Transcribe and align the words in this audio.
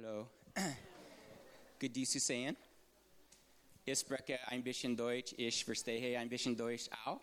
Hallo. 0.00 0.28
Good 1.80 2.06
zu 2.06 2.20
sehen. 2.20 2.56
Ich 3.84 3.98
spreche 3.98 4.38
ein 4.46 4.62
bisschen 4.62 4.96
Deutsch. 4.96 5.34
Ich 5.36 5.64
verstehe 5.64 6.16
ein 6.16 6.28
bisschen 6.28 6.56
Deutsch 6.56 6.88
auch. 7.04 7.20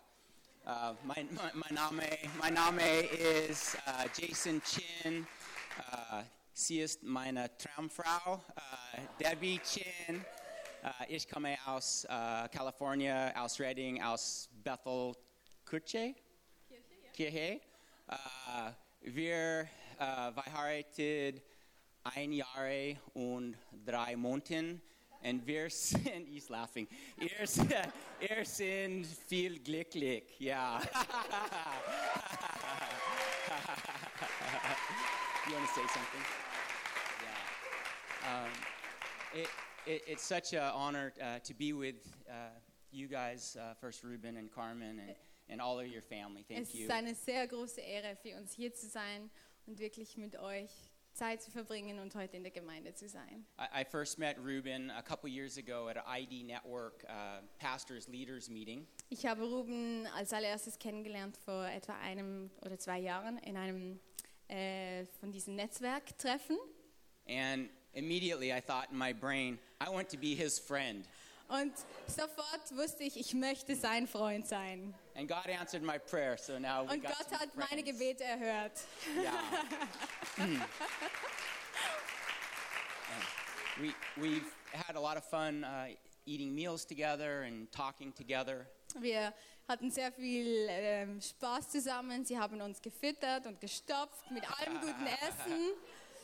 Uh, 0.66 0.94
mein, 1.04 1.26
mein, 1.32 1.52
mein, 1.54 1.74
Name, 1.74 2.02
mein 2.38 2.52
Name 2.52 3.00
ist 3.48 3.76
uh, 3.76 4.06
Jason 4.14 4.60
Chin. 4.62 5.26
Uh, 5.78 6.22
sie 6.52 6.80
ist 6.80 7.02
meine 7.02 7.50
Traumfrau, 7.56 8.44
Debbie 9.18 9.58
Chin. 9.60 10.22
ich 11.08 11.26
komme 11.26 11.56
aus 11.64 12.06
Kalifornien, 12.06 13.34
aus 13.36 13.58
Redding, 13.58 14.02
aus 14.02 14.50
Bethel, 14.62 15.14
Kirche. 15.64 16.14
Kirche. 17.14 17.60
Ja. 18.06 18.76
wir 19.00 19.66
verheiratet 19.96 21.42
ein 22.14 22.32
Jahr 22.32 22.96
und 23.14 23.56
drei 23.84 24.16
Monate. 24.16 24.80
Und 25.22 25.46
wir 25.46 25.70
sind, 25.70 26.28
he's 26.28 26.48
laughing, 26.48 26.86
wir, 27.16 27.30
wir 28.20 28.44
sind 28.44 29.06
viel 29.06 29.58
glücklich, 29.58 30.38
ja. 30.38 30.80
you 35.46 35.54
want 35.54 35.66
to 35.66 35.74
say 35.74 35.86
something? 35.92 36.24
Yeah. 37.22 38.44
Um, 38.44 38.50
it, 39.32 39.48
it, 39.86 40.02
it's 40.06 40.22
such 40.24 40.52
an 40.52 40.70
honor 40.74 41.12
uh, 41.20 41.38
to 41.40 41.54
be 41.54 41.72
with 41.72 41.96
uh, 42.28 42.50
you 42.90 43.08
guys, 43.08 43.56
uh, 43.58 43.74
First 43.80 44.04
Ruben 44.04 44.36
and 44.36 44.52
Carmen, 44.52 45.00
and, 45.00 45.14
and 45.48 45.60
all 45.60 45.78
of 45.80 45.86
your 45.86 46.02
family. 46.02 46.44
Thank 46.48 46.62
es 46.62 46.74
you. 46.74 46.86
ist 46.86 46.90
eine 46.90 47.14
sehr 47.14 47.46
große 47.46 47.80
Ehre 47.80 48.16
für 48.16 48.36
uns 48.36 48.52
hier 48.52 48.72
zu 48.74 48.86
sein 48.86 49.30
und 49.66 49.78
wirklich 49.78 50.16
mit 50.16 50.36
euch 50.36 50.70
Zeit 51.16 51.42
zu 51.42 51.50
verbringen 51.50 51.98
und 51.98 52.14
heute 52.14 52.36
in 52.36 52.42
der 52.42 52.52
Gemeinde 52.52 52.94
zu 52.94 53.08
sein. 53.08 53.46
I, 53.58 53.82
I 53.82 53.84
first 53.84 54.18
met 54.18 54.36
Ruben 54.38 54.90
a 54.90 55.02
couple 55.02 55.28
years 55.28 55.58
ago 55.58 55.88
at 55.88 55.96
an 55.96 56.04
ID 56.06 56.44
Network 56.44 57.04
uh, 57.04 57.42
Pastors 57.58 58.06
Leaders 58.08 58.48
Meeting. 58.48 58.86
Ich 59.08 59.24
habe 59.26 59.42
Ruben 59.44 60.06
als 60.14 60.32
allererstes 60.32 60.78
kennengelernt 60.78 61.36
vor 61.36 61.66
etwa 61.66 61.94
einem 62.00 62.50
oder 62.64 62.78
zwei 62.78 62.98
Jahren 62.98 63.38
in 63.38 63.56
einem 63.56 63.98
äh, 64.48 65.06
von 65.18 65.32
diesen 65.32 65.56
Netzwerktreffen. 65.56 66.56
And 67.26 67.70
immediately 67.94 68.52
I 68.52 68.60
thought 68.60 68.90
in 68.90 68.98
my 68.98 69.12
brain, 69.12 69.58
I 69.80 69.90
want 69.90 70.08
to 70.10 70.18
be 70.18 70.34
his 70.34 70.58
friend. 70.58 71.08
Und 71.48 71.72
sofort 72.06 72.76
wusste 72.76 73.04
ich, 73.04 73.16
ich 73.16 73.34
möchte 73.34 73.76
sein 73.76 74.06
Freund 74.06 74.46
sein. 74.46 74.94
And 75.18 75.26
God 75.26 75.48
answered 75.48 75.82
my 75.82 75.96
prayer, 75.96 76.36
so 76.36 76.58
now 76.58 76.82
we 76.84 76.90
Und 76.92 77.02
got 77.02 77.16
Gott 77.16 77.30
some 77.30 77.38
hat 77.38 77.56
meine. 77.56 77.82
Gebete 77.82 78.22
erhört. 78.22 78.84
Yeah. 79.16 79.32
we 83.80 83.94
we've 84.20 84.52
had 84.72 84.96
a 84.96 85.00
lot 85.00 85.16
of 85.16 85.24
fun 85.24 85.64
uh, 85.64 85.86
eating 86.26 86.54
meals 86.54 86.84
together 86.84 87.42
and 87.42 87.70
talking 87.72 88.12
together. 88.12 88.66
Wir 89.00 89.32
hatten 89.68 89.90
sehr 89.90 90.12
viel 90.12 90.66
ähm, 90.68 91.20
Spaß 91.20 91.70
zusammen. 91.70 92.24
Sie 92.26 92.38
haben 92.38 92.60
uns 92.60 92.82
gefüttert 92.82 93.46
und 93.46 93.58
gestopft 93.60 94.30
mit 94.30 94.44
allem 94.44 94.80
guten 94.80 95.06
Essen. 95.06 95.72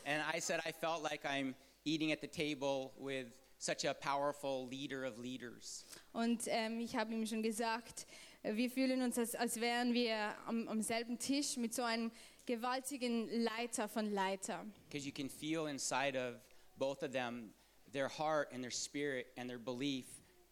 And 0.04 0.22
I 0.34 0.38
said 0.38 0.60
I 0.66 0.72
felt 0.72 1.02
like 1.02 1.24
I'm 1.24 1.54
eating 1.84 2.12
at 2.12 2.20
the 2.20 2.28
table 2.28 2.92
with 2.98 3.26
such 3.58 3.84
a 3.84 3.94
powerful 3.94 4.68
leader 4.68 5.04
of 5.04 5.18
leaders. 5.18 5.84
Und 6.12 6.42
ähm, 6.46 6.80
ich 6.80 6.94
habe 6.96 7.14
ihm 7.14 7.24
schon 7.26 7.42
gesagt, 7.42 8.06
wir 8.42 8.70
fühlen 8.70 9.02
uns, 9.02 9.18
als, 9.18 9.34
als 9.34 9.60
wären 9.60 9.94
wir 9.94 10.34
am, 10.46 10.68
am 10.68 10.82
selben 10.82 11.18
Tisch 11.18 11.56
mit 11.56 11.74
so 11.74 11.82
einem 11.82 12.10
gewaltigen 12.46 13.28
Leiter 13.30 13.88
von 13.88 14.12
Leiter. 14.12 14.64
Because 14.88 15.06
you 15.06 15.12
can 15.12 15.28
feel 15.28 15.68
inside 15.68 16.16
of 16.18 16.36
both 16.76 17.02
of 17.02 17.12
them 17.12 17.52
their 17.92 18.08
heart 18.08 18.52
and 18.52 18.62
their 18.62 18.72
spirit 18.72 19.26
and 19.36 19.48
their 19.48 19.58
belief 19.58 20.06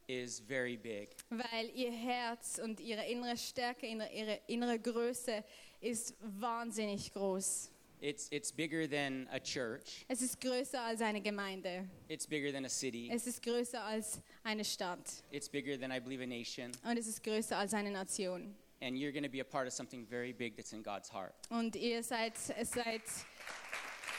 is 0.06 0.40
very 0.40 0.76
big. 0.76 1.08
Weil 1.30 1.70
ihr 1.74 1.92
Herz 1.92 2.60
und 2.62 2.80
ihre 2.80 3.06
innere 3.06 3.36
Stärke, 3.36 3.86
ihre, 3.86 4.08
ihre 4.12 4.40
innere 4.46 4.78
Größe 4.78 5.44
ist 5.80 6.14
wahnsinnig 6.20 7.12
groß. 7.12 7.70
It's, 8.02 8.28
it's 8.30 8.50
bigger 8.50 8.86
than 8.86 9.28
a 9.30 9.38
church. 9.38 10.06
Es 10.08 10.22
ist 10.22 10.40
größer 10.40 10.80
als 10.80 11.02
eine 11.02 11.20
Gemeinde. 11.20 11.86
It's 12.08 12.26
bigger 12.26 12.50
than 12.50 12.64
a 12.64 12.68
city. 12.68 13.10
Es 13.12 13.26
ist 13.26 13.42
größer 13.42 13.84
als 13.84 14.20
eine 14.42 14.64
Stadt. 14.64 15.22
It's 15.30 15.48
bigger 15.50 15.78
than, 15.78 15.92
I 15.92 16.00
believe, 16.00 16.22
a 16.22 16.26
nation. 16.26 16.72
Und 16.82 16.96
es 16.96 17.06
ist 17.06 17.22
größer 17.22 17.58
als 17.58 17.74
eine 17.74 17.90
Nation. 17.90 18.54
And 18.80 18.96
you're 18.96 19.12
going 19.12 19.24
to 19.24 19.28
be 19.28 19.40
a 19.40 19.44
part 19.44 19.66
of 19.66 19.74
something 19.74 20.06
very 20.06 20.32
big 20.32 20.56
that's 20.56 20.72
in 20.72 20.82
God's 20.82 21.12
heart. 21.12 21.34
Und 21.50 21.76
ihr 21.76 22.02
seid, 22.02 22.38
seid 22.38 23.02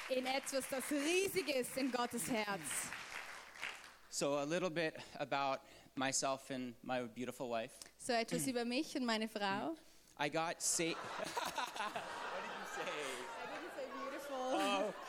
in 0.10 0.28
etwas, 0.28 0.70
das 0.70 0.84
riesig 0.92 1.50
ist 1.50 1.76
in 1.76 1.92
Gottes 1.92 2.30
Herz. 2.30 2.92
So, 4.12 4.38
a 4.38 4.44
little 4.44 4.70
bit 4.70 4.94
about 5.20 5.62
myself 5.96 6.52
and 6.52 6.76
my 6.84 7.02
beautiful 7.16 7.50
wife. 7.50 7.74
So 7.98 8.14
etwas 8.14 8.46
über 8.48 8.64
mich 8.64 8.96
und 8.96 9.06
meine 9.06 9.28
Frau. 9.28 9.76
I 10.20 10.30
got 10.30 10.62
saved. 10.62 10.98
what 11.18 12.44
did 12.44 12.52
you 12.52 12.86
say? 12.86 13.41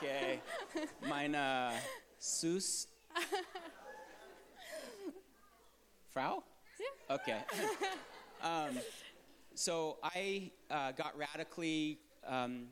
Okay. 0.03 0.41
Meine 1.09 1.73
Sus. 2.19 2.89
Frau? 6.13 6.43
Yeah. 6.81 7.15
Okay. 7.15 7.39
Um, 8.43 8.77
so 9.55 9.99
I 10.03 10.51
uh, 10.69 10.91
got 10.91 11.17
radically, 11.17 12.01
um, 12.27 12.67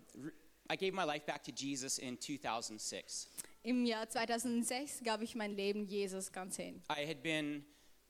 I 0.69 0.75
gave 0.75 0.93
my 0.93 1.05
life 1.05 1.25
back 1.25 1.45
to 1.45 1.53
Jesus 1.53 1.99
in 1.99 2.17
2006. 2.17 3.29
Im 3.63 3.87
Jahr 3.87 4.09
2006 4.09 5.05
gab 5.05 5.23
ich 5.23 5.37
mein 5.37 5.55
Leben 5.55 5.87
Jesus 5.87 6.33
ganz 6.33 6.57
hin. 6.57 6.83
I 6.91 7.07
had 7.07 7.23
been 7.23 7.63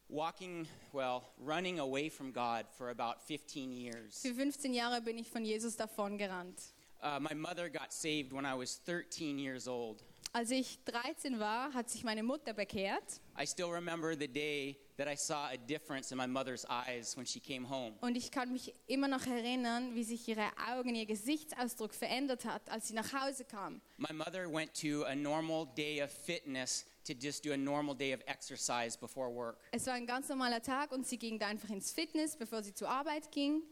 walking, 0.08 0.66
well, 0.94 1.25
running 1.38 1.81
away 1.81 2.08
from 2.08 2.32
God 2.32 2.64
for 2.78 2.88
about 2.88 3.20
15 3.20 3.70
years. 3.70 4.22
Für 4.22 4.34
15 4.34 4.72
Jahre 4.72 5.02
bin 5.02 5.19
ich 5.19 5.28
von 5.28 5.44
Jesus 5.44 5.76
davongerannt. 5.76 6.72
Uh, 7.03 7.19
my 7.21 7.34
mother 7.34 7.69
got 7.71 7.93
saved 7.93 8.33
when 8.33 8.44
I 8.44 8.55
was 8.55 8.77
13 8.87 9.38
years 9.38 9.66
old. 9.66 10.03
Als 10.33 10.53
ich 10.53 10.78
13 10.84 11.41
war, 11.41 11.72
hat 11.75 11.91
sich 11.91 12.05
meine 12.05 12.22
Mutter 12.22 12.53
bekehrt 12.53 13.21
I 13.37 13.44
still 13.44 13.69
remember 13.72 14.15
the 14.16 14.28
day 14.28 14.77
that 14.97 15.09
I 15.09 15.16
saw 15.16 15.49
a 15.49 15.56
difference 15.56 16.12
in 16.12 16.19
my 16.19 16.27
mother's 16.28 16.65
eyes 16.69 17.16
when 17.16 17.27
she 17.27 17.41
came 17.41 17.65
home. 17.69 17.94
und 18.00 18.16
ich 18.16 18.31
kann 18.31 18.53
mich 18.53 18.72
immer 18.87 19.09
noch 19.09 19.27
erinnern, 19.27 19.94
wie 19.97 20.05
sich 20.05 20.28
ihre 20.28 20.47
Augen, 20.71 20.94
ihr 20.94 21.06
Gesichtsausdruck 21.06 21.94
verändert 21.94 22.44
hat, 22.44 22.71
als 22.71 22.87
sie 22.88 22.94
nach 22.94 23.12
Hause 23.12 23.44
kam. 23.44 23.81
My 23.97 24.12
mother 24.12 24.47
went 24.49 24.72
to 24.81 25.05
a 25.06 25.17
normal 25.17 25.67
day 25.77 26.00
of 26.00 26.12
fitness 26.12 26.84
to 27.06 27.12
just 27.12 27.44
do 27.44 27.53
a 27.53 27.56
normal 27.56 27.97
day 27.97 28.12
of 28.15 28.21
exercise 28.27 28.97
before 28.97 29.34
work. 29.34 29.59
Es 29.72 29.87
war 29.87 29.94
ein 29.94 30.06
ganz 30.06 30.28
normaler 30.28 30.62
Tag 30.62 30.93
und 30.93 31.05
sie 31.09 31.19
ging 31.19 31.41
da 31.41 31.49
einfach 31.49 31.71
ins 31.71 31.91
Fitness, 31.91 32.37
bevor 32.37 32.62
sie 32.62 32.72
zur 32.75 32.88
Arbeit 32.88 33.32
ging. 33.32 33.62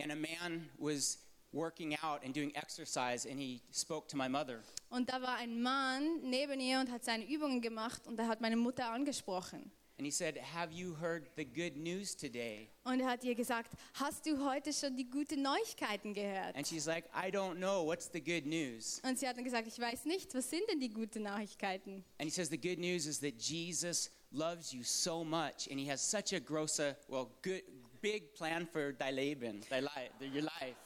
And 0.00 0.10
a 0.10 0.16
man 0.16 0.68
was 0.78 1.18
working 1.52 1.96
out 2.02 2.24
and 2.24 2.34
doing 2.34 2.54
exercise, 2.54 3.26
and 3.28 3.38
he 3.38 3.60
spoke 3.72 4.08
to 4.08 4.16
my 4.16 4.28
mother. 4.28 4.62
Und 4.90 5.08
da 5.08 5.20
war 5.22 5.36
ein 5.36 5.60
Mann 5.60 6.20
neben 6.22 6.60
ihr 6.60 6.80
und 6.80 6.90
hat 6.90 7.04
seine 7.04 7.24
Übungen 7.24 7.60
gemacht 7.60 8.06
und 8.06 8.18
er 8.18 8.28
hat 8.28 8.40
meine 8.40 8.56
Mutter 8.56 8.90
angesprochen. 8.90 9.70
And 9.98 10.06
he 10.06 10.12
said, 10.12 10.38
Have 10.54 10.72
you 10.72 10.94
heard 10.94 11.28
the 11.36 11.44
good 11.44 11.76
news 11.76 12.14
today? 12.14 12.70
Und 12.84 13.00
er 13.00 13.08
hat 13.10 13.24
ihr 13.24 13.34
gesagt, 13.34 13.72
hast 13.94 14.24
du 14.26 14.44
heute 14.48 14.72
schon 14.72 14.96
die 14.96 15.10
guten 15.10 15.42
Neuigkeiten 15.42 16.14
gehört? 16.14 16.54
And 16.54 16.64
she's 16.64 16.86
like, 16.86 17.06
I 17.12 17.30
don't 17.32 17.56
know. 17.56 17.84
What's 17.84 18.08
the 18.12 18.20
good 18.20 18.46
news? 18.46 19.00
Und 19.04 19.18
sie 19.18 19.26
hat 19.26 19.36
dann 19.36 19.44
gesagt, 19.44 19.66
ich 19.66 19.78
weiß 19.78 20.04
nicht, 20.04 20.32
was 20.34 20.48
sind 20.48 20.62
denn 20.70 20.78
die 20.78 20.90
guten 20.90 21.24
Neuigkeiten? 21.24 22.04
And 22.18 22.28
he 22.28 22.30
says, 22.30 22.48
The 22.48 22.60
good 22.60 22.78
news 22.78 23.06
is 23.06 23.18
that 23.20 23.34
Jesus 23.40 24.10
loves 24.30 24.72
you 24.72 24.84
so 24.84 25.24
much, 25.24 25.68
and 25.68 25.80
he 25.80 25.90
has 25.90 26.00
such 26.00 26.32
a 26.32 26.38
gross, 26.38 26.78
well, 27.08 27.30
good, 27.42 27.62
big 28.00 28.34
plan 28.34 28.68
for 28.68 28.92
dein 28.92 29.16
Leben, 29.16 29.64
dein 29.68 29.82
Li- 29.82 30.30
your 30.32 30.42
life. 30.42 30.76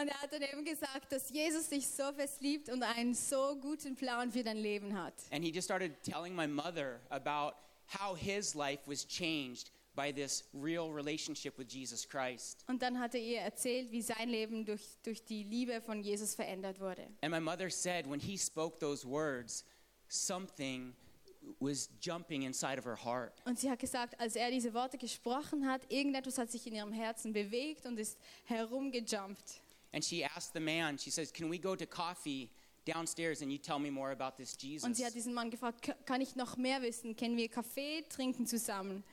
Und 0.00 0.08
er 0.08 0.20
hat 0.20 0.32
dann 0.32 0.42
eben 0.42 0.64
gesagt, 0.64 1.12
dass 1.12 1.30
Jesus 1.30 1.68
dich 1.68 1.86
so 1.86 2.12
fest 2.12 2.40
liebt 2.40 2.68
und 2.68 2.82
einen 2.82 3.14
so 3.14 3.56
guten 3.60 3.94
Plan 3.94 4.32
für 4.32 4.42
dein 4.42 4.56
Leben 4.56 4.98
hat. 5.00 5.14
And 5.30 5.44
he 5.44 5.52
just 5.52 5.66
started 5.66 6.02
telling 6.02 6.34
my 6.34 6.48
mother 6.48 7.00
about 7.10 7.54
how 8.00 8.16
his 8.16 8.54
life 8.54 8.80
was 8.86 9.06
changed 9.06 9.70
by 9.94 10.12
this 10.12 10.44
real 10.52 10.90
relationship 10.90 11.56
with 11.56 11.72
Jesus 11.72 12.08
Christ. 12.08 12.64
Und 12.66 12.82
dann 12.82 12.98
hat 12.98 13.14
er 13.14 13.20
ihr 13.20 13.40
erzählt, 13.40 13.92
wie 13.92 14.02
sein 14.02 14.28
Leben 14.28 14.64
durch, 14.64 14.82
durch 15.04 15.24
die 15.24 15.44
Liebe 15.44 15.80
von 15.80 16.02
Jesus 16.02 16.34
verändert 16.34 16.80
wurde. 16.80 17.06
And 17.22 17.30
my 17.30 17.40
mother 17.40 17.70
said 17.70 18.10
when 18.10 18.20
he 18.20 18.36
spoke 18.36 18.78
those 18.78 19.06
words, 19.06 19.64
something 20.08 20.94
was 21.60 21.88
jumping 22.00 22.42
inside 22.42 22.78
of 22.78 22.84
her 22.84 22.96
heart. 22.96 23.32
Und 23.44 23.58
sie 23.58 23.70
hat 23.70 23.78
gesagt, 23.78 24.18
als 24.18 24.34
er 24.34 24.50
diese 24.50 24.72
Worte 24.74 24.98
gesprochen 24.98 25.68
hat, 25.68 25.82
irgendetwas 25.90 26.38
hat 26.38 26.50
sich 26.50 26.66
in 26.66 26.74
ihrem 26.74 26.92
Herzen 26.92 27.32
bewegt 27.32 27.86
und 27.86 27.98
ist 27.98 28.18
herumgejumpt. 28.44 29.62
And 29.94 30.02
she 30.04 30.24
asked 30.24 30.52
the 30.54 30.60
man, 30.60 30.98
she 30.98 31.10
says, 31.10 31.30
Can 31.32 31.48
we 31.48 31.58
go 31.58 31.76
to 31.76 31.86
coffee 31.86 32.50
downstairs 32.84 33.42
and 33.42 33.50
you 33.52 33.58
tell 33.58 33.78
me 33.78 33.90
more 33.90 34.10
about 34.10 34.36
this 34.36 34.54
Und 34.82 34.96
sie 34.96 35.04
hat 35.04 35.12
Jesus? 35.12 35.12
diesen 35.14 35.34
Mann 35.34 35.50
gefragt, 35.50 35.82
"K- 35.82 35.94
kann 36.04 36.20
ich 36.20 36.34
noch 36.36 36.56
mehr 36.56 36.82
wissen? 36.82 37.14
Können 37.16 37.36
wir 37.36 37.48
Kaffee 37.48 38.04
trinken 38.08 38.46
zusammen? 38.46 39.04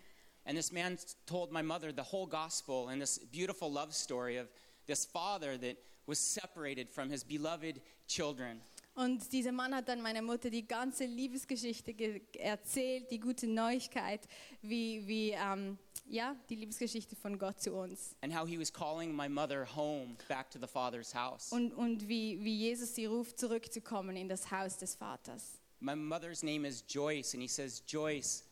And 0.43 0.57
this 0.57 0.71
man 0.71 0.97
told 1.27 1.51
my 1.51 1.61
mother 1.61 1.93
the 1.95 2.01
whole 2.11 2.27
gospel 2.27 2.87
and 2.89 2.99
this 2.99 3.19
beautiful 3.31 3.71
love 3.71 3.93
story 3.93 4.39
of 4.39 4.47
this 4.87 5.05
father 5.05 5.55
that 5.59 5.77
was 6.07 6.17
separated 6.17 6.89
from 6.89 7.11
his 7.11 7.23
beloved 7.23 7.79
children. 8.07 8.59
Und 8.95 9.31
dieser 9.31 9.51
Mann 9.53 9.73
hat 9.73 9.87
dann 9.87 10.01
meiner 10.01 10.21
Mutter 10.23 10.49
die 10.49 10.67
ganze 10.67 11.05
Liebesgeschichte 11.05 11.93
ge- 11.93 12.21
erzählt, 12.39 13.09
die 13.11 13.19
gute 13.19 13.47
Neuigkeit, 13.47 14.27
wie, 14.63 15.07
wie 15.07 15.29
ähm, 15.31 15.77
ja, 16.05 16.35
die 16.49 16.55
Liebesgeschichte 16.55 17.15
von 17.15 17.37
Gott 17.39 17.61
zu 17.61 17.73
uns. 17.73 18.15
and 18.21 18.33
how 18.33 18.47
he 18.47 18.57
was 18.59 18.71
calling 18.71 19.15
my 19.15 19.27
mother 19.29 19.65
home 19.65 20.15
back 20.27 20.49
to 20.51 20.59
the 20.59 20.67
Father's 20.67 21.13
house. 21.13 21.51
Und, 21.51 21.73
und 21.73 22.07
wie, 22.07 22.43
wie 22.43 22.55
Jesus 22.57 22.95
sie 22.95 23.05
ruft, 23.05 23.39
zurückzukommen 23.39 24.15
in 24.15 24.27
das 24.27 24.51
Haus 24.51 24.77
des 24.77 24.95
Vaters. 24.95 25.59
My 25.79 25.95
mother's 25.95 26.43
name 26.43 26.67
is 26.67 26.83
Joyce, 26.87 27.33
and 27.33 27.41
he 27.41 27.47
says, 27.47 27.81
Joyce, 27.87 28.43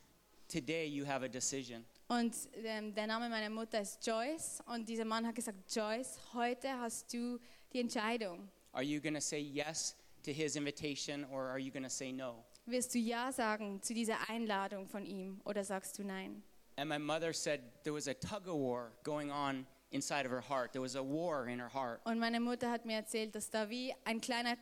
today 0.48 0.88
you 0.88 1.06
have 1.06 1.24
a 1.24 1.28
decision. 1.30 1.86
Und 2.08 2.36
ähm, 2.64 2.96
der 2.96 3.06
Name 3.06 3.30
meiner 3.30 3.52
Mutter 3.52 3.82
ist 3.82 4.06
Joyce. 4.06 4.62
Und 4.66 4.90
dieser 4.90 5.06
Mann 5.06 5.28
hat 5.28 5.36
gesagt, 5.36 5.60
Joyce, 5.74 6.18
heute 6.34 6.70
hast 6.80 7.14
du 7.14 7.38
die 7.72 7.80
Entscheidung. 7.82 8.50
Are 8.72 8.84
you 8.84 9.00
going 9.00 9.14
to 9.14 9.22
say 9.22 9.40
yes 9.40 9.96
to 10.24 10.32
his 10.32 10.56
invitation, 10.56 11.24
or 11.26 11.44
are 11.50 11.60
you 11.60 11.72
going 11.72 11.84
to 11.84 11.90
say 11.90 12.12
no? 12.12 12.44
Wirst 12.66 12.94
du 12.96 13.00
Ja 13.00 13.32
sagen 13.32 13.82
zu 13.84 13.94
dieser 13.94 14.28
Einladung 14.30 14.88
von 14.88 15.06
ihm 15.06 15.40
oder 15.46 15.64
sagst 15.64 15.98
du 16.00 16.04
Nein? 16.04 16.42
And 16.80 16.88
my 16.88 16.98
mother 16.98 17.34
said 17.34 17.60
there 17.84 17.92
was 17.92 18.08
a 18.08 18.14
tug 18.14 18.48
of 18.48 18.56
war 18.56 18.94
going 19.04 19.32
on 19.32 19.66
inside 19.92 20.26
of 20.26 20.32
her 20.32 20.40
heart. 20.40 20.72
There 20.72 20.82
was 20.82 20.96
a 20.96 21.04
war 21.04 21.50
in 21.50 21.60
her 21.60 21.68
heart. 21.68 22.00
Und 22.06 22.20
meine 22.20 22.40
Mutter 22.40 22.72
hat 22.72 22.86
mir 22.86 22.96
erzählt, 22.96 23.36
dass 23.36 23.50
da 23.50 23.70
wie 23.70 23.94
ein 24.06 24.22
kleiner 24.22 24.56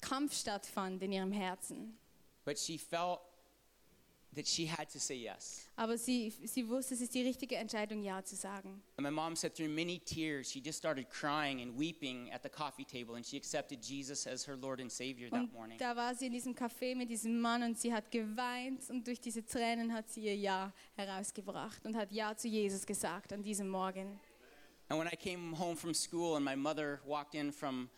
Kampf 0.00 0.34
stattfand 0.34 1.00
in 1.04 1.12
ihrem 1.12 1.30
Herzen. 1.30 1.96
But 2.44 2.58
she 2.58 2.78
felt 2.78 3.20
that 4.34 4.46
she 4.46 4.66
had 4.66 4.88
to 4.90 4.98
say 4.98 5.14
yes. 5.16 5.68
Aber 5.76 5.98
sie, 5.98 6.30
sie 6.44 6.66
wusste, 6.68 6.94
es 6.94 7.00
ist 7.02 7.14
die 7.14 7.22
richtige 7.22 7.56
Entscheidung, 7.56 8.02
Ja 8.02 8.22
zu 8.24 8.34
sagen. 8.36 8.82
And 8.96 9.04
my 9.06 9.10
mom 9.10 9.36
said 9.36 9.54
through 9.54 9.68
many 9.68 9.98
tears, 9.98 10.50
she 10.50 10.60
just 10.60 10.78
started 10.78 11.08
crying 11.10 11.60
and 11.60 11.76
weeping 11.78 12.30
at 12.32 12.42
the 12.42 12.48
coffee 12.48 12.84
table, 12.84 13.14
and 13.16 13.24
she 13.26 13.36
accepted 13.36 13.80
Jesus 13.82 14.26
as 14.26 14.46
her 14.46 14.56
Lord 14.56 14.80
and 14.80 14.90
Savior 14.90 15.28
that 15.30 15.40
Und 15.40 15.52
morning. 15.52 15.78
da 15.78 15.94
war 15.94 16.14
sie 16.14 16.26
in 16.26 16.32
diesem 16.32 16.54
Café 16.54 16.94
mit 16.96 17.10
diesem 17.10 17.40
Mann 17.40 17.62
und 17.62 17.78
sie 17.78 17.92
hat 17.92 18.10
geweint 18.10 18.88
und 18.90 19.06
durch 19.06 19.20
diese 19.20 19.44
Tränen 19.44 19.92
hat 19.92 20.08
sie 20.08 20.22
ihr 20.22 20.36
Ja 20.36 20.72
herausgebracht 20.94 21.84
und 21.84 21.96
hat 21.96 22.10
Ja 22.12 22.34
zu 22.36 22.48
Jesus 22.48 22.86
gesagt 22.86 23.32
an 23.32 23.42
diesem 23.42 23.68
Morgen. 23.68 24.18
And 24.88 24.98
when 25.00 25.08
I 25.08 25.16
came 25.16 25.54
home 25.58 25.76
from 25.76 25.94
school 25.94 26.36
and 26.36 26.44
my 26.44 26.56
mother 26.56 27.00
walked 27.06 27.34
in 27.34 27.50
from 27.52 27.88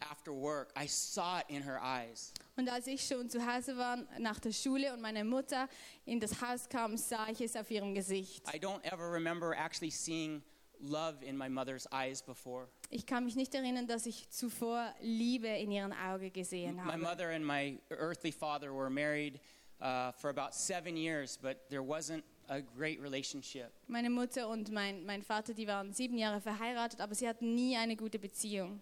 after 0.00 0.32
work, 0.32 0.72
I 0.76 0.86
saw 0.86 1.38
it 1.40 1.44
in 1.48 1.62
her 1.62 1.80
eyes. 1.82 2.32
Und 2.56 2.68
als 2.68 2.86
ich 2.86 3.06
schon 3.06 3.28
zu 3.28 3.40
Hause 3.44 3.76
war 3.76 3.96
nach 4.18 4.38
der 4.40 4.52
Schule 4.52 4.92
und 4.92 5.00
meine 5.00 5.24
Mutter 5.24 5.68
in 6.04 6.20
das 6.20 6.40
Haus 6.42 6.68
kam, 6.68 6.96
sah 6.96 7.28
ich 7.28 7.40
es 7.40 7.56
auf 7.56 7.70
ihrem 7.70 7.94
Gesicht. 7.94 8.46
I 8.52 8.58
don't 8.58 8.82
ever 8.84 9.10
remember 9.10 9.54
actually 9.56 9.90
seeing 9.90 10.42
love 10.80 11.22
in 11.24 11.36
my 11.36 11.48
mother's 11.48 11.86
eyes 11.92 12.22
before. 12.22 12.68
Ich 12.90 13.06
kann 13.06 13.24
mich 13.24 13.36
nicht 13.36 13.54
erinnern, 13.54 13.86
dass 13.86 14.06
ich 14.06 14.28
zuvor 14.30 14.92
Liebe 15.00 15.48
in 15.48 15.70
ihren 15.70 15.92
Augen 15.92 16.32
gesehen 16.32 16.76
My 16.76 16.82
habe. 16.82 16.98
mother 16.98 17.28
and 17.30 17.44
my 17.46 17.78
earthly 17.90 18.32
father 18.32 18.72
were 18.74 18.90
married 18.90 19.40
uh, 19.80 20.12
for 20.12 20.30
about 20.30 20.52
seven 20.54 20.96
years, 20.96 21.38
but 21.40 21.68
there 21.68 21.82
wasn't 21.82 22.22
a 22.48 22.60
great 22.60 23.00
relationship. 23.00 23.70
Meine 23.86 24.10
Mutter 24.10 24.48
und 24.48 24.70
mein, 24.72 25.04
mein 25.04 25.22
Vater, 25.22 25.54
die 25.54 25.66
waren 25.66 25.92
sieben 25.92 26.18
Jahre 26.18 26.40
verheiratet, 26.40 27.00
aber 27.00 27.14
sie 27.14 27.28
hatten 27.28 27.54
nie 27.54 27.76
eine 27.76 27.96
gute 27.96 28.18
Beziehung. 28.18 28.80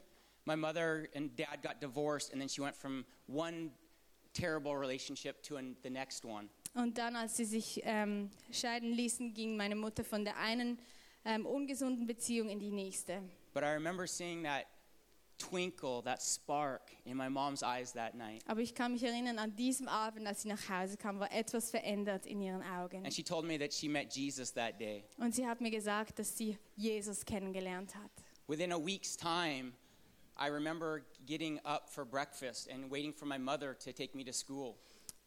My 0.49 0.56
mother 0.56 1.11
and 1.15 1.37
dad 1.37 1.62
got 1.62 1.79
divorced, 1.79 2.33
and 2.33 2.41
then 2.41 2.49
she 2.49 2.62
went 2.62 2.75
from 2.75 3.05
one 3.27 3.71
terrible 4.33 4.75
relationship 4.75 5.43
to 5.43 5.56
an, 5.56 5.77
the 5.83 5.91
next 5.91 6.25
one. 6.25 6.49
Und 6.75 6.97
dann, 6.97 7.17
als 7.17 7.37
sie 7.37 7.45
sich 7.45 7.83
ähm, 7.85 8.31
scheiden 8.50 8.93
ließen, 8.93 9.35
ging 9.35 9.59
meine 9.59 9.75
Mutter 9.75 10.05
von 10.05 10.25
der 10.25 10.39
einen 10.39 10.79
ähm, 11.27 11.45
ungesunden 11.45 12.06
Beziehung 12.06 12.49
in 12.49 12.61
die 12.61 12.71
nächste. 12.71 13.21
But 13.53 13.62
I 13.62 13.75
remember 13.75 14.06
seeing 14.06 14.43
that 14.45 14.65
twinkle, 15.37 16.03
that 16.05 16.23
spark 16.23 16.93
in 17.05 17.19
my 17.19 17.29
mom's 17.29 17.62
eyes 17.62 17.93
that 17.93 18.15
night. 18.15 18.43
Aber 18.47 18.62
ich 18.62 18.75
kann 18.75 18.93
mich 18.93 19.03
erinnern, 19.03 19.39
an 19.39 19.55
diesem 19.55 19.87
Abend, 19.87 20.27
als 20.27 20.43
sie 20.43 20.49
nach 20.49 20.69
Hause 20.71 20.97
kam, 20.97 21.21
war 21.21 21.31
etwas 21.31 21.71
verändert 21.71 22.25
in 22.25 22.41
ihren 22.41 22.62
Augen. 22.62 23.05
And 23.05 23.12
she 23.12 23.23
told 23.23 23.44
me 23.44 23.59
that 23.59 23.75
she 23.75 23.87
met 23.87 24.15
Jesus 24.15 24.51
that 24.55 24.81
day. 24.81 25.05
Und 25.19 25.35
sie 25.35 25.47
hat 25.47 25.61
mir 25.61 25.71
gesagt, 25.71 26.19
dass 26.19 26.39
sie 26.39 26.56
Jesus 26.75 27.23
kennengelernt 27.27 27.94
hat. 27.94 28.11
Within 28.47 28.73
a 28.73 28.79
week's 28.79 29.15
time, 29.15 29.75
I 30.40 30.49
remember 30.49 31.02
getting 31.26 31.58
up 31.64 31.88
for 31.88 32.05
breakfast 32.05 32.69
and 32.69 32.90
waiting 32.90 33.12
for 33.12 33.26
my 33.26 33.38
mother 33.38 33.75
to 33.75 33.93
take 33.93 34.14
me 34.14 34.25
to 34.25 34.32
school. 34.32 34.76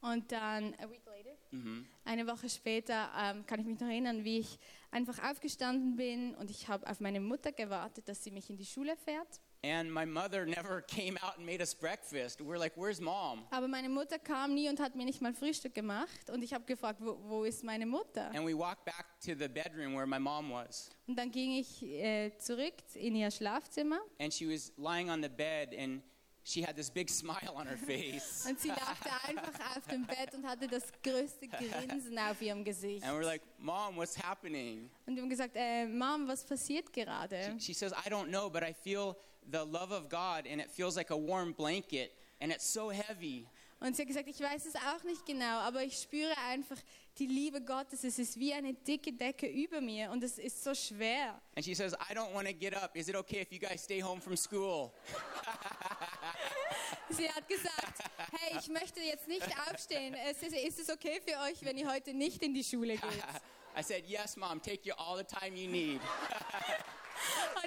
Und 0.01 0.31
dann, 0.31 0.73
a 0.79 0.89
week 0.89 1.05
later, 1.05 1.35
hmm 1.51 1.85
eine 2.05 2.25
Woche 2.27 2.49
später, 2.49 3.09
ähm, 3.17 3.45
kann 3.45 3.59
ich 3.59 3.65
mich 3.65 3.79
noch 3.79 3.87
erinnern, 3.87 4.23
wie 4.23 4.39
ich 4.39 4.57
einfach 4.89 5.19
aufgestanden 5.23 5.95
bin 5.95 6.33
und 6.35 6.49
ich 6.49 6.67
habe 6.67 6.89
auf 6.89 6.99
meine 6.99 7.19
Mutter 7.19 7.51
gewartet, 7.51 8.07
dass 8.07 8.23
sie 8.23 8.31
mich 8.31 8.49
in 8.49 8.57
die 8.57 8.65
Schule 8.65 8.95
fährt. 8.97 9.39
And 9.63 9.93
my 9.93 10.05
mother 10.05 10.43
never 10.47 10.81
came 10.81 11.17
out 11.21 11.37
and 11.37 11.45
made 11.45 11.61
us 11.61 11.71
breakfast. 11.75 12.41
We're 12.41 12.57
like, 12.57 12.73
where's 12.75 12.99
mom? 12.99 13.43
Aber 13.51 13.67
meine 13.67 13.89
Mutter 13.89 14.17
kam 14.17 14.55
nie 14.55 14.67
und 14.67 14.79
hat 14.79 14.95
mir 14.95 15.05
nicht 15.05 15.21
mal 15.21 15.35
Frühstück 15.35 15.75
gemacht. 15.75 16.31
Und 16.31 16.41
ich 16.43 16.51
habe 16.51 16.65
gefragt, 16.65 16.99
wo, 16.99 17.19
wo 17.27 17.43
ist 17.43 17.63
meine 17.63 17.85
Mutter? 17.85 18.31
And 18.33 18.43
we 18.43 18.57
walked 18.57 18.85
back 18.85 19.05
to 19.23 19.35
the 19.35 19.47
bedroom 19.47 19.93
where 19.95 20.07
my 20.07 20.17
mom 20.17 20.49
was. 20.51 20.89
Und 21.07 21.15
dann 21.15 21.29
ging 21.29 21.51
ich 21.59 21.83
äh, 21.83 22.31
zurück 22.39 22.73
in 22.95 23.15
ihr 23.15 23.29
Schlafzimmer 23.29 23.99
And 24.19 24.33
she 24.33 24.47
was 24.51 24.71
lying 24.77 25.11
on 25.11 25.21
the 25.21 25.29
bed 25.29 25.75
and 25.77 26.01
she 26.43 26.63
had 26.65 26.75
this 26.75 26.89
big 26.89 27.07
smile 27.11 27.53
on 27.53 27.67
her 27.67 27.77
face. 27.77 28.47
und 28.49 28.59
sie 28.59 28.69
lag 28.69 28.97
da 29.03 29.29
einfach 29.29 29.77
auf 29.77 29.85
dem 29.85 30.07
Bett 30.07 30.33
und 30.33 30.43
hatte 30.43 30.67
das 30.67 30.91
größte 31.03 31.47
Grinsen 31.47 32.17
auf 32.17 32.41
ihrem 32.41 32.63
Gesicht. 32.63 33.03
And 33.05 33.13
we're 33.15 33.25
like, 33.27 33.43
Mom, 33.59 33.95
what's 33.95 34.17
happening? 34.17 34.89
Und 35.05 35.15
wir 35.15 35.21
haben 35.21 35.29
gesagt, 35.29 35.53
äh, 35.55 35.85
Mom, 35.85 36.27
was 36.27 36.43
passiert 36.43 36.91
gerade? 36.91 37.55
She 37.59 37.75
says, 37.75 37.91
I 37.91 38.09
don't 38.09 38.29
know, 38.29 38.49
but 38.49 38.63
I 38.63 38.73
feel 38.73 39.15
the 39.49 39.63
love 39.63 39.91
of 39.91 40.09
God 40.09 40.45
and 40.49 40.61
it 40.61 40.69
feels 40.69 40.95
like 40.95 41.09
a 41.09 41.17
warm 41.17 41.53
blanket 41.53 42.13
and 42.39 42.51
it's 42.51 42.65
so 42.65 42.89
heavy. 42.89 43.47
Und 43.79 43.95
sie 43.95 44.03
hat 44.03 44.09
gesagt, 44.09 44.27
ich 44.27 44.39
weiß 44.39 44.67
es 44.67 44.75
auch 44.75 45.03
nicht 45.03 45.25
genau, 45.25 45.57
aber 45.61 45.83
ich 45.83 45.97
spüre 45.97 46.37
einfach 46.49 46.77
die 47.17 47.25
Liebe 47.25 47.61
Gottes. 47.61 48.03
Es 48.03 48.19
ist 48.19 48.37
wie 48.37 48.53
eine 48.53 48.75
dicke 48.75 49.11
Decke 49.11 49.47
über 49.47 49.81
mir 49.81 50.11
und 50.11 50.23
es 50.23 50.37
ist 50.37 50.63
so 50.63 50.75
schwer. 50.75 51.41
And 51.55 51.65
she 51.65 51.73
says, 51.73 51.93
I 51.93 52.13
don't 52.13 52.31
want 52.31 52.47
to 52.47 52.53
get 52.53 52.75
up. 52.75 52.95
Is 52.95 53.09
it 53.09 53.15
okay 53.15 53.41
if 53.41 53.51
you 53.51 53.57
guys 53.57 53.81
stay 53.81 53.99
home 53.99 54.21
from 54.21 54.37
school? 54.37 54.93
Sie 57.09 57.27
hat 57.27 57.47
gesagt, 57.47 58.03
hey, 58.31 58.59
ich 58.59 58.69
möchte 58.69 58.99
jetzt 59.01 59.27
nicht 59.27 59.47
aufstehen. 59.67 60.13
Ist, 60.29 60.43
ist 60.43 60.79
es 60.79 60.89
okay 60.89 61.19
für 61.25 61.39
euch, 61.39 61.65
wenn 61.65 61.75
ihr 61.75 61.91
heute 61.91 62.13
nicht 62.13 62.43
in 62.43 62.53
die 62.53 62.63
Schule 62.63 62.97
geht? 62.97 63.01
I 63.75 63.81
said, 63.81 64.05
Yes, 64.05 64.37
Mom, 64.37 64.61
take 64.61 64.85
you 64.85 64.93
all 64.97 65.17
the 65.17 65.23
time 65.23 65.55
you 65.55 65.67
need. 65.67 66.01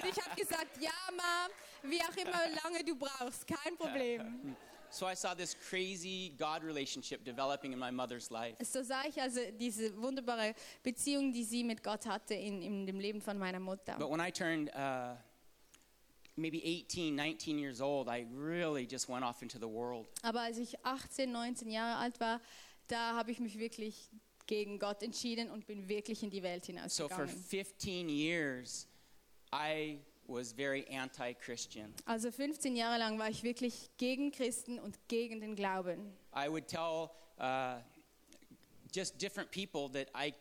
Und 0.05 0.15
ich 0.15 0.23
habe 0.23 0.35
gesagt, 0.39 0.77
ja, 0.79 0.91
Mom, 1.11 1.89
wie 1.91 1.99
auch 2.01 2.15
immer 2.15 2.61
lange 2.63 2.83
du 2.83 2.95
brauchst, 2.95 3.47
kein 3.47 3.75
Problem. 3.75 4.55
So 4.91 5.07
I 5.07 5.15
saw 5.15 5.33
this 5.35 5.57
crazy 5.69 6.33
God 6.37 6.63
relationship 6.63 7.25
developing 7.25 7.73
in 7.73 7.79
my 7.79 7.91
mother's 7.91 8.29
life. 8.29 8.55
So 8.63 8.81
sah 8.81 9.03
ich 9.05 9.19
also 9.21 9.41
diese 9.59 9.93
wunderbare 9.97 10.53
Beziehung, 10.83 11.33
die 11.33 11.43
sie 11.43 11.65
mit 11.65 11.83
Gott 11.83 12.05
hatte 12.05 12.33
in, 12.35 12.61
in 12.61 12.85
dem 12.85 12.99
Leben 12.99 13.19
von 13.19 13.37
meiner 13.37 13.59
Mutter. 13.59 13.97
But 13.97 14.09
when 14.09 14.21
I 14.21 14.31
turned 14.31 14.69
uh, 14.73 15.17
maybe 16.37 16.61
18, 16.63 17.13
19 17.13 17.59
years 17.59 17.81
old, 17.81 18.07
I 18.07 18.25
really 18.33 18.87
just 18.89 19.09
went 19.09 19.25
off 19.25 19.41
into 19.41 19.57
the 19.57 19.67
world. 19.67 20.07
Aber 20.21 20.41
als 20.41 20.59
ich 20.59 20.77
18, 20.85 21.29
19 21.29 21.71
Jahre 21.71 21.97
alt 21.97 22.17
war, 22.21 22.39
da 22.87 23.15
habe 23.15 23.31
ich 23.31 23.39
mich 23.39 23.59
wirklich 23.59 24.09
gegen 24.47 24.79
Gott 24.79 25.03
entschieden 25.03 25.49
und 25.49 25.65
bin 25.65 25.89
wirklich 25.89 26.23
in 26.23 26.29
die 26.29 26.43
Welt 26.43 26.63
So 26.63 26.71
for 27.09 27.17
hinausgegangen. 27.17 27.43
15 27.43 28.07
years, 28.07 28.87
I 29.55 29.99
was 30.27 30.51
very 30.51 30.85
anti 30.89 31.33
Christian. 31.33 31.93
Also 32.05 32.29
15 32.29 32.75
Jahre 32.75 32.99
lang 32.99 33.17
war 33.17 33.29
ich 33.29 33.43
wirklich 33.43 33.89
gegen 33.97 34.31
Christen 34.31 34.79
und 34.79 34.97
gegen 35.07 35.39
den 35.39 35.55
Glauben. 35.55 36.13
I 36.35 36.49
would 36.49 36.67
tell 36.67 37.11
uh, 37.39 37.77
just 38.91 39.17
different 39.17 39.49
people 39.51 39.87
that 39.89 40.09
I 40.13 40.33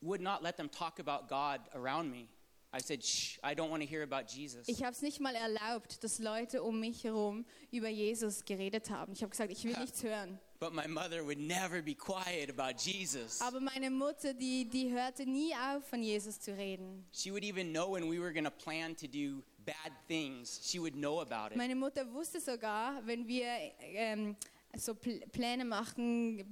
would 0.00 0.22
not 0.22 0.42
let 0.42 0.56
them 0.56 0.70
talk 0.70 0.98
about 0.98 1.28
God 1.28 1.60
around 1.74 2.10
me. 2.10 2.28
I 2.72 2.80
said, 2.80 3.04
shh, 3.04 3.38
I 3.44 3.54
don't 3.54 3.70
want 3.70 3.82
to 3.82 3.88
hear 3.88 4.02
about 4.02 4.26
Jesus. 4.26 4.66
Ich 4.68 4.82
habe 4.82 4.92
es 4.92 5.02
nicht 5.02 5.20
mal 5.20 5.34
erlaubt, 5.36 6.02
dass 6.02 6.18
Leute 6.18 6.62
um 6.62 6.80
mich 6.80 7.04
herum 7.04 7.44
über 7.70 7.88
Jesus 7.88 8.44
geredet 8.44 8.90
haben. 8.90 9.12
Ich 9.12 9.22
habe 9.22 9.30
gesagt, 9.30 9.52
ich 9.52 9.62
will 9.64 9.76
nichts 9.80 10.02
hören. 10.02 10.40
But 10.64 10.72
my 10.72 10.86
mother 10.86 11.22
would 11.24 11.38
never 11.38 11.82
be 11.82 11.94
quiet 11.94 12.48
about 12.48 12.78
Jesus. 12.78 13.38
Aber 13.42 13.60
meine 13.60 13.90
Mutter, 13.90 14.32
die, 14.32 14.64
die 14.64 14.90
hörte 14.90 15.26
nie 15.26 15.52
auf, 15.54 15.86
von 15.86 16.02
Jesus 16.02 16.40
zu 16.40 16.56
reden. 16.56 17.04
She 17.12 17.30
would 17.30 17.44
even 17.44 17.70
know 17.70 17.92
when 17.92 18.08
we 18.08 18.18
were 18.18 18.32
going 18.32 18.46
to 18.46 18.50
plan 18.50 18.94
to 18.96 19.06
do 19.06 19.42
bad 19.66 19.92
things, 20.08 20.60
she 20.62 20.78
would 20.78 20.94
know 20.94 21.20
about 21.20 21.50
it. 21.50 21.58
Meine 21.58 21.74
Mutter 21.76 22.10
wusste 22.14 22.40
sogar, 22.40 23.02
wenn 23.04 23.28
wir 23.28 23.44
ähm, 23.82 24.36
so 24.74 24.94
Pl 24.94 25.20
Pläne 25.32 25.66
machen, 25.66 26.42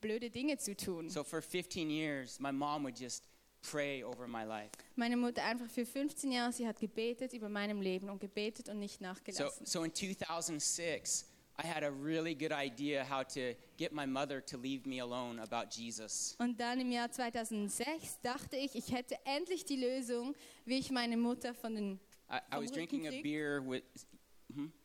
blöde 0.00 0.28
Dinge 0.28 0.58
zu 0.58 0.74
tun. 0.76 1.08
So 1.08 1.22
for 1.22 1.40
15 1.40 1.88
years, 1.88 2.40
my 2.40 2.50
mom 2.50 2.82
would 2.82 2.98
just 2.98 3.22
pray 3.70 4.02
over 4.02 4.26
my 4.26 4.42
life. 4.42 4.70
Meine 4.96 5.16
Mutter 5.16 5.44
einfach 5.44 5.70
für 5.70 5.86
15 5.86 6.32
Jahre, 6.32 6.52
sie 6.52 6.66
hat 6.66 6.80
gebetet 6.80 7.32
über 7.32 7.48
meinem 7.48 7.80
Leben 7.80 8.10
und 8.10 8.20
gebetet 8.20 8.68
und 8.68 8.80
nicht 8.80 8.98
So, 8.98 9.04
nachgelassen. 9.04 9.66
so 9.66 9.84
in 9.84 9.94
2006, 9.94 11.26
I 11.62 11.66
had 11.66 11.84
a 11.84 11.90
really 11.90 12.34
good 12.34 12.52
idea 12.52 13.04
how 13.08 13.22
to 13.34 13.54
get 13.76 13.92
my 13.92 14.04
mother 14.04 14.40
to 14.40 14.56
leave 14.56 14.84
me 14.84 15.00
alone 15.00 15.38
about 15.40 15.70
Jesus. 15.70 16.34
Und 16.38 16.58
dann 16.58 16.80
im 16.80 16.90
Jahr 16.90 17.10
2006 17.10 18.20
dachte 18.22 18.56
ich, 18.56 18.74
ich 18.74 18.92
hätte 18.92 19.16
endlich 19.24 19.64
die 19.64 19.76
Lösung, 19.76 20.34
wie 20.64 20.78
ich 20.78 20.90
meine 20.90 21.16
Mutter 21.16 21.54
von 21.54 21.74
den 21.74 22.00
I, 22.28 22.38
I 22.50 22.58
was 22.58 22.72
drinking 22.72 23.06
a 23.06 23.22
beer 23.22 23.60
with 23.60 23.82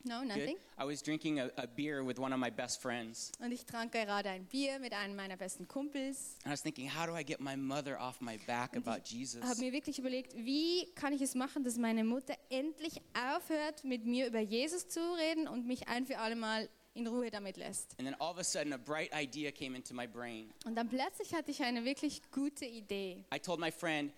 No, 0.03 0.19
Good. 0.19 0.27
nothing. 0.27 0.57
I 0.79 0.85
was 0.85 1.01
drinking 1.01 1.39
a, 1.39 1.49
a 1.57 1.67
beer 1.67 2.03
with 2.05 2.19
one 2.19 2.33
of 2.33 2.39
my 2.39 2.49
best 2.49 2.81
friends. 2.81 3.31
Und 3.39 3.51
ich 3.51 3.65
trank 3.65 3.91
gerade 3.91 4.29
ein 4.29 4.45
Bier 4.45 4.79
mit 4.79 4.93
einem 4.93 5.15
meiner 5.15 5.37
besten 5.37 5.67
Kumpels. 5.67 6.37
And 6.43 6.47
I 6.47 6.51
was 6.51 6.61
thinking, 6.61 6.87
how 6.87 7.05
do 7.05 7.15
I 7.15 7.23
get 7.23 7.39
my 7.39 7.55
mother 7.55 7.99
off 7.99 8.21
my 8.21 8.37
back 8.47 8.75
about 8.75 9.01
Jesus? 9.05 9.43
Habe 9.43 9.59
mir 9.59 9.71
wirklich 9.71 9.99
überlegt, 9.99 10.35
wie 10.35 10.91
kann 10.95 11.13
ich 11.13 11.21
es 11.21 11.35
machen, 11.35 11.63
dass 11.63 11.77
meine 11.77 12.03
Mutter 12.03 12.35
endlich 12.49 13.01
aufhört, 13.13 13.83
mit 13.83 14.05
mir 14.05 14.27
über 14.27 14.39
Jesus 14.39 14.87
zu 14.87 14.99
reden 14.99 15.47
und 15.47 15.65
mich 15.67 15.87
ein 15.87 16.05
für 16.05 16.17
alle 16.19 16.35
Mal 16.35 16.69
in 16.93 17.07
Ruhe 17.07 17.29
damit 17.29 17.57
lässt. 17.57 17.95
And 17.99 18.07
then 18.07 18.15
all 18.19 18.31
of 18.31 18.39
a 18.39 18.43
sudden, 18.43 18.73
a 18.73 18.77
bright 18.77 19.11
idea 19.13 19.51
came 19.51 19.75
into 19.75 19.93
my 19.93 20.07
brain. 20.07 20.51
Und 20.65 20.75
dann 20.75 20.89
plötzlich 20.89 21.33
hatte 21.33 21.51
ich 21.51 21.61
eine 21.61 21.85
wirklich 21.85 22.21
gute 22.31 22.65
Idee. 22.65 23.23
I 23.33 23.39
told 23.39 23.59
my 23.59 23.71
friend, 23.71 24.11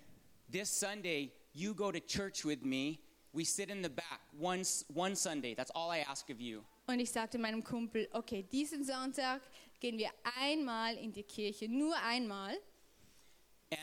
this 0.51 0.69
Sunday, 0.69 1.31
you 1.53 1.73
go 1.73 1.91
to 1.91 1.99
church 1.99 2.45
with 2.45 2.61
me. 2.63 2.99
We 3.33 3.43
sit 3.45 3.69
in 3.69 3.81
the 3.81 3.89
back 3.89 4.21
one, 4.37 4.61
s- 4.61 4.83
one 4.93 5.15
Sunday. 5.15 5.53
That's 5.53 5.71
all 5.75 5.91
I 5.91 5.99
ask 5.99 6.29
of 6.29 6.41
you. 6.41 6.63
Und 6.87 6.99
ich 6.99 7.11
sagte 7.11 7.37
meinem 7.37 7.63
Kumpel, 7.63 8.07
okay, 8.13 8.41
diesen 8.51 8.83
Sonntag 8.83 9.41
gehen 9.79 9.97
wir 9.97 10.09
einmal 10.39 10.95
in 10.97 11.11
die 11.11 11.23
Kirche, 11.23 11.67
nur 11.69 11.95
einmal. 12.03 12.55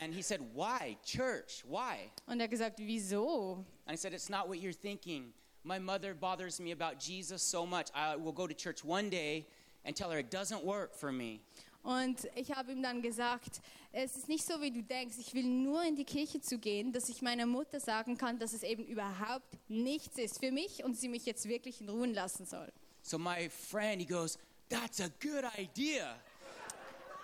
And 0.01 0.13
he 0.13 0.21
said, 0.21 0.41
Why? 0.53 0.97
Church? 1.05 1.63
Why? 1.65 2.11
Und 2.27 2.41
er 2.41 2.49
gesagt, 2.49 2.79
wieso? 2.79 3.63
And 3.85 3.93
I 3.93 3.95
said, 3.95 4.13
It's 4.13 4.29
not 4.29 4.49
what 4.49 4.59
you're 4.59 4.73
thinking. 4.73 5.31
My 5.63 5.79
mother 5.79 6.13
bothers 6.13 6.59
me 6.59 6.71
about 6.73 6.99
Jesus 6.99 7.41
so 7.41 7.65
much. 7.65 7.87
I 7.95 8.17
will 8.17 8.33
go 8.33 8.47
to 8.47 8.53
church 8.53 8.83
one 8.83 9.09
day 9.09 9.47
and 9.85 9.95
tell 9.95 10.11
her 10.11 10.19
it 10.19 10.29
doesn't 10.29 10.63
work 10.65 10.93
for 10.93 11.11
me. 11.13 11.39
Und 11.87 12.27
ich 12.35 12.53
habe 12.53 12.73
ihm 12.73 12.83
dann 12.83 13.01
gesagt, 13.01 13.61
es 13.93 14.17
ist 14.17 14.27
nicht 14.27 14.45
so, 14.45 14.61
wie 14.61 14.71
du 14.71 14.83
denkst. 14.83 15.15
Ich 15.19 15.33
will 15.33 15.45
nur 15.45 15.81
in 15.83 15.95
die 15.95 16.03
Kirche 16.03 16.41
zu 16.41 16.57
gehen, 16.57 16.91
dass 16.91 17.07
ich 17.07 17.21
meiner 17.21 17.45
Mutter 17.45 17.79
sagen 17.79 18.17
kann, 18.17 18.39
dass 18.39 18.51
es 18.51 18.63
eben 18.63 18.83
überhaupt 18.83 19.57
nichts 19.69 20.17
ist 20.17 20.41
für 20.43 20.51
mich 20.51 20.83
und 20.83 20.95
sie 20.95 21.07
mich 21.07 21.25
jetzt 21.25 21.47
wirklich 21.47 21.79
in 21.79 21.87
Ruhe 21.87 22.07
lassen 22.07 22.45
soll. 22.45 22.73
So 23.03 23.17
my 23.17 23.49
friend, 23.49 24.01
he 24.01 24.05
goes, 24.05 24.37
That's 24.67 24.99
a 24.99 25.07
good 25.21 25.45
idea. 25.57 26.19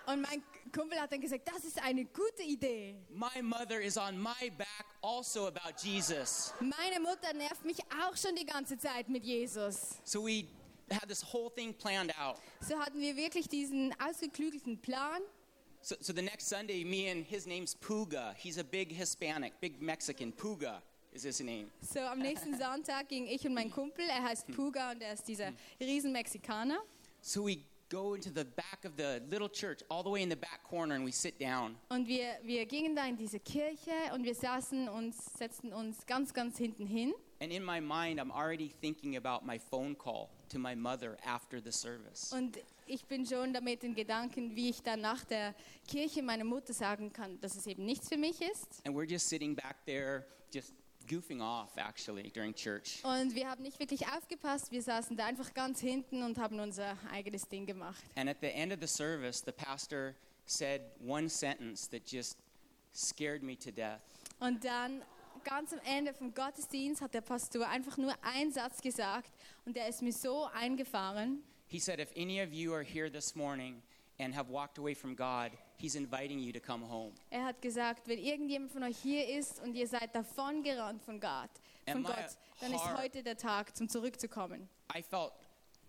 Und 0.05 0.21
mein 0.21 0.41
Kumpel 0.73 0.97
hat 0.97 1.11
dann 1.11 1.19
gesagt, 1.19 1.45
das 1.45 1.65
ist 1.65 1.83
eine 1.83 2.05
gute 2.05 2.43
Idee. 2.43 2.95
My 3.09 3.41
mother 3.41 3.81
is 3.81 3.97
on 3.97 4.17
my 4.17 4.49
back 4.57 4.85
also 5.01 5.47
about 5.47 5.75
Jesus. 5.81 6.53
Meine 6.61 7.01
Mutter 7.01 7.33
nervt 7.33 7.65
mich 7.65 7.79
auch 8.01 8.15
schon 8.15 8.33
die 8.37 8.45
ganze 8.45 8.77
Zeit 8.77 9.09
mit 9.09 9.25
Jesus. 9.25 9.97
So 10.05 10.25
we 10.25 10.45
had 10.93 11.07
this 11.09 11.21
whole 11.21 11.49
thing 11.49 11.73
planned 11.73 12.11
out. 12.17 12.37
So 12.61 12.79
hatten 12.79 12.99
wir 13.01 13.15
wirklich 13.15 13.47
diesen 13.47 13.93
ausgeklügelten 13.99 14.77
Plan. 14.81 15.21
So, 15.81 15.95
so 15.99 16.13
the 16.13 16.21
next 16.21 16.47
Sunday, 16.47 16.83
me 16.85 17.09
and 17.09 17.25
his 17.25 17.45
name's 17.45 17.75
Puga. 17.75 18.33
He's 18.37 18.57
a 18.57 18.63
big 18.63 18.91
Hispanic, 18.91 19.59
big 19.59 19.81
Mexican. 19.81 20.31
Puga 20.31 20.81
is 21.11 21.23
his 21.23 21.41
name. 21.41 21.69
So 21.81 21.99
am 21.99 22.19
nächsten 22.19 22.57
Sonntag 22.57 23.09
ging 23.09 23.27
ich 23.27 23.45
und 23.45 23.53
mein 23.53 23.69
Kumpel, 23.69 24.05
er 24.07 24.23
heißt 24.23 24.47
Puga 24.47 24.91
und 24.91 25.01
er 25.01 25.13
ist 25.13 25.27
dieser 25.27 25.51
riesen 25.79 26.11
Mexikaner. 26.13 26.79
So 27.21 27.45
we 27.45 27.57
go 27.89 28.15
into 28.15 28.29
the 28.29 28.43
back 28.43 28.85
of 28.85 28.93
the 28.97 29.21
little 29.29 29.49
church, 29.49 29.83
all 29.89 30.03
the 30.03 30.09
way 30.09 30.23
in 30.23 30.29
the 30.29 30.35
back 30.35 30.63
corner, 30.63 30.95
and 30.95 31.05
we 31.05 31.11
sit 31.11 31.39
down. 31.39 31.75
Und 31.89 32.07
wir, 32.07 32.37
wir 32.43 32.65
gingen 32.65 32.95
da 32.95 33.05
in 33.05 33.17
diese 33.17 33.39
Kirche 33.39 33.91
und 34.13 34.23
wir 34.23 34.35
saßen 34.35 34.89
uns, 34.89 35.33
setzten 35.37 35.73
uns 35.73 36.05
ganz, 36.05 36.33
ganz 36.33 36.57
hinten 36.57 36.87
hin. 36.87 37.13
And 37.39 37.51
in 37.51 37.63
my 37.63 37.79
mind, 37.79 38.19
I'm 38.19 38.31
already 38.31 38.69
thinking 38.81 39.17
about 39.17 39.45
my 39.45 39.59
phone 39.59 39.95
call 39.97 40.29
to 40.53 40.59
my 40.59 40.75
mother 40.75 41.17
after 41.25 41.59
the 41.59 41.71
service. 41.71 42.31
Und 42.31 42.59
ich 42.85 43.05
bin 43.05 43.25
schon 43.25 43.53
damit 43.53 43.83
in 43.83 43.95
Gedanken, 43.95 44.55
wie 44.55 44.69
ich 44.69 44.81
dann 44.81 45.01
nach 45.01 45.23
der 45.25 45.55
Kirche 45.87 46.21
meiner 46.21 46.43
Mutter 46.43 46.73
sagen 46.73 47.11
kann, 47.11 47.39
dass 47.41 47.55
es 47.55 47.67
eben 47.67 47.85
nichts 47.85 48.07
für 48.07 48.17
mich 48.17 48.41
ist. 48.41 48.85
And 48.85 48.95
we're 48.95 49.09
just 49.09 49.27
sitting 49.27 49.55
back 49.55 49.83
there, 49.85 50.25
just 50.51 50.73
goofing 51.07 51.41
off, 51.41 51.75
actually, 51.77 52.29
during 52.31 52.53
church. 52.53 53.03
Und 53.03 53.35
wir 53.35 53.49
haben 53.49 53.63
nicht 53.63 53.79
wirklich 53.79 54.07
aufgepasst. 54.07 54.71
Wir 54.71 54.81
saßen 54.81 55.17
da 55.17 55.25
einfach 55.25 55.53
ganz 55.53 55.79
hinten 55.79 56.23
und 56.23 56.37
haben 56.37 56.59
unser 56.59 56.97
eigenes 57.11 57.47
Ding 57.47 57.65
gemacht. 57.65 58.03
And 58.15 58.29
at 58.29 58.37
the 58.41 58.47
end 58.47 58.71
of 58.71 58.79
the 58.79 58.87
service, 58.87 59.43
the 59.45 59.51
pastor 59.51 60.15
said 60.45 60.81
one 61.05 61.29
sentence 61.29 61.89
that 61.89 62.05
just 62.05 62.37
scared 62.93 63.43
me 63.43 63.57
to 63.57 63.71
death. 63.71 64.01
Und 64.39 64.63
dann 64.63 65.01
ganz 65.43 65.73
am 65.73 65.79
Ende 65.85 66.13
vom 66.13 66.33
Gottesdienst 66.33 67.01
hat 67.01 67.13
der 67.13 67.21
Pastor 67.21 67.67
einfach 67.67 67.97
nur 67.97 68.13
einen 68.23 68.51
Satz 68.51 68.81
gesagt 68.81 69.31
und 69.65 69.75
der 69.75 69.87
ist 69.87 70.01
mir 70.01 70.13
so 70.13 70.45
eingefahren. 70.53 71.43
He 71.67 71.79
said, 71.79 71.99
If 71.99 72.09
any 72.15 72.41
of 72.41 72.51
you 72.51 72.73
are 72.73 72.83
here 72.83 73.11
this 73.11 73.35
morning 73.35 73.81
and 74.19 74.35
have 74.35 74.51
walked 74.51 74.77
away 74.79 74.93
from 74.95 75.15
God, 75.15 75.51
He's 75.77 75.95
inviting 75.95 76.39
you 76.39 76.51
to 76.53 76.59
come 76.59 76.87
home. 76.87 77.11
Er 77.29 77.43
hat 77.43 77.61
gesagt, 77.61 78.07
wenn 78.07 78.19
irgendjemand 78.19 78.71
von 78.71 78.83
euch 78.83 78.97
hier 78.97 79.27
ist 79.37 79.59
und 79.61 79.73
ihr 79.75 79.87
seid 79.87 80.15
davongerannt 80.15 81.01
von 81.03 81.19
Gott, 81.19 81.49
von 81.91 82.03
Gott, 82.03 82.15
dann 82.61 82.73
ist 82.73 82.85
heart- 82.85 83.01
heute 83.01 83.23
der 83.23 83.35
Tag, 83.35 83.75
zum 83.75 83.89
zurückzukommen. 83.89 84.69
I 84.95 85.01
felt, 85.01 85.31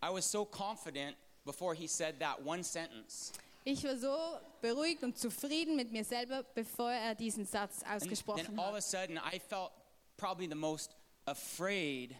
I 0.02 0.08
was 0.12 0.28
so 0.30 0.44
confident 0.44 1.16
before 1.44 1.74
he 1.76 1.86
said 1.86 2.18
that 2.18 2.44
one 2.44 2.64
sentence. 2.64 3.32
Ich 3.64 3.84
war 3.84 3.96
so 3.96 4.16
beruhigt 4.64 5.02
und 5.02 5.18
zufrieden 5.18 5.76
mit 5.76 5.92
mir 5.92 6.04
selber, 6.04 6.42
bevor 6.54 6.90
er 6.90 7.14
diesen 7.14 7.44
Satz 7.44 7.82
ausgesprochen 7.86 8.46
then 8.46 8.58
all 8.58 8.68
of 8.68 8.72
hat. 8.72 8.78
a 8.78 8.80
sudden, 8.80 9.18
I 9.18 9.38
felt 9.38 9.72
probably 10.16 10.48
the 10.48 10.54
most 10.54 10.96
afraid 11.26 12.16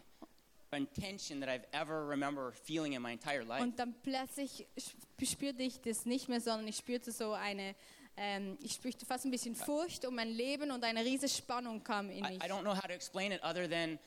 and 0.71 0.87
tension 0.93 1.39
that 1.39 1.49
I've 1.49 1.65
ever 1.71 2.05
remember 2.05 2.51
feeling 2.51 2.93
in 2.93 3.01
my 3.01 3.13
entire 3.13 3.43
life. 3.43 3.63
Und 3.63 3.79
dann 3.79 3.95
plötzlich 4.03 4.67
sp- 4.77 5.25
spürte 5.25 5.63
ich 5.63 5.81
das 5.81 6.05
nicht 6.05 6.27
mehr, 6.29 6.41
sondern 6.41 6.67
ich 6.67 6.75
spürte 6.75 7.11
so 7.11 7.31
eine, 7.31 7.75
ähm, 8.17 8.57
ich 8.61 8.73
spürte 8.73 9.05
fast 9.05 9.25
ein 9.25 9.31
bisschen 9.31 9.55
Furcht 9.55 10.05
um 10.05 10.13
mein 10.13 10.29
Leben 10.29 10.69
und 10.71 10.83
eine 10.83 11.03
riesige 11.03 11.29
Spannung 11.31 11.83
kam 11.83 12.09
in 12.11 12.25
I, 12.25 12.29
mich. 12.29 12.43
I 12.43 12.47
don't 12.47 12.61
know 12.61 12.75
how 12.75 12.81
to 12.81 12.93
explain 12.93 13.31
it 13.31 13.41
other 13.41 13.67
than 13.67 13.97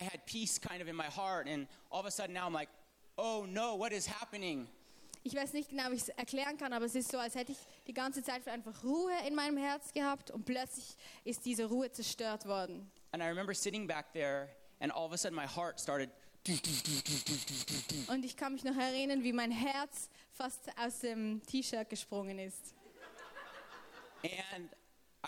I 0.00 0.04
had 0.04 0.24
peace 0.24 0.58
kind 0.58 0.80
of 0.80 0.88
in 0.88 0.96
my 0.96 1.10
heart, 1.10 1.46
and 1.46 1.66
all 1.90 2.00
of 2.00 2.06
a 2.06 2.10
sudden 2.10 2.32
now 2.32 2.46
I'm 2.46 2.54
like, 2.54 2.70
oh 3.18 3.44
no, 3.46 3.74
what 3.76 3.92
is 3.92 4.06
happening? 4.06 4.68
Ich 5.24 5.34
weiß 5.34 5.52
nicht 5.52 5.70
genau, 5.70 5.90
wie 5.90 5.94
ich 5.94 6.02
es 6.02 6.08
erklären 6.08 6.56
kann, 6.56 6.72
aber 6.72 6.84
es 6.84 6.94
ist 6.96 7.10
so, 7.10 7.18
als 7.18 7.36
hätte 7.36 7.52
ich 7.52 7.58
die 7.86 7.94
ganze 7.94 8.22
Zeit 8.22 8.46
einfach 8.48 8.82
Ruhe 8.82 9.12
in 9.26 9.34
meinem 9.34 9.56
Herz 9.56 9.92
gehabt 9.92 10.30
und 10.32 10.44
plötzlich 10.44 10.96
ist 11.24 11.44
diese 11.44 11.66
Ruhe 11.66 11.92
zerstört 11.92 12.46
worden. 12.46 12.90
And 13.12 13.22
I 13.22 13.26
remember 13.26 13.54
sitting 13.54 13.86
back 13.86 14.12
there, 14.12 14.48
and 14.80 14.92
all 14.92 15.06
of 15.06 15.12
a 15.12 15.16
sudden 15.16 15.36
my 15.36 15.46
heart 15.46 15.78
started. 15.80 16.10
Und 18.08 18.24
ich 18.24 18.36
kann 18.36 18.54
mich 18.54 18.64
noch 18.64 18.76
erinnern, 18.76 19.22
wie 19.22 19.32
mein 19.32 19.52
Herz 19.52 20.10
fast 20.32 20.68
aus 20.76 20.98
dem 20.98 21.40
T-Shirt 21.46 21.88
gesprungen 21.88 22.40
ist. 22.40 22.74
And 24.24 24.68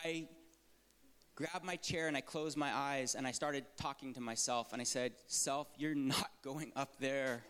I 0.05 0.27
grabbed 1.37 1.65
my 1.65 1.77
chair 1.77 2.09
and 2.09 2.17
I 2.17 2.21
closed 2.21 2.57
my 2.57 2.73
eyes 2.75 3.15
and 3.15 3.29
I 3.29 3.33
started 3.33 3.65
talking 3.77 4.13
to 4.15 4.21
myself 4.21 4.73
and 4.73 4.83
I 4.83 4.85
said, 4.85 5.13
Self, 5.29 5.69
you're 5.77 5.95
not 5.95 6.31
going 6.43 6.73
up 6.75 6.99
there. 6.99 7.45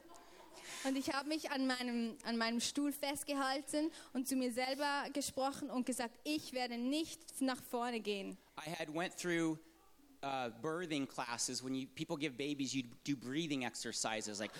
Und 0.84 0.96
ich 0.96 1.12
habe 1.12 1.28
mich 1.28 1.50
an 1.50 1.66
meinem, 1.66 2.16
an 2.24 2.36
meinem 2.36 2.60
Stuhl 2.60 2.92
festgehalten 2.92 3.90
und 4.12 4.28
zu 4.28 4.36
mir 4.36 4.52
selber 4.52 5.04
gesprochen 5.12 5.70
und 5.70 5.86
gesagt, 5.86 6.18
ich 6.24 6.52
werde 6.52 6.78
nicht 6.78 7.20
nach 7.40 7.62
vorne 7.62 8.00
gehen. 8.00 8.36
I 8.58 8.70
had 8.70 8.88
went 8.94 9.16
through 9.16 9.58
uh, 10.22 10.50
birthing 10.62 11.06
classes 11.06 11.62
when 11.62 11.74
you 11.74 11.86
people 11.94 12.16
give 12.16 12.36
babies, 12.36 12.74
you 12.74 12.84
do 13.04 13.16
breathing 13.16 13.64
exercises 13.64 14.40
like 14.40 14.50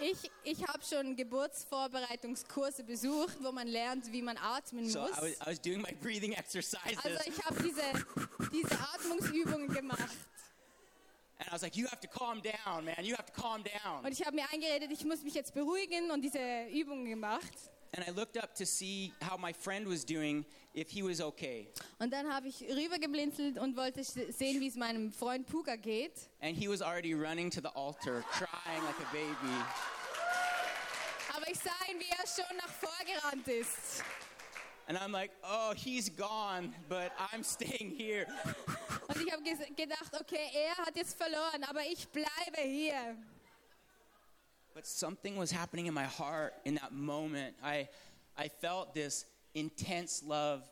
Ich, 0.00 0.30
ich 0.42 0.66
habe 0.66 0.82
schon 0.84 1.16
Geburtsvorbereitungskurse 1.16 2.84
besucht, 2.84 3.36
wo 3.40 3.52
man 3.52 3.66
lernt, 3.68 4.12
wie 4.12 4.20
man 4.22 4.36
atmen 4.36 4.88
so. 4.88 5.00
muss. 5.00 5.10
I 5.10 5.22
was, 5.22 5.40
I 5.40 5.46
was 5.46 5.60
doing 5.60 5.80
my 5.80 5.94
breathing 6.02 6.32
exercises, 6.32 6.98
Also 7.02 7.18
ich 7.26 7.42
habe 7.44 7.62
diese, 7.62 7.82
diese 8.52 8.78
Atmungsübungen 8.94 9.68
gemacht. 9.68 10.16
Was 11.54 11.62
like, 11.62 11.76
"You 11.76 11.86
have 11.86 12.00
to 12.00 12.08
calm 12.08 12.42
down, 12.42 12.84
man. 12.84 13.04
You 13.04 13.14
have 13.16 13.26
to 13.26 13.32
calm 13.32 13.62
down." 13.62 14.04
Und 14.04 14.12
ich 14.12 14.24
habe 14.24 14.34
mir 14.34 14.44
eingeredet, 14.52 14.90
ich 14.90 15.04
muss 15.04 15.22
mich 15.22 15.34
jetzt 15.34 15.54
beruhigen 15.54 16.10
und 16.10 16.22
diese 16.22 16.66
Übungen 16.72 17.06
gemacht. 17.06 17.70
And 17.96 18.04
I 18.08 18.10
looked 18.10 18.36
up 18.36 18.56
to 18.56 18.66
see 18.66 19.12
how 19.22 19.38
my 19.38 19.52
friend 19.52 19.88
was 19.88 20.04
doing, 20.04 20.44
if 20.74 20.90
he 20.90 21.02
was 21.02 21.20
okay. 21.20 21.68
Und 22.00 22.12
dann 22.12 22.32
habe 22.32 22.48
ich 22.48 22.62
rübergeblinzelt 22.62 23.56
und 23.56 23.76
wollte 23.76 24.02
sehen, 24.02 24.60
wie 24.60 24.66
es 24.66 24.74
meinem 24.74 25.12
Freund 25.12 25.46
Puga 25.46 25.76
geht. 25.76 26.28
And 26.40 26.56
he 26.56 26.68
was 26.68 26.82
already 26.82 27.14
running 27.14 27.50
to 27.50 27.60
the 27.60 27.70
altar, 27.76 28.24
crying 28.32 28.82
like 28.82 28.98
a 28.98 29.12
baby. 29.12 29.54
Aber 31.36 31.48
ich 31.48 31.58
sah 31.58 31.70
ihn, 31.88 32.00
wie 32.00 32.10
er 32.10 32.26
schon 32.26 32.56
nach 32.56 32.68
vorgerannt 32.68 33.46
ist. 33.46 34.02
And 34.86 34.98
I'm 34.98 35.12
like, 35.12 35.30
oh, 35.44 35.72
he's 35.72 36.10
gone, 36.10 36.74
but 36.88 37.12
I'm 37.32 37.44
staying 37.44 37.90
here. 37.96 38.26
Und 39.14 39.26
ich 39.26 39.32
habe 39.32 39.42
gedacht, 39.74 40.20
okay, 40.20 40.50
er 40.54 40.76
hat 40.84 40.96
jetzt 40.96 41.16
verloren, 41.16 41.64
aber 41.64 41.82
ich 41.82 42.08
bleibe 42.08 42.62
hier. 42.62 43.16
But 44.74 44.86
something 44.86 45.38
was 45.38 45.52
happening 45.52 45.86
in 45.86 45.94
my 45.94 46.04
heart 46.06 46.54
in 46.64 46.74
that 46.76 46.92
moment. 46.92 47.56
I, 47.62 47.88
I 48.36 48.48
felt 48.48 48.92
this 48.92 49.26
intense 49.54 50.24
love 50.26 50.62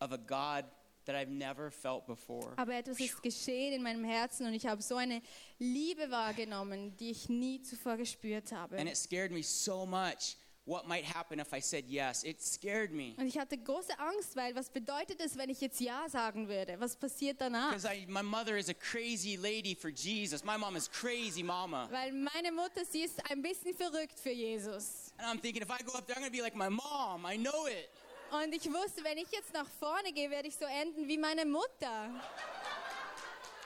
of 0.00 0.12
a 0.12 0.18
God 0.18 0.66
that 1.06 1.14
I've 1.14 1.30
never 1.30 1.70
felt 1.70 2.06
before. 2.06 2.52
Aber 2.56 2.74
etwas 2.74 3.00
ist 3.00 3.22
geschehen 3.22 3.72
in 3.72 3.82
meinem 3.82 4.04
Herzen 4.04 4.46
und 4.46 4.52
ich 4.52 4.66
habe 4.66 4.82
so 4.82 4.96
eine 4.96 5.22
Liebe 5.58 6.10
wahrgenommen, 6.10 6.94
die 6.98 7.10
ich 7.10 7.28
nie 7.28 7.62
zuvor 7.62 7.96
gespürt 7.96 8.52
habe. 8.52 8.76
And 8.76 8.88
it 8.88 8.96
scared 8.96 9.32
me 9.32 9.42
so 9.42 9.86
much 9.86 10.36
what 10.66 10.86
might 10.86 11.04
happen 11.04 11.38
if 11.38 11.54
I 11.54 11.60
said 11.60 11.84
yes. 11.86 12.24
It 12.24 12.42
scared 12.42 12.92
me. 12.92 13.14
Und 13.16 13.28
ich 13.28 13.38
hatte 13.38 13.56
große 13.56 13.98
Angst, 13.98 14.36
weil 14.36 14.54
was 14.54 14.68
bedeutet 14.68 15.20
es, 15.20 15.38
wenn 15.38 15.48
ich 15.48 15.60
jetzt 15.60 15.80
Ja 15.80 16.08
sagen 16.08 16.48
würde? 16.48 16.78
Was 16.78 16.96
passiert 16.96 17.40
danach? 17.40 17.72
Because 17.72 17.88
my 18.08 18.22
mother 18.22 18.56
is 18.56 18.68
a 18.68 18.74
crazy 18.74 19.36
lady 19.36 19.74
for 19.74 19.90
Jesus. 19.90 20.44
My 20.44 20.58
mom 20.58 20.76
is 20.76 20.90
crazy 20.90 21.42
mama. 21.42 21.88
Weil 21.90 22.12
meine 22.12 22.52
Mutter, 22.52 22.84
sie 22.84 23.02
ist 23.02 23.18
ein 23.30 23.40
bisschen 23.40 23.74
verrückt 23.74 24.18
für 24.18 24.32
Jesus. 24.32 25.12
And 25.18 25.28
I'm 25.28 25.40
thinking, 25.40 25.62
if 25.62 25.70
I 25.70 25.82
go 25.84 25.96
up 25.96 26.06
there, 26.06 26.16
I'm 26.16 26.22
going 26.22 26.32
to 26.32 26.36
be 26.36 26.42
like 26.42 26.56
my 26.56 26.68
mom. 26.68 27.24
I 27.24 27.36
know 27.36 27.66
it. 27.66 27.88
Und 28.32 28.52
ich 28.52 28.66
wusste, 28.66 29.04
wenn 29.04 29.18
ich 29.18 29.30
jetzt 29.30 29.52
nach 29.52 29.68
vorne 29.78 30.12
gehe, 30.12 30.28
werde 30.30 30.48
ich 30.48 30.56
so 30.56 30.64
enden 30.64 31.06
wie 31.06 31.16
meine 31.16 31.46
Mutter. 31.46 32.10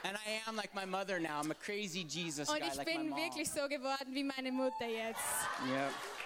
And 0.02 0.16
I 0.26 0.40
am 0.46 0.56
like 0.56 0.74
my 0.74 0.86
mother 0.86 1.18
now. 1.18 1.40
I'm 1.40 1.50
a 1.50 1.54
crazy 1.54 2.04
Jesus 2.04 2.48
Und 2.48 2.58
guy 2.58 2.68
ich 2.68 2.74
like 2.74 2.86
bin 2.86 3.14
wirklich 3.16 3.50
so 3.50 3.66
geworden 3.68 4.12
wie 4.12 4.24
meine 4.24 4.52
Mutter 4.52 4.86
jetzt. 4.86 5.20
Yep. 5.66 6.19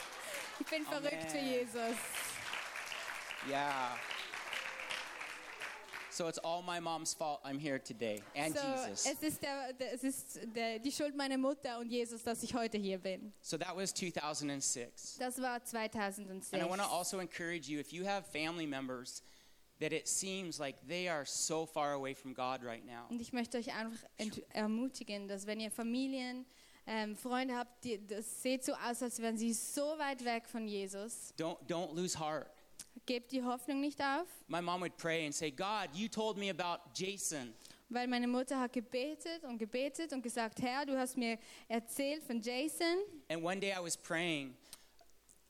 Ich 0.60 0.66
bin 0.66 0.84
verrückt 0.84 1.30
für 1.30 1.38
Amen. 1.38 1.52
Jesus. 1.52 1.96
Yeah. 3.48 3.96
So 6.10 6.28
it's 6.28 6.38
all 6.38 6.62
my 6.62 6.78
mom's 6.78 7.12
fault 7.12 7.40
I'm 7.44 7.58
here 7.58 7.80
today 7.80 8.22
and 8.36 8.54
So, 8.56 8.60
Jesus. 8.62 9.04
es 9.06 9.22
ist, 9.22 9.42
der, 9.42 9.72
der, 9.72 9.92
es 9.94 10.04
ist 10.04 10.40
der, 10.54 10.78
die 10.78 10.92
Schuld 10.92 11.16
meiner 11.16 11.36
Mutter 11.36 11.80
und 11.80 11.90
Jesus, 11.90 12.22
dass 12.22 12.44
ich 12.44 12.54
heute 12.54 12.78
hier 12.78 12.98
bin. 12.98 13.32
So 13.40 13.58
that 13.58 13.74
was 13.74 13.92
2006. 13.92 15.16
Das 15.18 15.42
war 15.42 15.64
2006. 15.64 16.52
And 16.52 16.62
I 16.62 16.70
want 16.70 16.80
to 16.80 16.86
also 16.88 17.18
encourage 17.18 17.68
you 17.68 17.80
if 17.80 17.92
you 17.92 18.06
have 18.06 18.24
family 18.30 18.64
members 18.66 19.24
that 19.80 19.92
it 19.92 20.06
seems 20.06 20.60
like 20.60 20.76
they 20.86 21.08
are 21.08 21.24
so 21.26 21.66
far 21.66 21.94
away 21.94 22.14
from 22.14 22.32
God 22.32 22.62
right 22.62 22.86
now. 22.86 23.06
Und 23.10 23.20
ich 23.20 23.32
möchte 23.32 23.58
euch 23.58 23.74
einfach 23.74 24.06
ermutigen, 24.50 25.26
dass 25.26 25.48
wenn 25.48 25.58
ihr 25.58 25.72
Familien, 25.72 26.46
ähm, 26.86 27.16
Freunde 27.16 27.56
habt, 27.56 27.84
die, 27.84 28.04
das 28.06 28.42
sieht 28.42 28.64
so 28.64 28.72
aus, 28.74 29.02
als 29.02 29.18
wären 29.20 29.36
sie 29.38 29.52
so 29.52 29.96
weit 29.98 30.24
weg 30.24 30.46
von 30.46 30.66
Jesus. 30.68 31.32
Don't 31.38 31.58
don't 31.68 31.94
lose 31.94 32.18
heart. 32.18 32.48
Gebt 33.06 33.32
die 33.32 33.42
Hoffnung 33.42 33.80
nicht 33.80 34.00
auf, 34.00 34.26
My 34.48 34.60
mom 34.62 34.80
would 34.80 34.96
pray 34.96 35.24
and 35.26 35.34
say, 35.34 35.50
"God, 35.50 35.88
you 35.94 36.08
told 36.08 36.36
me 36.36 36.50
about 36.50 36.82
Jason. 36.94 37.54
weil 37.90 38.06
meine 38.08 38.26
Mutter 38.26 38.58
hat 38.58 38.72
gebetet 38.72 39.44
und 39.44 39.58
gebetet 39.58 40.12
und 40.12 40.22
gesagt, 40.22 40.60
Herr, 40.62 40.84
du 40.86 40.98
hast 40.98 41.16
mir 41.16 41.38
erzählt 41.68 42.22
von 42.24 42.40
Jason. 42.40 42.98
And 43.28 43.42
one 43.44 43.60
day 43.60 43.72
I 43.72 43.80
was 43.82 43.96
praying 43.96 44.56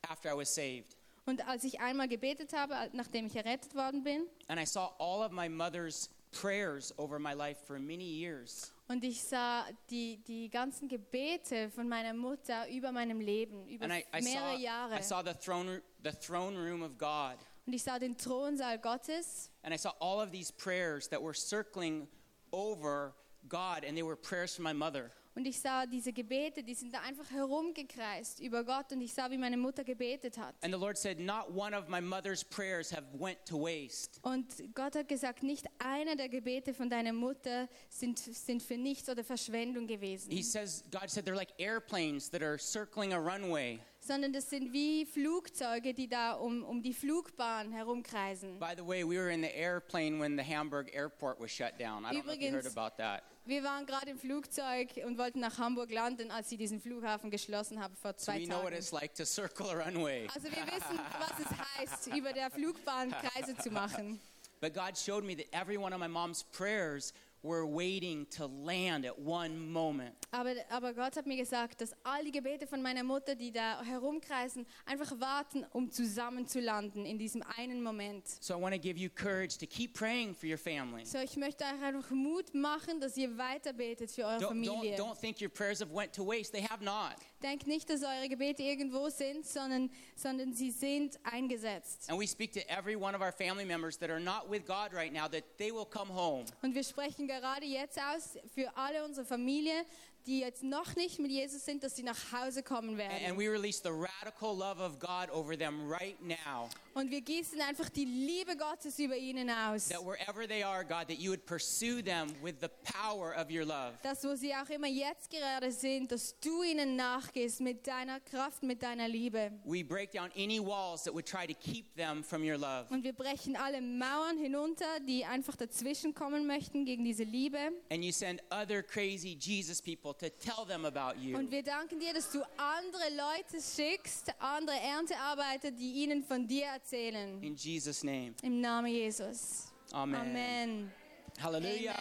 after 0.08 0.30
I 0.30 0.36
was 0.36 0.52
saved, 0.54 0.96
Und 1.26 1.46
als 1.48 1.64
ich 1.64 1.80
einmal 1.80 2.06
gebetet 2.08 2.52
habe, 2.52 2.74
nachdem 2.92 3.26
ich 3.26 3.36
errettet 3.36 3.74
worden 3.74 4.02
bin, 4.02 4.26
and 4.48 4.60
I 4.60 4.66
saw 4.66 4.92
all 4.98 5.24
of 5.24 5.32
my 5.32 5.48
mother's 5.48 6.10
prayers 6.32 6.92
over 6.98 7.18
my 7.18 7.32
life 7.32 7.58
for 7.66 7.78
many 7.78 8.04
years. 8.04 8.72
Und 8.88 9.04
ich 9.04 9.22
sah 9.22 9.66
die, 9.90 10.18
die 10.24 10.50
ganzen 10.50 10.88
Gebete 10.88 11.70
von 11.70 11.88
meiner 11.88 12.12
Mutter 12.12 12.68
über 12.68 12.92
meinem 12.92 13.20
Leben, 13.20 13.66
über 13.68 13.86
I, 13.86 14.04
I 14.16 14.22
mehrere 14.22 14.56
saw 14.56 14.58
Jahre. 14.58 14.98
I 14.98 15.02
saw 15.02 15.22
the 15.22 15.34
throne 15.34 15.82
the 16.02 16.12
throne 16.12 16.56
room 16.56 16.82
of 16.82 16.98
God. 16.98 17.36
Und 17.66 17.72
ich 17.72 17.82
sah 17.82 17.98
den 17.98 18.16
Thronsaal 18.16 18.78
Gottes 18.78 19.50
And 19.62 19.74
I 19.74 19.78
saw 19.78 19.92
all 20.00 20.20
of 20.20 20.30
these 20.30 20.52
prayers 20.52 21.08
that 21.08 21.22
were 21.22 21.34
circling 21.34 22.06
over 22.52 23.14
God, 23.48 23.84
and 23.84 23.96
they 23.96 24.02
were 24.02 24.16
prayers 24.16 24.54
from 24.54 24.64
my 24.64 24.74
mother. 24.74 25.10
Und 25.36 25.46
ich 25.46 25.58
sah 25.58 25.84
diese 25.86 26.12
Gebete, 26.12 26.62
die 26.62 26.74
sind 26.74 26.94
da 26.94 27.00
einfach 27.00 27.30
herumgekreist 27.30 28.40
über 28.40 28.64
Gott 28.64 28.92
und 28.92 29.00
ich 29.00 29.12
sah, 29.12 29.30
wie 29.30 29.38
meine 29.38 29.56
Mutter 29.56 29.82
gebetet 29.84 30.38
hat. 30.38 30.54
And 30.62 30.72
the 30.72 30.78
Lord 30.80 30.96
said, 30.96 31.18
Not 31.18 31.50
one 31.54 31.76
of 31.76 31.88
my 31.88 32.00
mother's 32.00 32.44
prayers 32.44 32.92
have 32.92 33.04
went 33.18 33.38
to 33.46 33.56
waste. 33.60 34.20
Und 34.22 34.46
Gott 34.74 34.94
hat 34.94 35.08
gesagt, 35.08 35.42
nicht 35.42 35.66
einer 35.78 36.16
der 36.16 36.28
Gebete 36.28 36.72
von 36.74 36.88
deiner 36.88 37.12
Mutter 37.12 37.68
sind, 37.88 38.18
sind 38.18 38.62
für 38.62 38.76
nichts 38.76 39.08
oder 39.08 39.24
Verschwendung 39.24 39.86
gewesen, 39.86 40.30
He 40.30 40.42
says, 40.42 40.84
God 40.90 41.10
said 41.10 41.26
they're 41.26 41.34
like 41.34 41.52
airplanes 41.58 42.30
that 42.30 42.42
are 42.42 42.58
circling 42.58 43.12
a 43.12 43.18
runway. 43.18 43.80
sondern 44.00 44.32
das 44.32 44.50
sind 44.50 44.72
wie 44.72 45.06
Flugzeuge, 45.06 45.94
die 45.94 46.08
da 46.08 46.34
um, 46.34 46.62
um 46.64 46.82
die 46.82 46.92
Flugbahn 46.92 47.72
herumkreisen. 47.72 48.58
By 48.58 48.74
the 48.76 48.86
way, 48.86 49.02
we 49.02 49.16
were 49.16 49.30
in 49.32 49.40
the 49.42 49.48
airplane 49.56 50.20
when 50.20 50.36
the 50.36 50.44
Hamburg 50.44 50.90
airport 50.94 51.40
was 51.40 51.50
shut 51.50 51.78
down. 51.80 52.04
I 52.04 52.12
don't 52.12 52.24
know 52.26 52.32
if 52.34 52.40
you 52.40 52.50
heard 52.50 52.64
Übrigens- 52.66 52.76
about 52.76 52.96
that. 52.98 53.22
Wir 53.46 53.62
waren 53.62 53.84
gerade 53.84 54.10
im 54.10 54.18
Flugzeug 54.18 54.88
und 55.04 55.18
wollten 55.18 55.40
nach 55.40 55.58
Hamburg 55.58 55.90
landen, 55.90 56.30
als 56.30 56.48
sie 56.48 56.56
diesen 56.56 56.80
Flughafen 56.80 57.30
geschlossen 57.30 57.78
haben 57.82 57.94
vor 57.94 58.14
So 58.16 58.24
zwei 58.24 58.40
what 58.48 58.62
Tagen. 58.62 58.74
it's 58.76 58.90
like 58.92 59.14
to 59.14 59.26
circle 59.26 59.68
a 59.68 59.84
runway. 59.84 60.26
Also 60.34 60.46
wir 60.48 60.66
wissen, 60.66 60.98
was 61.18 61.38
es 61.40 61.68
heißt, 61.78 62.06
über 62.16 62.32
der 62.32 62.50
Flugbahn 62.50 63.10
Kreise 63.10 63.54
zu 63.58 63.70
machen. 63.70 64.18
But 64.62 64.72
God 64.72 64.96
showed 64.96 65.24
me 65.24 65.36
that 65.36 65.46
every 65.52 65.76
one 65.76 65.92
of 65.94 66.00
my 66.00 66.08
mom's 66.08 66.42
prayers 66.42 67.12
were 67.44 67.66
waiting 67.66 68.26
to 68.30 68.46
land 68.46 69.04
at 69.04 69.18
one 69.18 69.54
moment. 69.56 70.14
Aber, 70.30 70.54
aber 70.70 70.94
Gott 70.94 71.16
hat 71.16 71.26
mir 71.26 71.36
gesagt, 71.36 71.80
dass 71.80 71.92
all 72.02 72.24
die 72.24 72.32
Gebete 72.32 72.66
von 72.66 72.82
meiner 72.82 73.04
Mutter, 73.04 73.34
die 73.34 73.52
da 73.52 73.82
herumkreisen, 73.82 74.66
einfach 74.86 75.12
warten, 75.20 75.64
um 75.72 75.90
zusammenzulanden 75.90 77.04
in 77.04 77.18
diesem 77.18 77.42
einen 77.56 77.82
Moment. 77.82 78.26
So 78.40 78.54
I 78.54 78.60
want 78.60 78.74
to 78.74 78.80
give 78.80 78.98
you 78.98 79.10
courage 79.10 79.58
to 79.58 79.66
keep 79.66 79.94
praying 79.94 80.34
for 80.34 80.48
your 80.48 80.58
family. 80.58 81.04
So, 81.04 81.18
ich 81.18 81.36
möchte 81.36 81.64
euch 81.64 81.82
einfach 81.82 82.10
Mut 82.10 82.54
machen, 82.54 83.00
dass 83.00 83.16
ihr 83.16 83.36
weiter 83.36 83.72
betet 83.72 84.10
für 84.10 84.22
eure 84.22 84.38
Don't, 84.38 84.48
Familie. 84.48 84.96
don't, 84.96 85.12
don't 85.12 85.20
think 85.20 85.40
your 85.40 85.50
prayers 85.50 85.80
have 85.80 85.94
went 85.94 86.12
to 86.14 86.26
waste. 86.26 86.52
They 86.52 86.62
have 86.62 86.82
not. 86.82 87.16
Denkt 87.44 87.66
nicht, 87.66 87.90
dass 87.90 88.02
eure 88.02 88.26
Gebete 88.30 88.62
irgendwo 88.62 89.10
sind, 89.10 89.44
sondern, 89.46 89.90
sondern 90.16 90.54
sie 90.54 90.70
sind 90.70 91.18
eingesetzt. 91.24 92.08
And 92.08 92.18
we 92.18 92.26
speak 92.26 92.52
to 92.54 92.60
every 92.70 92.96
one 92.96 93.14
of 93.14 93.20
our 93.20 93.32
family 93.32 93.66
members 93.66 93.98
that 93.98 94.08
are 94.08 94.18
not 94.18 94.48
with 94.50 94.64
God 94.66 94.94
right 94.94 95.12
now 95.12 95.28
that 95.28 95.44
they 95.58 95.70
will 95.70 95.84
come 95.84 96.08
home. 96.10 96.46
Und 96.62 96.74
wir 96.74 96.82
sprechen 96.82 97.28
gerade 97.28 97.66
jetzt 97.66 97.98
aus 97.98 98.38
für 98.54 98.74
alle 98.74 99.04
unsere 99.04 99.26
Familie, 99.26 99.84
die 100.26 100.40
jetzt 100.40 100.62
noch 100.62 100.96
nicht 100.96 101.18
mit 101.18 101.30
Jesus 101.30 101.66
sind, 101.66 101.84
dass 101.84 101.96
sie 101.96 102.02
nach 102.02 102.32
Hause 102.32 102.62
kommen 102.62 102.98
And 102.98 102.98
werden. 102.98 103.36
we 103.38 103.46
release 103.50 103.82
the 103.82 103.90
radical 103.90 104.56
love 104.56 104.80
of 104.80 104.98
God 104.98 105.28
over 105.30 105.54
them 105.54 105.86
right 105.86 106.16
now. 106.22 106.70
Und 106.94 107.10
wir 107.10 107.22
gießen 107.22 107.60
einfach 107.60 107.88
die 107.88 108.04
Liebe 108.04 108.56
Gottes 108.56 108.96
über 109.00 109.16
ihnen 109.16 109.50
aus. 109.50 109.88
That 109.88 110.04
wherever 110.04 110.46
they 110.46 110.62
are, 110.62 110.84
God, 110.84 111.08
that 111.08 111.18
you 111.18 111.32
would 111.32 111.44
pursue 111.44 112.00
them 112.00 112.28
with 112.40 112.54
the 112.60 112.68
power 112.84 113.34
of 113.36 113.50
your 113.50 113.64
love. 113.64 113.94
dass 114.04 114.22
wo 114.22 114.36
sie 114.36 114.54
auch 114.54 114.68
immer 114.68 114.86
jetzt 114.86 115.28
gerade 115.28 115.72
sind, 115.72 116.12
dass 116.12 116.38
du 116.38 116.62
ihnen 116.62 116.94
nachgehst 116.94 117.60
mit 117.60 117.84
deiner 117.88 118.20
Kraft, 118.20 118.62
mit 118.62 118.80
deiner 118.80 119.08
Liebe. 119.08 119.50
We 119.64 119.82
break 119.84 120.12
down 120.12 120.30
any 120.36 120.60
walls 120.64 121.02
that 121.02 121.14
would 121.14 121.26
try 121.26 121.48
to 121.48 121.54
keep 121.54 121.96
them 121.96 122.22
from 122.22 122.42
your 122.42 122.56
love. 122.56 122.86
Und 122.90 123.02
wir 123.02 123.12
brechen 123.12 123.56
alle 123.56 123.80
Mauern 123.80 124.38
hinunter, 124.38 125.00
die 125.00 125.24
einfach 125.24 125.56
dazwischen 125.56 126.14
kommen 126.14 126.46
möchten 126.46 126.84
gegen 126.84 127.04
diese 127.04 127.24
Liebe. 127.24 127.58
And 127.90 128.04
you 128.04 128.12
send 128.12 128.40
other 128.52 128.84
crazy 128.84 129.36
Jesus 129.36 129.82
people 129.82 130.14
to 130.14 130.28
tell 130.28 130.64
them 130.64 130.84
about 130.84 131.18
you. 131.20 131.36
Und 131.36 131.50
wir 131.50 131.64
danken 131.64 131.98
dir, 131.98 132.14
dass 132.14 132.30
du 132.30 132.40
andere 132.56 133.10
Leute 133.16 133.60
schickst, 133.60 134.32
andere 134.38 134.76
Erntearbeiter, 134.78 135.72
die 135.72 136.04
ihnen 136.04 136.22
von 136.22 136.46
dir 136.46 136.66
erzählen. 136.66 136.83
In 136.92 137.56
Jesus' 137.56 138.04
name. 138.04 138.34
Im 138.42 138.60
Namen 138.60 138.90
Jesus. 138.92 139.72
Amen. 139.92 140.20
Amen. 140.20 140.92
Hallelujah. 141.38 141.94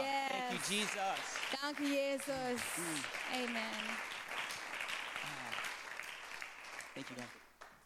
Yes. 0.00 0.32
Thank 0.32 0.52
you, 0.52 0.58
Jesus. 0.76 1.18
Danke, 1.62 1.84
Jesus. 1.84 2.60
Mm. 2.76 3.44
Amen. 3.44 3.74
Ah. 5.22 5.54
Thank 6.94 7.10
you, 7.10 7.16
God. 7.16 7.26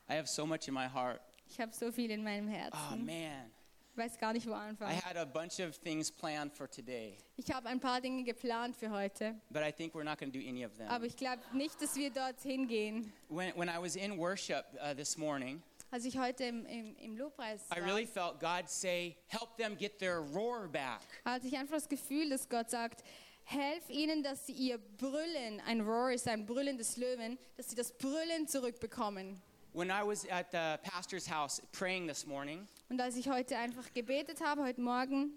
I 0.08 0.14
have 0.14 0.28
so 0.28 0.46
much 0.46 0.68
in 0.68 0.74
my 0.74 0.86
heart. 0.86 1.20
Ich 1.48 1.58
habe 1.60 1.72
so 1.74 1.90
viel 1.92 2.10
in 2.10 2.22
meinem 2.24 2.48
Oh, 2.48 2.52
Herzen. 2.52 2.72
Ah, 2.72 2.96
man. 2.96 3.51
Ich 3.92 3.98
weiß 3.98 4.18
gar 4.18 4.32
nicht, 4.32 4.46
wo 4.46 4.52
I 4.52 4.54
anfangen. 4.54 5.04
had 5.04 5.18
a 5.18 5.24
bunch 5.26 5.60
of 5.60 5.76
things 5.78 6.10
planned 6.10 6.50
for 6.56 6.66
today, 6.66 7.18
Ich 7.36 7.52
habe 7.52 7.68
ein 7.68 7.78
paar 7.78 8.00
Dinge 8.00 8.24
geplant 8.24 8.74
für 8.74 8.90
heute. 8.90 9.34
but 9.50 9.62
I 9.62 9.70
think 9.70 9.94
we're 9.94 10.02
not 10.04 10.18
going 10.18 10.32
to 10.32 10.38
do 10.38 10.44
any 10.48 10.64
of 10.64 10.74
them. 10.78 10.88
Aber 10.88 11.04
ich 11.04 11.14
glaube 11.16 11.42
nicht, 11.52 11.80
dass 11.82 11.94
wir 11.94 12.10
dorthin 12.10 12.66
gehen. 12.66 13.12
When, 13.28 13.52
when 13.54 13.68
I 13.68 13.78
was 13.78 13.94
in 13.96 14.16
worship 14.18 14.64
uh, 14.80 14.94
this 14.94 15.18
morning, 15.18 15.62
Als 15.90 16.06
ich 16.06 16.16
heute 16.18 16.44
im, 16.44 16.64
im, 16.64 16.96
im 16.96 17.16
Lobpreis 17.18 17.60
I 17.70 17.80
war, 17.80 17.86
really 17.86 18.06
felt 18.06 18.40
God 18.40 18.66
say, 18.66 19.14
help 19.28 19.58
them 19.58 19.76
get 19.76 19.98
their 19.98 20.20
roar 20.20 20.66
back. 20.68 21.02
hatte 21.26 21.46
ich 21.46 21.54
einfach 21.58 21.74
das 21.74 21.86
Gefühl, 21.88 22.30
dass 22.30 22.48
Gott 22.48 22.70
sagt, 22.70 23.04
helf 23.44 23.90
ihnen, 23.90 24.22
dass 24.22 24.46
sie 24.46 24.54
ihr 24.54 24.78
Brüllen, 24.78 25.60
ein 25.66 25.82
Roar 25.82 26.12
ist 26.12 26.26
ein 26.28 26.46
Brüllen 26.46 26.78
des 26.78 26.96
Löwen, 26.96 27.36
dass 27.58 27.68
sie 27.68 27.76
das 27.76 27.92
Brüllen 27.92 28.48
zurückbekommen. 28.48 29.42
When 29.74 29.90
I 29.90 30.02
was 30.02 30.26
at 30.26 30.50
the 30.50 30.78
pastor's 30.82 31.26
house 31.26 31.60
praying 31.72 32.06
this 32.06 32.26
morning, 32.26 32.66
Und 32.90 33.00
als 33.00 33.16
ich 33.16 33.28
heute 33.28 33.56
einfach 33.56 33.92
gebetet 33.94 34.40
habe, 34.42 34.62
heute 34.62 34.82
Morgen, 34.82 35.30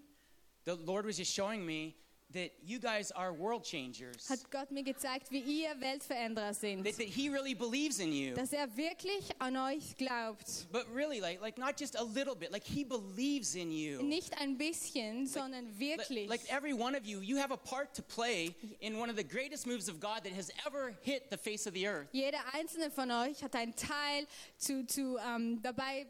the 0.66 0.72
Lord 0.84 1.06
was 1.06 1.16
just 1.16 1.32
showing 1.34 1.64
me 1.64 1.94
that 2.32 2.50
you 2.64 2.78
guys 2.78 3.12
are 3.12 3.32
world 3.32 3.62
changers. 3.64 4.28
hat 4.28 4.40
Gott 4.50 4.70
mir 4.70 4.82
gezeigt, 4.82 5.30
wie 5.30 5.40
ihr 5.40 5.80
Weltveränderer 5.80 6.52
sind. 6.54 6.84
That, 6.84 6.96
that 6.96 7.06
He 7.06 7.28
really 7.28 7.54
believes 7.54 8.00
in 8.00 8.12
you. 8.12 8.34
Dass 8.34 8.52
er 8.52 8.66
wirklich 8.76 9.30
an 9.38 9.56
euch 9.56 9.96
glaubt. 9.96 10.66
But 10.72 10.86
really, 10.92 11.20
like, 11.20 11.40
like 11.40 11.56
not 11.56 11.78
just 11.78 11.96
a 11.96 12.02
little 12.02 12.34
bit, 12.34 12.50
like 12.52 12.64
He 12.64 12.84
believes 12.84 13.54
in 13.54 13.70
you. 13.70 14.02
Nicht 14.02 14.36
ein 14.40 14.58
bisschen, 14.58 15.26
sondern 15.26 15.66
Like, 15.66 15.78
wirklich. 15.78 16.28
like 16.28 16.42
every 16.50 16.72
one 16.74 16.94
of 16.96 17.06
you, 17.06 17.20
you 17.20 17.36
have 17.38 17.52
a 17.52 17.56
part 17.56 17.94
to 17.94 18.02
play 18.02 18.54
in 18.80 18.98
one 18.98 19.08
of 19.08 19.16
the 19.16 19.24
greatest 19.24 19.66
moves 19.66 19.88
of 19.88 20.00
God 20.00 20.24
that 20.24 20.32
has 20.32 20.50
ever 20.66 20.92
hit 21.02 21.30
the 21.30 21.36
face 21.38 21.66
of 21.66 21.74
the 21.74 21.86
earth. 21.86 22.08
Jeder 22.12 22.38
einzelne 22.52 22.90
von 22.90 23.10
euch 23.10 23.42
hat 23.42 23.54
einen 23.54 23.74
Teil 23.76 24.26
zu, 24.58 24.84
zu, 24.86 25.16
ähm, 25.18 25.62
dabei 25.62 26.06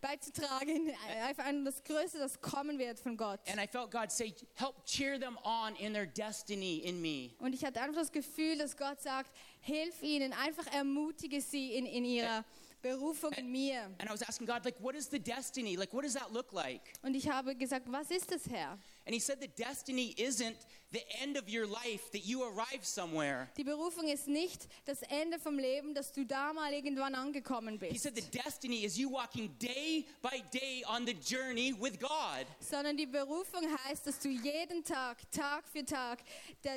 beizutragen, 0.00 0.92
einfach 1.26 1.44
an 1.46 1.64
das 1.64 1.82
Größte, 1.84 2.18
das 2.18 2.40
kommen 2.40 2.78
wird 2.78 2.98
von 2.98 3.16
Gott. 3.16 3.40
And 3.48 3.60
I 3.60 3.66
felt 3.66 3.90
God 3.90 4.10
say, 4.10 4.34
help 4.54 4.84
cheer 4.84 5.18
them 5.18 5.38
on 5.44 5.76
in 5.76 5.92
their 5.92 6.06
destiny 6.06 6.78
in 6.78 7.00
me. 7.00 7.30
Und 7.38 7.54
ich 7.54 7.64
hatte 7.64 7.80
einfach 7.80 8.00
das 8.00 8.12
Gefühl, 8.12 8.58
dass 8.58 8.76
Gott 8.76 9.00
sagt, 9.00 9.30
hilf 9.60 10.02
ihnen, 10.02 10.32
einfach 10.32 10.66
ermutige 10.72 11.40
sie 11.40 11.74
in, 11.74 11.86
in 11.86 12.04
ihrer 12.04 12.44
Berufung 12.82 13.32
in 13.32 13.50
mir. 13.50 13.82
And 13.98 14.08
I 14.08 14.12
was 14.12 14.22
asking 14.22 14.46
God, 14.46 14.64
like, 14.64 14.80
what 14.80 14.94
is 14.94 15.08
the 15.10 15.18
destiny? 15.18 15.76
Like, 15.76 15.92
what 15.92 16.04
does 16.04 16.14
that 16.14 16.32
look 16.32 16.52
like? 16.52 16.80
Und 17.02 17.14
ich 17.14 17.28
habe 17.28 17.54
gesagt, 17.54 17.90
was 17.90 18.10
ist 18.10 18.30
das, 18.32 18.48
Herr? 18.48 18.78
And 19.10 19.14
he 19.16 19.18
said 19.20 19.40
the 19.40 19.48
destiny 19.48 20.14
isn't 20.18 20.54
the 20.92 21.02
end 21.20 21.36
of 21.36 21.48
your 21.48 21.66
life 21.66 22.12
that 22.12 22.24
you 22.24 22.44
arrive 22.44 22.84
somewhere. 22.84 23.48
Die 23.56 23.64
Berufung 23.64 24.06
ist 24.06 24.28
nicht 24.28 24.68
das 24.84 25.02
Ende 25.02 25.40
vom 25.40 25.58
Leben, 25.58 25.94
dass 25.94 26.12
du 26.12 26.24
da 26.24 26.52
mal 26.52 26.72
irgendwann 26.72 27.16
angekommen 27.16 27.74
He 27.80 27.88
bist, 27.88 28.04
said 28.04 28.14
the 28.14 28.22
destiny 28.38 28.84
is 28.84 28.96
you 28.96 29.10
walking 29.10 29.50
day 29.58 30.06
by 30.22 30.40
day 30.52 30.84
on 30.88 31.04
the 31.06 31.14
journey 31.14 31.72
with 31.72 31.98
God. 31.98 32.46
sondern 32.60 32.96
die 32.96 33.06
Berufung 33.06 33.66
heißt, 33.88 34.06
dass 34.06 34.20
du 34.20 34.28
jeden 34.28 34.84
Tag, 34.84 35.18
Tag 35.32 35.64
für 35.66 35.84
Tag, 35.84 36.20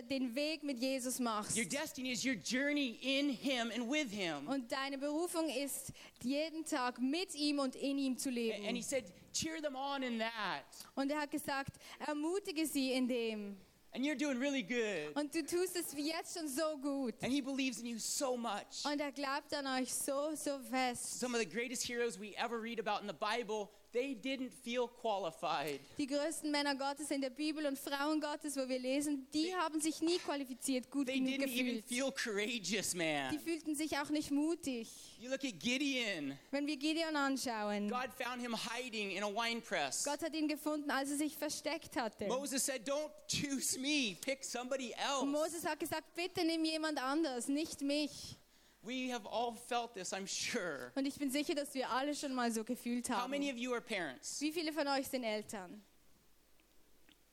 den 0.09 0.33
Weg 0.33 0.63
mit 0.63 0.79
Jesus 0.79 1.19
machst. 1.19 1.55
Your 1.55 1.65
destiny 1.65 2.13
is 2.13 2.25
your 2.25 2.33
journey 2.33 2.97
in 3.03 3.29
Him 3.29 3.69
and 3.69 3.87
with 3.87 4.09
Him. 4.09 4.47
Und 4.47 4.71
deine 4.71 4.97
Berufung 4.97 5.47
ist, 5.49 5.91
jeden 6.23 6.65
Tag 6.65 6.99
mit 6.99 7.35
ihm 7.35 7.59
und 7.59 7.75
in 7.75 7.99
ihm 7.99 8.17
zu 8.17 8.29
And 8.29 8.37
he 8.39 8.51
leben. 8.59 8.81
said, 8.81 9.03
cheer 9.33 9.61
them 9.61 9.75
on 9.75 10.03
in 10.03 10.19
that. 10.19 10.65
Und 10.95 11.11
er 11.11 11.21
hat 11.21 11.31
gesagt, 11.31 11.73
ermutige 11.99 12.65
sie 12.65 12.93
in 12.93 13.07
dem. 13.07 13.57
And 13.95 14.03
you're 14.03 14.17
doing 14.17 14.39
really 14.39 14.63
good. 14.63 15.15
Und 15.15 15.35
du 15.35 15.43
tust 15.43 15.75
es 15.75 15.93
jetzt 15.95 16.35
schon 16.35 16.47
so 16.47 16.77
gut. 16.77 17.13
And 17.21 17.31
he 17.31 17.41
believes 17.41 17.79
in 17.79 17.85
you 17.85 17.99
so 17.99 18.35
much. 18.35 18.83
Und 18.85 18.99
er 18.99 19.11
glaubt 19.11 19.53
an 19.53 19.67
euch 19.67 19.93
so, 19.93 20.33
so 20.35 20.57
fest. 20.71 21.19
Some 21.19 21.35
of 21.35 21.39
the 21.39 21.45
greatest 21.45 21.87
heroes 21.87 22.17
we 22.19 22.35
ever 22.37 22.59
read 22.59 22.79
about 22.79 23.01
in 23.01 23.07
the 23.07 23.13
Bible, 23.13 23.69
they 23.93 24.15
didn't 24.15 24.51
feel 24.63 24.87
qualified. 24.87 25.79
Die 25.97 26.07
größten 26.07 26.49
Männer 26.51 26.75
Gottes 26.75 27.11
in 27.11 27.21
der 27.21 27.29
Bibel 27.29 27.65
und 27.65 27.77
Frauen 27.79 28.19
Gottes, 28.19 28.57
wo 28.57 28.67
wir 28.67 28.79
lesen, 28.79 29.27
die 29.33 29.53
haben 29.55 29.79
sich 29.79 30.01
nie 30.01 30.17
qualifiziert, 30.17 30.89
gut 30.91 31.07
They 31.07 31.19
genug 31.19 31.33
didn't 31.35 31.53
even 31.53 31.81
gefühlt. 31.81 31.85
feel 31.87 32.11
courageous, 32.11 32.91
Die 32.91 32.97
man. 32.97 33.39
fühlten 33.39 33.75
sich 33.75 33.97
auch 33.97 34.09
nicht 34.09 34.31
mutig. 34.31 34.89
You 35.19 35.29
look 35.29 35.43
at 35.45 35.59
Gideon. 35.59 36.37
Wenn 36.51 36.67
wir 36.67 36.75
Gideon 36.75 37.15
anschauen, 37.15 37.89
God 37.89 38.09
found 38.17 38.41
him 38.41 38.55
hiding 38.55 39.11
in 39.11 39.23
a 39.23 39.27
wine 39.27 39.61
press. 39.61 40.03
Gott 40.03 40.21
hat 40.21 40.35
ihn 40.35 40.47
gefunden, 40.47 40.89
als 40.91 41.11
er 41.11 41.17
sich 41.17 41.37
versteckt 41.37 41.95
hatte. 41.95 42.25
Moses 42.27 42.65
said, 42.65 42.87
Don't 42.87 43.11
choose 43.27 43.79
me, 43.79 44.15
pick 44.19 44.43
somebody 44.43 44.93
Und 44.93 44.99
else. 44.99 45.25
Moses 45.25 45.65
hat 45.65 45.79
gesagt, 45.79 46.13
bitte 46.15 46.43
nimm 46.43 46.65
jemand 46.65 47.01
anders, 47.01 47.47
nicht 47.47 47.81
mich. 47.81 48.37
We 48.85 49.09
have 49.13 49.25
all 49.25 49.53
felt 49.55 49.93
this, 49.93 50.11
I'm 50.13 50.27
sure. 50.27 50.91
Und 50.95 51.05
ich 51.05 51.15
bin 51.17 51.31
sicher, 51.31 51.55
dass 51.55 51.73
wir 51.73 51.89
alle 51.89 52.13
schon 52.13 52.33
mal 52.35 52.51
so 52.51 52.63
gefühlt 52.65 53.09
How 53.09 53.27
many 53.29 53.47
haben. 53.47 53.55
of 53.55 53.57
you 53.61 53.71
are 53.73 53.81
parents? 53.81 54.41
Wie 54.41 54.51
viele 54.51 54.73
von 54.73 54.87
euch 54.87 55.07
sind 55.07 55.23
Eltern? 55.23 55.81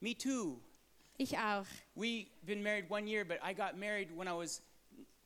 Me 0.00 0.14
too. 0.16 0.60
Ich 1.18 1.36
auch. 1.36 1.66
We've 1.96 2.28
been 2.42 2.62
married 2.62 2.88
one 2.88 3.06
year, 3.08 3.24
but 3.24 3.38
I 3.42 3.52
got 3.52 3.76
married 3.76 4.08
when 4.16 4.28
I 4.28 4.32
was 4.32 4.62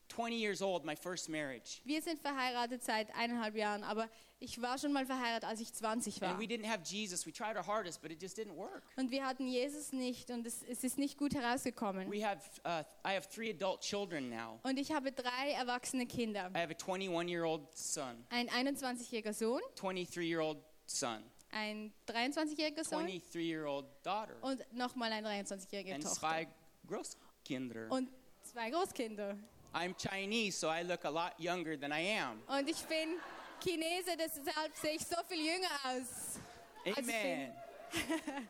20 0.08 0.37
years 0.37 0.62
old, 0.62 0.84
my 0.84 0.96
first 0.96 1.28
marriage. 1.28 1.80
Wir 1.84 2.00
sind 2.00 2.20
verheiratet 2.20 2.82
seit 2.82 3.14
eineinhalb 3.14 3.54
Jahren, 3.54 3.84
aber 3.84 4.08
ich 4.44 4.61
war 4.61 4.78
schon 4.78 4.92
mal 4.92 5.07
verheiratet, 5.07 5.48
als 5.48 5.61
ich 5.61 5.72
20 5.72 6.20
war. 6.20 6.30
And 6.30 6.38
we 6.40 6.44
didn't 6.44 6.66
have 6.68 6.83
Jesus. 6.85 7.26
We 7.26 7.33
tried 7.33 7.57
our 7.57 7.66
hardest, 7.66 8.02
but 8.02 8.11
it 8.11 8.20
just 8.20 8.38
didn't 8.38 8.54
work. 8.57 8.83
Und 8.96 9.11
wir 9.11 9.24
hatten 9.24 9.46
Jesus 9.46 9.92
nicht 9.92 10.30
und 10.30 10.46
es, 10.46 10.62
es 10.62 10.85
ist 10.85 10.98
nicht 10.98 11.16
gut 11.18 11.35
herausgekommen. 11.35 12.11
We 12.11 12.24
have, 12.24 12.40
uh, 12.64 12.85
I 13.07 13.14
have 13.14 13.28
three 13.28 13.50
adult 13.50 13.80
children 13.80 14.28
now. 14.28 14.61
Und 14.62 14.78
ich 14.78 14.92
habe 14.92 15.11
drei 15.12 15.52
erwachsene 15.57 16.07
Kinder. 16.07 16.50
I 16.54 16.59
have 16.61 16.70
a 16.72 16.76
21 16.76 17.28
year 17.28 17.44
old 17.44 17.62
son, 17.76 18.24
Ein 18.30 18.48
21-jähriger 18.48 19.33
Sohn, 19.33 19.61
23 19.76 20.28
year 20.28 20.40
old 20.40 20.59
son, 20.87 21.22
ein 21.50 21.92
23-jähriger 22.07 22.85
Sohn 22.85 23.07
23 23.07 23.37
year 23.46 23.66
old 23.66 23.87
daughter, 24.02 24.35
und 24.42 24.61
nochmal 24.72 25.12
eine 25.12 25.26
23-jährige 25.26 25.94
and 25.94 26.04
Tochter. 26.04 26.18
zwei 26.20 26.48
Großkinder. 26.87 27.90
Und 27.90 28.11
zwei 28.42 28.70
Großkinder. 28.70 29.38
I'm 29.72 29.94
Chinese, 29.96 30.59
so 30.59 30.68
I 30.68 30.83
look 30.83 31.04
a 31.04 31.11
lot 31.11 31.33
younger 31.38 31.76
than 31.78 31.90
I 31.90 32.18
am. 32.20 32.40
Und 32.46 32.68
ich 32.68 32.80
bin 32.85 33.16
Chinese, 33.62 34.16
deshalb 34.16 34.76
sehe 34.76 34.96
ich 34.96 35.06
so 35.06 35.16
viel 35.28 35.44
jünger 35.44 35.68
aus. 35.84 36.38
als 36.84 36.98
ich 36.98 37.06
bin. 37.06 37.14
Amen. 37.14 37.52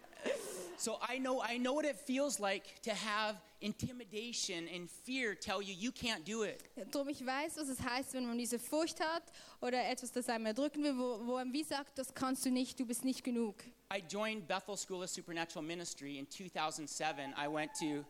so 0.76 0.98
I 1.06 1.18
know 1.18 1.42
I 1.42 1.58
know 1.58 1.74
what 1.74 1.84
it 1.84 1.96
feels 1.96 2.38
like 2.38 2.80
to 2.82 2.92
have 2.92 3.36
intimidation 3.60 4.68
and 4.74 4.90
fear 4.90 5.34
tell 5.34 5.62
you 5.62 5.74
you 5.74 5.90
can't 5.90 6.24
do 6.24 6.44
it. 6.44 6.62
Drum 6.90 7.08
ich 7.08 7.24
weiß, 7.24 7.56
was 7.56 7.68
es 7.68 7.80
heißt, 7.80 8.14
wenn 8.14 8.26
man 8.26 8.38
diese 8.38 8.58
Furcht 8.58 9.00
hat 9.00 9.22
oder 9.60 9.84
etwas, 9.88 10.12
das 10.12 10.28
einem 10.28 10.46
erdrücken 10.46 10.82
will, 10.82 10.96
wo, 10.96 11.26
wo 11.26 11.36
einem 11.36 11.52
wie 11.52 11.64
sagt, 11.64 11.98
das 11.98 12.14
kannst 12.14 12.44
du 12.44 12.50
nicht, 12.50 12.78
du 12.78 12.86
bist 12.86 13.04
nicht 13.04 13.22
genug. 13.22 13.56
I 13.92 14.02
joined 14.08 14.46
Bethel 14.48 14.76
School 14.76 15.02
of 15.02 15.10
Supernatural 15.10 15.62
Ministry 15.64 16.18
in 16.18 16.28
2007. 16.28 17.34
I 17.36 17.46
went 17.46 17.72
to 17.78 18.04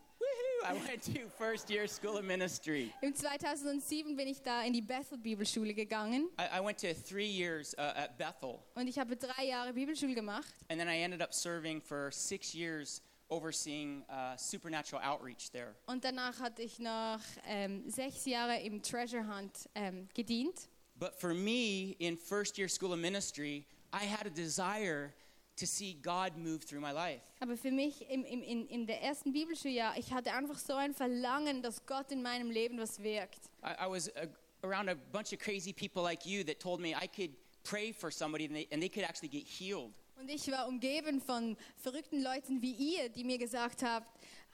I 0.65 0.73
went 0.73 1.03
to 1.03 1.29
first 1.37 1.69
year 1.69 1.87
school 1.87 2.17
of 2.17 2.25
ministry. 2.25 2.91
Im 3.03 3.15
2007 3.15 4.17
bin 4.17 4.29
ich 4.29 4.41
da 4.43 4.63
in 4.63 4.73
die 4.73 4.81
Bethel 4.81 5.19
Bibelschule 5.19 5.75
gegangen 5.75 6.31
I, 6.39 6.59
I 6.59 6.61
went 6.65 6.79
to 6.79 6.95
three 6.95 7.27
years 7.27 7.75
uh, 7.77 7.93
at 7.95 8.17
Bethel, 8.17 8.61
und 8.75 8.89
ich 8.89 8.99
habe 8.99 9.15
drei 9.15 9.45
Jahre 9.45 9.75
Bibelschule 9.75 10.15
gemacht 10.15 10.55
and 10.71 10.81
then 10.81 10.89
I 10.89 11.03
ended 11.03 11.21
up 11.21 11.35
serving 11.35 11.83
for 11.83 12.11
six 12.11 12.55
years 12.55 13.03
overseeing 13.29 14.05
uh, 14.09 14.37
supernatural 14.39 15.03
outreach 15.03 15.51
there. 15.51 15.75
und 15.87 16.03
danach 16.03 16.41
hatte 16.41 16.63
ich 16.63 16.79
noch 16.79 17.21
ähm, 17.47 17.83
sechs 17.91 18.25
Jahre 18.25 18.59
im 18.61 18.81
Treasure 18.83 19.27
Hunt 19.27 19.69
ähm, 19.75 20.09
gedient. 20.15 20.69
But 20.97 21.15
for 21.15 21.35
me, 21.35 21.95
in 21.99 22.17
first 22.17 22.57
year 22.57 22.69
school 22.69 22.93
of 22.93 22.99
ministry, 23.01 23.67
I 23.93 24.07
had 24.07 24.27
a 24.27 24.31
desire 24.31 25.13
to 25.57 25.67
see 25.67 25.95
God 25.95 26.37
move 26.37 26.65
through 26.65 26.81
my 26.81 26.93
life. 26.93 27.23
Aber 27.41 27.57
für 27.57 27.71
mich 27.71 28.09
im, 28.11 28.25
im, 28.25 28.43
in, 28.43 28.67
in 28.67 28.87
der 28.87 29.03
ersten 29.03 29.33
Bibelschuljahr, 29.33 29.97
ich 29.99 30.13
hatte 30.13 30.33
einfach 30.33 30.59
so 30.59 30.75
ein 30.75 30.95
Verlangen, 30.95 31.63
dass 31.63 31.85
Gott 31.87 32.11
in 32.11 32.23
meinem 32.23 32.51
Leben 32.51 32.79
was 32.79 33.03
wirkt. 33.03 33.51
I, 33.63 33.87
I 33.87 33.89
was 33.89 34.09
uh, 34.09 34.27
around 34.63 34.89
a 34.89 34.97
bunch 35.13 35.33
of 35.33 35.39
crazy 35.39 35.73
people 35.73 36.03
like 36.03 36.27
you 36.27 36.45
that 36.45 36.61
told 36.61 36.81
me 36.81 36.95
I 36.95 37.07
could 37.07 37.31
pray 37.63 37.93
for 37.93 38.11
somebody 38.11 38.47
and 38.47 38.55
they, 38.55 38.69
and 38.73 38.83
they 38.83 38.89
could 38.89 39.05
actually 39.05 39.29
get 39.29 39.47
healed. 39.47 39.93
Und 40.17 40.31
ich 40.31 40.51
war 40.51 40.69
umgeben 40.69 41.21
von 41.21 41.57
verrückten 41.77 42.23
Leuten 42.23 42.63
wie 42.63 42.73
ihr, 42.73 43.09
die 43.09 43.25
mir 43.25 43.37
gesagt 43.37 43.83
habt, 43.83 44.09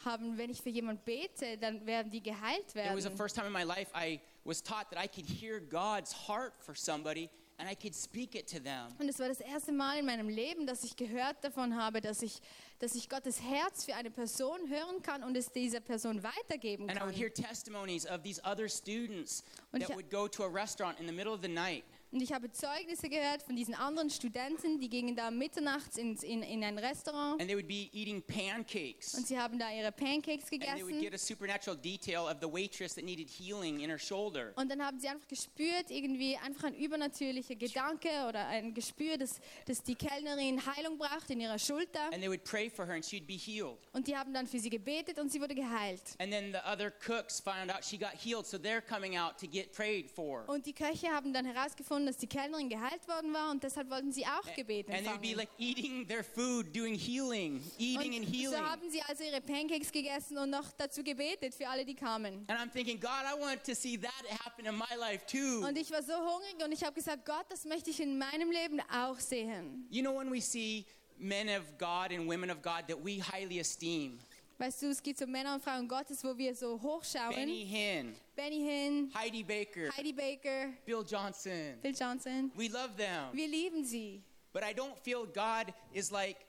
haben, 0.05 0.39
wenn 0.39 0.51
ich 0.51 0.63
für 0.63 0.71
jemanden 0.71 1.03
bete, 1.05 1.59
dann 1.59 1.85
werden 1.87 2.11
die 2.11 2.23
geheilt 2.23 2.75
It 2.75 2.95
was 2.95 3.05
the 3.05 3.11
first 3.11 3.37
time 3.37 3.47
in 3.47 3.53
my 3.53 3.63
life 3.63 3.91
I 3.95 4.21
was 4.45 4.63
taught 4.63 4.91
that 4.91 4.99
I 4.99 5.07
could 5.07 5.27
hear 5.27 5.61
God's 5.61 6.13
heart 6.27 6.55
for 6.59 6.75
somebody 6.75 7.29
and 7.61 7.69
I 7.71 7.75
could 7.75 7.95
speak 7.95 8.35
it 8.35 8.49
to 8.51 8.59
them. 8.59 8.89
Und 8.99 9.09
es 9.09 9.19
war 9.19 9.29
das 9.29 9.41
erste 9.41 9.71
Mal 9.73 9.99
in 9.99 10.07
meinem 10.07 10.29
Leben, 10.29 10.67
dass 10.67 10.83
ich 10.83 10.97
gehört 10.97 11.45
davon 11.45 11.77
habe, 11.77 12.01
dass 12.01 12.23
ich, 12.23 12.41
dass 12.79 12.95
ich 12.95 13.09
Gottes 13.09 13.41
Herz 13.43 13.85
für 13.85 13.95
eine 13.95 14.11
Person 14.11 14.69
hören 14.69 15.03
kann 15.03 15.23
und 15.23 15.37
es 15.37 15.53
dieser 15.53 15.81
Person 15.81 16.23
weitergeben 16.23 16.89
And 16.89 16.93
I 16.93 16.99
kann. 17.01 17.09
would 17.09 17.17
hear 17.17 17.33
testimonies 17.33 18.07
of 18.07 18.23
these 18.23 18.41
other 18.45 18.69
students 18.69 19.45
that 19.73 19.91
would 19.95 20.11
go 20.11 20.27
to 20.27 20.43
a 20.45 20.49
restaurant 20.49 20.99
in 20.99 21.07
the 21.07 21.13
middle 21.13 21.33
of 21.35 21.43
the 21.43 21.49
night 21.49 21.85
Und 22.13 22.21
ich 22.21 22.33
habe 22.33 22.51
Zeugnisse 22.51 23.09
gehört 23.09 23.41
von 23.43 23.55
diesen 23.55 23.73
anderen 23.75 24.11
Studenten, 24.11 24.81
die 24.81 24.89
gingen 24.89 25.15
da 25.15 25.31
mitternachts 25.31 25.97
ins, 25.97 26.25
in, 26.25 26.43
in 26.43 26.65
ein 26.65 26.77
Restaurant 26.77 27.41
and 27.41 27.49
they 27.49 27.55
would 27.55 27.69
be 27.69 27.89
eating 27.93 28.21
pancakes. 28.21 29.15
und 29.15 29.29
sie 29.29 29.39
haben 29.39 29.61
da 29.61 29.71
ihre 29.71 29.93
Pancakes 29.93 30.51
And 30.51 30.61
they 30.63 30.83
would 30.83 30.89
gegessen. 30.89 31.01
get 31.03 31.15
a 31.15 31.19
supernatural 31.19 31.77
detail 31.77 32.27
of 32.27 32.39
the 32.41 32.49
waitress 32.53 32.95
that 32.97 33.05
needed 33.05 33.31
healing 33.31 33.79
in 33.79 33.91
her 33.91 33.99
shoulder. 33.99 34.53
Und 34.57 34.69
dann 34.71 34.85
haben 34.85 34.99
sie 34.99 35.09
einfach 35.09 35.29
gespürt, 35.29 35.89
irgendwie 35.91 36.37
einfach 36.37 36.65
ein 36.65 36.75
übernatürlicher 36.75 37.55
Gedanke 37.55 38.09
oder 38.29 38.45
ein 38.49 38.75
Gespür, 38.75 39.17
dass, 39.17 39.39
dass 39.67 39.81
die 39.83 39.95
Kellnerin 39.95 40.61
Heilung 40.67 40.99
brachte 40.99 41.35
in 41.35 41.41
ihrer 41.43 41.61
Schulter. 41.61 42.07
And 42.13 42.21
they 42.21 42.29
would 42.29 42.43
pray 42.43 42.69
for 42.69 42.87
her 42.87 42.95
and 42.95 43.05
she'd 43.05 43.27
be 43.29 43.35
healed. 43.35 43.79
Und 43.93 44.09
die 44.09 44.17
haben 44.17 44.35
dann 44.35 44.49
für 44.49 44.59
sie 44.59 44.71
gebetet 44.71 45.21
und 45.21 45.31
sie 45.31 45.41
wurde 45.41 45.55
geheilt. 45.55 46.03
And 46.19 46.33
then 46.33 46.51
the 46.51 46.59
other 46.69 46.91
cooks 46.91 47.39
found 47.39 47.73
out 47.73 47.85
she 47.85 47.97
got 47.97 48.15
healed, 48.21 48.47
so 48.49 48.57
they're 48.57 48.83
coming 48.83 49.17
out 49.17 49.39
to 49.39 49.47
get 49.47 49.73
prayed 49.73 50.11
for. 50.11 50.45
Und 50.49 50.67
die 50.67 50.73
Köche 50.73 51.07
haben 51.09 51.33
dann 51.33 51.45
herausgefunden, 51.47 52.00
dass 52.07 52.17
die 52.17 52.27
Kellnerin 52.27 52.69
geheilt 52.69 53.07
worden 53.09 53.33
war 53.33 53.51
und 53.51 53.63
deshalb 53.63 53.91
wollten 53.91 54.13
sie 54.13 54.25
auch 54.27 54.55
Gebet 54.55 54.89
And 54.89 54.99
be 55.05 55.11
empfangen. 55.11 55.37
like 55.37 55.49
eating 55.59 56.07
their 56.07 56.23
food, 56.25 56.75
doing 56.75 56.95
healing, 56.95 57.63
eating 57.79 58.15
and 58.15 58.27
Und 58.27 58.35
so 58.35 58.39
healing. 58.39 58.61
haben 58.65 58.91
sie 58.91 59.03
also 59.03 59.25
ihre 59.25 59.41
Pancakes 59.41 59.91
gegessen 59.93 60.39
und 60.39 60.51
noch 60.51 60.71
dazu 60.79 61.03
gebetet 61.03 61.55
für 61.55 61.69
alle, 61.69 61.85
die 61.85 61.95
kamen. 61.95 62.45
And 62.49 62.59
I'm 62.61 62.71
thinking, 62.73 62.99
God, 63.01 63.11
I 63.25 63.39
want 63.41 63.63
to 63.65 63.75
see 63.75 63.97
that 63.99 64.41
happen 64.45 64.67
in 64.67 64.77
my 64.77 64.95
life 64.99 65.25
too. 65.27 65.65
Und 65.67 65.77
ich 65.79 65.91
war 65.91 66.03
so 66.03 66.15
hungrig 66.15 66.63
und 66.65 66.73
ich 66.73 66.83
habe 66.85 66.95
gesagt, 66.95 67.25
Gott, 67.27 67.47
das 67.49 67.65
möchte 67.65 67.91
ich 67.91 68.01
in 68.01 68.19
meinem 68.19 68.51
Leben 68.51 68.81
auch 68.93 69.19
sehen. 69.19 69.87
You 69.91 70.03
know, 70.03 70.19
when 70.19 70.31
we 70.33 70.41
see 70.41 70.87
men 71.19 71.49
of 71.49 71.65
God 71.79 72.11
and 72.13 72.27
women 72.29 72.51
of 72.51 72.63
God 72.63 72.87
that 72.89 72.97
we 73.05 73.21
highly 73.21 73.61
esteem, 73.61 74.19
Weißt 74.61 74.83
du, 74.83 74.91
es 74.91 75.03
gibt 75.03 75.19
so 75.19 75.27
Männer 75.27 75.55
und 75.55 75.65
Frauen 75.65 75.89
Gottes, 75.89 76.23
wo 76.23 76.37
wir 76.37 76.55
so 76.55 76.79
hochschauen. 76.83 77.35
Benny 77.35 77.65
Hinn, 77.67 78.15
Benny 78.37 78.59
Hinn, 78.59 79.11
Heidi 79.15 79.43
Baker, 79.43 79.89
Heidi 79.97 80.13
Baker, 80.13 80.69
Bill 80.85 81.03
Johnson, 81.03 81.79
Bill 81.81 81.95
Johnson. 81.99 82.53
we 82.55 82.69
love 82.69 82.95
them. 82.95 83.31
Wir 83.33 83.49
lieben 83.49 83.83
sie. 83.87 84.23
But 84.53 84.63
I 84.63 84.75
don't 84.75 84.99
feel 85.03 85.25
God 85.25 85.73
is 85.95 86.13
like 86.13 86.45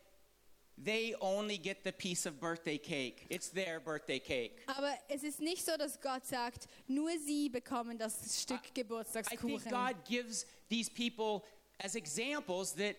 they 0.78 1.16
only 1.22 1.58
get 1.58 1.86
the 1.86 1.94
piece 1.94 2.26
of 2.26 2.38
birthday 2.42 2.78
cake. 2.78 3.28
It's 3.30 3.48
their 3.48 3.80
birthday 3.80 4.20
cake. 4.20 4.62
Aber 4.68 4.94
es 5.08 5.24
ist 5.24 5.40
nicht 5.40 5.64
so, 5.64 5.78
dass 5.78 5.98
Gott 6.02 6.26
sagt, 6.26 6.68
nur 6.88 7.12
sie 7.18 7.48
bekommen 7.48 7.98
das 7.98 8.42
Stück 8.42 8.58
I 8.58 8.62
think 8.62 8.76
Geburtstagskuchen. 8.76 9.72
God 9.72 9.96
gives 10.04 10.46
these 10.68 10.92
people 10.92 11.44
as 11.80 11.96
examples 11.96 12.74
that 12.74 12.98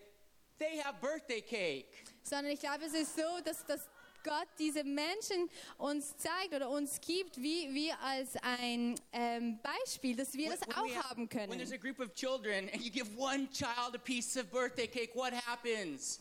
they 0.59 0.79
have 0.79 0.99
birthday 1.03 1.43
cake. 1.43 2.07
sondern 2.23 2.55
ich 2.55 2.61
glaube, 2.61 2.87
es 2.87 2.95
ist 2.95 3.15
so, 3.15 3.41
dass, 3.45 3.67
dass 3.67 3.91
Gott 4.23 4.49
diese 4.59 4.85
Menschen 4.85 5.49
uns 5.79 6.17
zeigt 6.17 6.55
oder 6.55 6.69
uns 6.71 7.01
gibt, 7.01 7.37
wie 7.37 7.73
wir 7.73 7.99
als 8.01 8.37
ein 8.43 8.95
ähm, 9.13 9.59
Beispiel, 9.63 10.17
dass 10.17 10.33
wir 10.35 10.51
das 10.51 10.63
auch 10.77 10.87
have- 10.89 11.09
haben 11.11 11.29
when 11.31 11.51
there's 11.59 11.71
können. 11.71 11.73
a 11.75 11.77
group 11.77 12.01
of 12.01 12.15
children 12.15 12.69
and 12.73 12.83
you 12.83 12.91
give 12.91 13.07
one 13.17 13.49
child 13.51 13.95
a 13.95 13.99
piece 13.99 14.37
of 14.37 14.51
birthday 14.51 14.87
cake, 14.87 15.15
what 15.15 15.33
happens? 15.47 16.21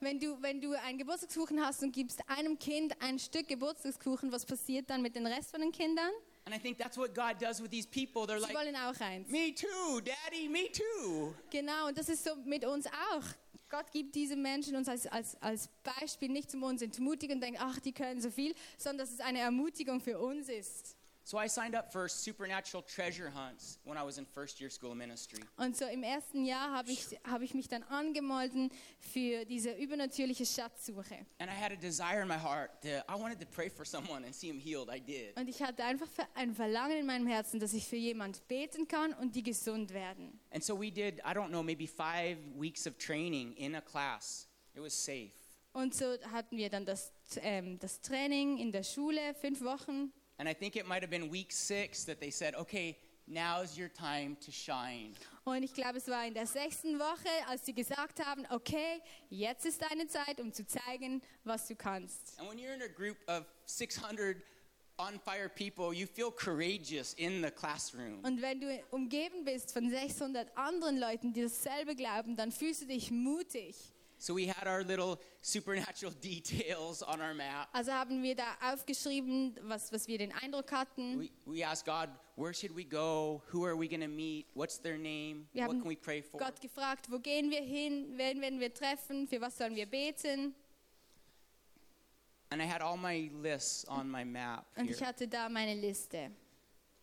Wenn 0.00 0.20
du, 0.20 0.40
wenn 0.40 0.60
du 0.60 0.72
einen 0.80 0.98
Geburtstagskuchen 0.98 1.64
hast 1.64 1.82
und 1.82 1.92
gibst 1.92 2.20
einem 2.28 2.58
Kind 2.58 2.94
ein 3.00 3.18
Stück 3.18 3.48
Geburtstagskuchen, 3.48 4.30
was 4.30 4.44
passiert 4.46 4.88
dann 4.90 5.02
mit 5.02 5.16
den 5.16 5.26
Rest 5.26 5.50
von 5.50 5.60
den 5.60 5.72
Kindern? 5.72 6.10
And 6.44 6.54
I 6.56 6.58
think 6.60 6.78
that's 6.78 6.96
what 6.96 7.14
God 7.14 7.36
does 7.40 7.60
with 7.60 7.68
these 7.70 7.86
people. 7.86 8.22
They're 8.22 8.38
Sie 8.38 8.46
like, 8.46 8.54
wollen 8.54 8.74
auch 8.76 8.98
eins. 9.00 9.28
me 9.28 9.52
too, 9.54 10.00
daddy, 10.00 10.48
me 10.48 10.70
too. 10.72 11.34
Genau, 11.50 11.88
und 11.88 11.98
das 11.98 12.08
ist 12.08 12.24
so 12.24 12.36
mit 12.44 12.64
uns 12.64 12.86
auch. 12.86 13.22
Gott 13.70 13.90
gibt 13.92 14.14
diese 14.14 14.36
Menschen 14.36 14.76
uns 14.76 14.88
als, 14.88 15.06
als, 15.06 15.40
als 15.42 15.68
Beispiel, 15.82 16.28
nicht 16.28 16.54
um 16.54 16.62
uns 16.62 16.82
entmutigen 16.82 17.36
und 17.36 17.40
denken, 17.42 17.60
ach, 17.60 17.78
die 17.80 17.92
können 17.92 18.20
so 18.20 18.30
viel, 18.30 18.54
sondern 18.76 19.06
dass 19.06 19.12
es 19.14 19.20
eine 19.20 19.40
Ermutigung 19.40 20.00
für 20.00 20.18
uns 20.18 20.48
ist. 20.48 20.97
So 21.28 21.36
I 21.36 21.46
signed 21.46 21.74
up 21.74 21.92
for 21.92 22.08
supernatural 22.08 22.82
treasure 22.82 23.28
hunts 23.28 23.76
when 23.84 23.98
I 23.98 24.02
was 24.02 24.16
in 24.16 24.24
first 24.24 24.62
year 24.62 24.70
school 24.70 24.94
ministry. 24.94 25.42
Und 25.58 25.76
so 25.76 25.84
im 25.84 26.02
ersten 26.02 26.46
Jahr 26.46 26.70
habe 26.70 26.90
ich, 26.90 27.04
habe 27.22 27.44
ich 27.44 27.52
mich 27.52 27.68
dann 27.68 27.82
angemeldet 27.82 28.72
für 28.98 29.44
diese 29.44 29.72
übernatürliche 29.72 30.46
Schatzsuche. 30.46 31.26
And 31.38 31.50
I 31.50 31.54
had 31.54 31.70
a 31.70 31.76
desire 31.76 32.22
in 32.22 32.28
my 32.28 32.38
heart 32.38 32.80
that 32.80 33.04
I 33.10 33.14
wanted 33.14 33.38
to 33.40 33.46
pray 33.46 33.68
for 33.68 33.84
someone 33.84 34.24
and 34.24 34.34
see 34.34 34.46
him 34.48 34.58
healed. 34.58 34.88
I 34.88 35.00
did. 35.00 35.36
Und 35.36 35.50
ich 35.50 35.62
hatte 35.62 35.84
einfach 35.84 36.08
ein 36.34 36.54
Verlangen 36.54 36.96
in 36.96 37.04
meinem 37.04 37.26
Herzen, 37.26 37.60
dass 37.60 37.74
ich 37.74 37.86
für 37.86 37.96
jemand 37.96 38.48
beten 38.48 38.88
kann 38.88 39.12
und 39.12 39.36
die 39.36 39.42
gesund 39.42 39.92
werden. 39.92 40.40
And 40.50 40.64
so 40.64 40.80
we 40.80 40.90
did, 40.90 41.18
I 41.18 41.34
don't 41.34 41.48
know, 41.48 41.62
maybe 41.62 41.86
five 41.86 42.38
weeks 42.58 42.86
of 42.86 42.96
training 42.96 43.54
in 43.58 43.74
a 43.74 43.82
class. 43.82 44.48
It 44.74 44.80
was 44.80 44.94
safe. 44.94 45.32
Und 45.74 45.94
so 45.94 46.06
hatten 46.32 46.56
wir 46.56 46.70
dann 46.70 46.86
das, 46.86 47.12
ähm, 47.42 47.78
das 47.78 48.00
Training 48.00 48.56
in 48.56 48.72
der 48.72 48.82
Schule, 48.82 49.34
fünf 49.34 49.60
Wochen. 49.60 50.10
And 50.38 50.48
I 50.48 50.54
think 50.54 50.76
it 50.76 50.86
might 50.86 51.02
have 51.02 51.10
been 51.10 51.30
week 51.30 51.52
six 51.52 52.04
that 52.04 52.20
they 52.20 52.30
said, 52.30 52.54
okay, 52.54 52.96
now's 53.26 53.76
your 53.76 53.88
time 53.88 54.36
to 54.40 54.52
shine. 54.52 55.14
Und 55.44 55.62
ich 55.62 55.74
glaube, 55.74 55.98
es 55.98 56.08
war 56.08 56.26
in 56.26 56.34
der 56.34 56.46
sechsten 56.46 56.98
Woche, 56.98 57.28
als 57.48 57.66
sie 57.66 57.74
gesagt 57.74 58.24
haben, 58.24 58.46
okay, 58.50 59.00
jetzt 59.30 59.66
ist 59.66 59.82
deine 59.82 60.06
Zeit, 60.06 60.40
um 60.40 60.52
zu 60.52 60.66
zeigen, 60.66 61.22
was 61.44 61.66
du 61.66 61.74
kannst. 61.74 62.38
And 62.38 62.48
when 62.48 62.58
you're 62.58 62.74
in 62.74 62.82
a 62.82 62.88
group 62.88 63.16
of 63.28 63.44
600 63.66 64.36
on 64.98 65.18
fire 65.18 65.48
people, 65.48 65.92
you 65.92 66.06
feel 66.06 66.30
courageous 66.30 67.14
in 67.14 67.42
the 67.42 67.50
classroom. 67.50 68.22
Und 68.24 68.42
wenn 68.42 68.60
du 68.60 68.80
umgeben 68.90 69.44
bist 69.44 69.72
von 69.72 69.88
600 69.90 70.56
anderen 70.56 70.98
Leuten, 70.98 71.32
die 71.32 71.42
dasselbe 71.42 71.94
glauben, 71.94 72.36
dann 72.36 72.52
fühlst 72.52 72.82
du 72.82 72.86
dich 72.86 73.10
mutig. 73.10 73.74
So 74.20 74.34
we 74.34 74.46
had 74.46 74.66
our 74.66 74.82
little 74.82 75.20
supernatural 75.42 76.12
details 76.20 77.02
on 77.02 77.20
our 77.20 77.34
map. 77.34 77.68
Also 77.72 77.92
haben 77.92 78.20
wir 78.22 78.34
da 78.34 78.56
aufgeschrieben, 78.60 79.56
was, 79.62 79.92
was 79.92 80.08
wir 80.08 80.18
den 80.18 80.32
Eindruck 80.32 80.72
hatten. 80.72 81.20
We, 81.20 81.30
we 81.46 81.62
asked 81.64 81.86
God, 81.86 82.10
where 82.34 82.52
should 82.52 82.74
we 82.74 82.84
go? 82.84 83.42
Who 83.52 83.64
are 83.64 83.76
we 83.76 83.86
going 83.86 84.00
to 84.00 84.08
meet? 84.08 84.46
What's 84.54 84.78
their 84.78 84.98
name? 84.98 85.46
Wir 85.52 85.62
what 85.62 85.70
haben 85.70 85.80
can 85.82 85.88
we 85.88 85.96
pray 85.96 86.20
for? 86.20 86.38
Gott 86.38 86.60
gefragt, 86.60 87.08
wo 87.10 87.20
gehen 87.20 87.48
wir 87.50 87.62
hin, 87.62 88.06
wen 88.16 88.40
werden 88.40 88.58
wir 88.58 88.74
treffen, 88.74 89.28
für 89.28 89.40
was 89.40 89.56
sollen 89.56 89.76
wir 89.76 89.86
beten. 89.86 90.52
And 92.50 92.60
I 92.60 92.64
had 92.64 92.80
all 92.80 92.96
my 92.96 93.30
lists 93.40 93.84
on 93.88 94.08
my 94.10 94.24
map 94.24 94.66
Und 94.76 94.86
here. 94.86 94.96
ich 94.96 95.02
hatte 95.02 95.28
da 95.28 95.48
meine 95.48 95.74
Liste. 95.74 96.30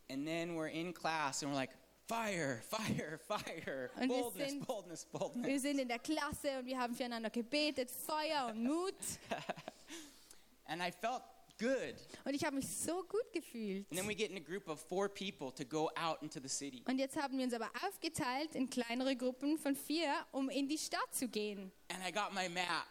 And 0.09 0.27
then 0.27 0.55
we're 0.55 0.69
in 0.69 0.93
class 0.93 1.43
and 1.43 1.51
we're 1.51 1.55
like, 1.55 1.71
fire, 2.07 2.61
fire, 2.69 3.17
fire, 3.27 3.89
Und 3.95 4.01
wir 4.01 4.07
boldness, 4.07 4.49
sind- 4.51 4.67
boldness, 4.67 5.05
boldness. 5.05 5.47
Wir 5.47 5.59
sind 5.59 5.79
in 5.79 5.87
der 5.87 5.99
Klasse 5.99 6.59
und 6.59 6.65
wir 6.65 6.77
haben 6.79 6.93
füreinander 6.95 7.29
gebetet, 7.29 7.89
Feuer 7.91 8.47
und 8.51 8.63
Mut. 8.63 8.93
And 10.67 10.81
I 10.81 10.91
felt 10.91 11.21
good. 11.59 11.95
Und 12.25 12.33
ich 12.33 12.43
habe 12.43 12.55
mich 12.55 12.67
so 12.67 13.03
gut 13.03 13.31
gefühlt. 13.31 13.87
And 13.91 13.99
then 13.99 14.07
we 14.07 14.15
get 14.15 14.31
in 14.31 14.37
a 14.37 14.39
group 14.39 14.67
of 14.67 14.79
four 14.79 15.07
people 15.09 15.51
to 15.53 15.63
go 15.65 15.89
out 15.95 16.21
into 16.21 16.39
the 16.41 16.49
city. 16.49 16.83
Und 16.87 16.97
jetzt 16.99 17.15
haben 17.21 17.37
wir 17.37 17.45
uns 17.45 17.53
aber 17.53 17.69
aufgeteilt 17.87 18.55
in 18.55 18.69
kleinere 18.69 19.15
Gruppen 19.15 19.57
von 19.57 19.75
vier, 19.75 20.13
um 20.31 20.49
in 20.49 20.67
die 20.67 20.77
Stadt 20.77 21.13
zu 21.13 21.27
gehen. 21.27 21.71
And 21.89 21.99
I 22.07 22.11
got 22.11 22.33
my 22.33 22.49
map. 22.49 22.85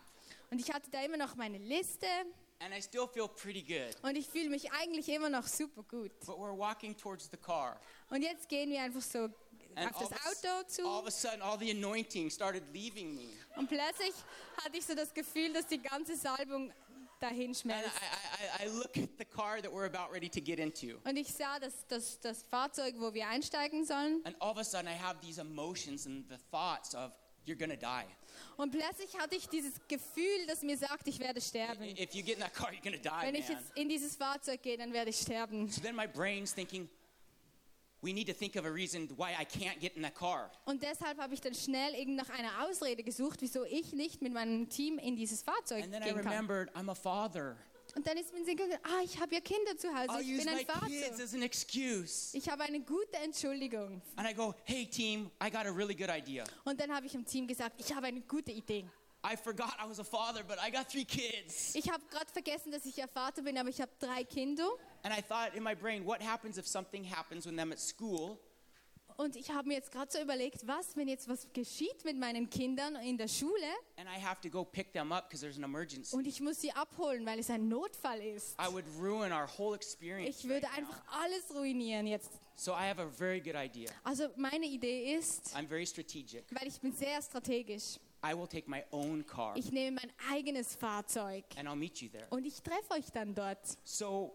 Und 0.51 0.61
ich 0.61 0.73
hatte 0.73 0.89
da 0.91 1.03
immer 1.03 1.17
noch 1.17 1.35
meine 1.35 1.59
Liste 1.59 2.07
And 2.65 2.73
I 2.75 2.81
still 2.81 3.07
feel 3.07 3.29
pretty 3.29 3.63
good. 3.63 3.95
und 4.03 4.17
ich 4.17 4.27
fühle 4.27 4.49
mich 4.49 4.73
eigentlich 4.73 5.09
immer 5.11 5.29
noch 5.29 5.47
super 5.47 5.83
gut. 5.83 6.11
But 6.21 6.37
we're 6.39 6.57
walking 6.57 6.97
towards 6.97 7.29
the 7.31 7.37
car. 7.37 7.79
Und 8.11 8.23
jetzt 8.23 8.49
gehen 8.49 8.71
wir 8.71 8.81
einfach 8.83 9.03
so 9.03 9.25
auf 9.25 9.31
das 9.75 10.13
Auto 10.13 10.67
s- 10.67 10.79
all 10.81 10.87
of 10.87 11.05
zu 11.05 11.07
a 11.07 11.11
sudden, 11.11 11.43
all 11.43 11.59
the 11.59 11.71
anointing 11.73 12.31
started 12.31 12.63
leaving 12.73 13.15
me. 13.15 13.29
und 13.57 13.69
plötzlich 13.69 14.15
hatte 14.65 14.79
ich 14.79 14.87
so 14.87 14.95
das 14.95 15.13
Gefühl, 15.13 15.53
dass 15.53 15.67
die 15.67 15.83
ganze 15.83 16.17
Salbung 16.17 16.73
dahin 17.21 17.55
schmelzt. 17.55 17.91
Und 21.05 21.17
ich 21.17 21.29
sah 21.35 21.59
das, 21.59 21.87
das, 21.89 22.21
das 22.21 22.43
Fahrzeug, 22.45 22.95
wo 22.99 23.13
wir 23.15 23.29
einsteigen 23.29 23.85
sollen. 23.85 24.21
And 24.25 24.41
all 24.41 24.51
of 24.53 24.59
a 24.59 24.65
sudden, 24.65 24.89
I 24.89 24.99
have 24.99 25.21
these 25.21 25.41
emotions 25.41 26.07
and 26.07 26.27
the 26.29 26.37
thoughts 26.51 26.95
of, 26.95 27.13
you're 27.47 27.57
to 27.71 27.77
die. 27.77 28.05
Und 28.57 28.71
plötzlich 28.73 29.17
hatte 29.19 29.37
ich 29.37 29.49
dieses 29.49 29.75
Gefühl, 29.89 30.47
das 30.47 30.63
mir 30.63 30.77
sagt, 30.77 31.07
ich 31.09 31.19
werde 31.19 31.41
sterben. 31.41 31.85
If 31.97 32.15
you 32.15 32.23
get 32.23 32.35
in 32.37 32.41
that 32.41 32.53
car, 32.55 32.71
you're 32.71 32.83
to 32.93 32.99
die, 32.99 33.27
Wenn 33.27 33.35
ich 33.35 33.49
man. 33.49 33.59
jetzt 33.59 33.77
in 33.77 33.89
dieses 33.89 34.17
Fahrzeug 34.17 34.63
gehe, 34.63 34.77
dann 34.77 34.93
werde 34.93 35.11
ich 35.11 35.17
sterben. 35.19 35.69
So 35.69 35.81
then 35.81 35.95
my 35.95 36.07
brain's 36.07 36.53
thinking, 36.55 36.89
we 38.03 38.13
need 38.13 38.27
to 38.29 38.35
think 38.35 38.57
of 38.57 38.65
a 38.65 38.71
reason 38.71 39.09
why 39.17 39.33
I 39.33 39.45
can't 39.45 39.81
get 39.81 39.97
in 39.97 40.03
that 40.03 40.15
car. 40.15 40.51
Und 40.67 40.83
deshalb 40.83 41.19
habe 41.19 41.33
ich 41.35 41.41
dann 41.41 41.55
schnell 41.55 41.95
irgend 41.95 42.17
nach 42.17 42.31
einer 42.31 42.67
Ausrede 42.67 43.03
gesucht, 43.03 43.41
wieso 43.41 43.65
ich 43.65 43.93
nicht 43.93 44.21
mit 44.23 44.33
meinem 44.33 44.69
Team 44.69 44.99
in 44.99 45.17
dieses 45.17 45.43
Fahrzeug 45.43 45.83
And 45.85 45.93
then 45.93 46.03
I 46.03 46.07
gehen 46.07 46.17
kann. 46.17 46.27
remembered 46.27 46.71
I'm 46.77 46.91
a 46.91 46.95
father. 46.95 47.57
Und 47.97 48.07
dann 48.07 48.17
ist 48.17 48.33
den 48.33 48.45
Sinn 48.45 48.57
gekommen, 48.57 48.79
ah, 48.83 49.03
ich 49.05 49.21
habe 49.21 49.35
ja 49.35 49.41
Kinder 49.41 49.77
zu 49.77 49.89
Hause, 49.89 50.21
ich 50.21 50.39
bin 50.39 50.49
ein 50.49 50.67
Vater. 50.67 50.87
Ich 50.89 52.49
habe 52.49 52.63
eine 52.65 52.81
gute 52.81 53.17
Entschuldigung. 53.23 54.03
And 54.17 54.29
I 54.29 54.35
go, 54.35 54.55
hey, 54.65 54.87
team, 54.87 55.31
I 55.43 55.51
got 55.51 55.67
a 55.67 55.71
really 55.71 55.95
good 55.95 56.11
idea. 56.11 56.45
Und 56.65 56.81
dann 56.81 56.93
habe 56.93 57.07
ich 57.07 57.15
im 57.15 57.25
Team 57.25 57.47
gesagt, 57.47 57.81
ich 57.81 57.95
habe 57.95 58.07
eine 58.07 58.21
gute 58.23 58.51
Idee. 58.53 58.85
I 59.25 59.37
forgot 59.37 59.73
I 59.83 59.89
was 59.89 59.99
a 60.01 60.05
father, 60.05 60.43
but 60.43 60.59
I 60.59 60.71
got 60.71 60.91
three 60.91 61.05
kids. 61.05 61.75
Ich 61.75 61.91
habe 61.91 62.05
gerade 62.11 62.31
vergessen, 62.31 62.71
dass 62.71 62.85
ich 62.85 62.97
ja 62.97 63.07
Vater 63.07 63.41
bin, 63.41 63.57
aber 63.57 63.71
ich 63.71 63.81
habe 63.81 63.91
drei 63.99 64.23
Kinder. 64.25 64.69
And 65.03 65.17
I 65.17 65.23
thought 65.23 65.55
in 65.55 65.63
my 65.63 65.75
brain, 65.75 66.05
what 66.05 66.21
happens 66.21 66.59
if 66.59 66.67
something 66.67 67.05
happens 67.05 67.47
when 67.47 67.57
them 67.57 67.73
at 67.73 67.81
school 67.81 68.39
Und 69.17 69.37
ich 69.37 69.51
habe 69.51 69.69
mir 69.69 69.75
jetzt 69.75 69.93
gerade 69.93 70.11
so 70.11 70.21
überlegt, 70.21 70.67
was, 70.67 70.97
wenn 70.97 71.07
jetzt 71.07 71.29
was 71.29 71.47
geschieht 71.53 72.05
mit 72.05 72.19
meinen 72.19 72.51
Kindern 72.51 72.97
in 72.97 73.17
der 73.17 73.29
Schule 73.29 73.53
and 73.97 74.09
I 74.09 74.21
have 74.21 74.41
to 74.41 74.49
go 74.49 74.65
pick 74.65 74.93
them 74.93 75.13
up 75.13 75.29
because 75.29 75.41
there's 75.41 75.57
an 75.57 75.63
emergency? 75.65 76.17
und 76.17 76.27
ich 76.27 76.41
muss 76.41 76.61
sie 76.61 76.73
abholen, 76.73 77.25
weil 77.25 77.39
es 77.39 77.49
ein 77.49 77.69
Notfall 77.69 78.21
ist. 78.21 78.57
I 78.61 78.73
would 78.73 78.85
ruin 79.01 79.33
our 79.33 79.49
whole 79.59 79.77
experience. 79.77 80.37
Ich 80.39 80.49
würde 80.49 80.67
right 80.67 80.81
now. 80.81 80.89
einfach 80.89 81.03
alles 81.23 81.55
ruinieren 81.55 82.07
jetzt. 82.07 82.31
So 82.57 82.73
I 82.73 82.89
have 82.89 83.01
a 83.01 83.07
very 83.09 83.41
good 83.41 83.55
idea. 83.57 83.91
Also 84.03 84.29
meine 84.37 84.67
Idee 84.67 85.15
ist, 85.15 85.55
I'm 85.57 85.69
very 85.69 85.87
strategic. 85.87 86.45
weil 86.51 86.67
ich 86.67 86.81
bin 86.81 86.93
sehr 86.93 87.23
strategisch, 87.23 87.99
I 88.25 88.35
will 88.35 88.49
take 88.49 88.69
my 88.69 88.83
own 88.91 89.25
car 89.27 89.57
ich 89.57 89.71
nehme 89.71 90.01
mein 90.01 90.13
eigenes 90.33 90.75
Fahrzeug 90.75 91.45
and 91.57 91.69
I'll 91.69 91.77
meet 91.77 92.01
you 92.01 92.09
there. 92.09 92.27
und 92.31 92.45
ich 92.47 92.63
treffe 92.63 92.93
euch 92.93 93.13
dann 93.13 93.35
dort. 93.35 93.59
So 93.85 94.35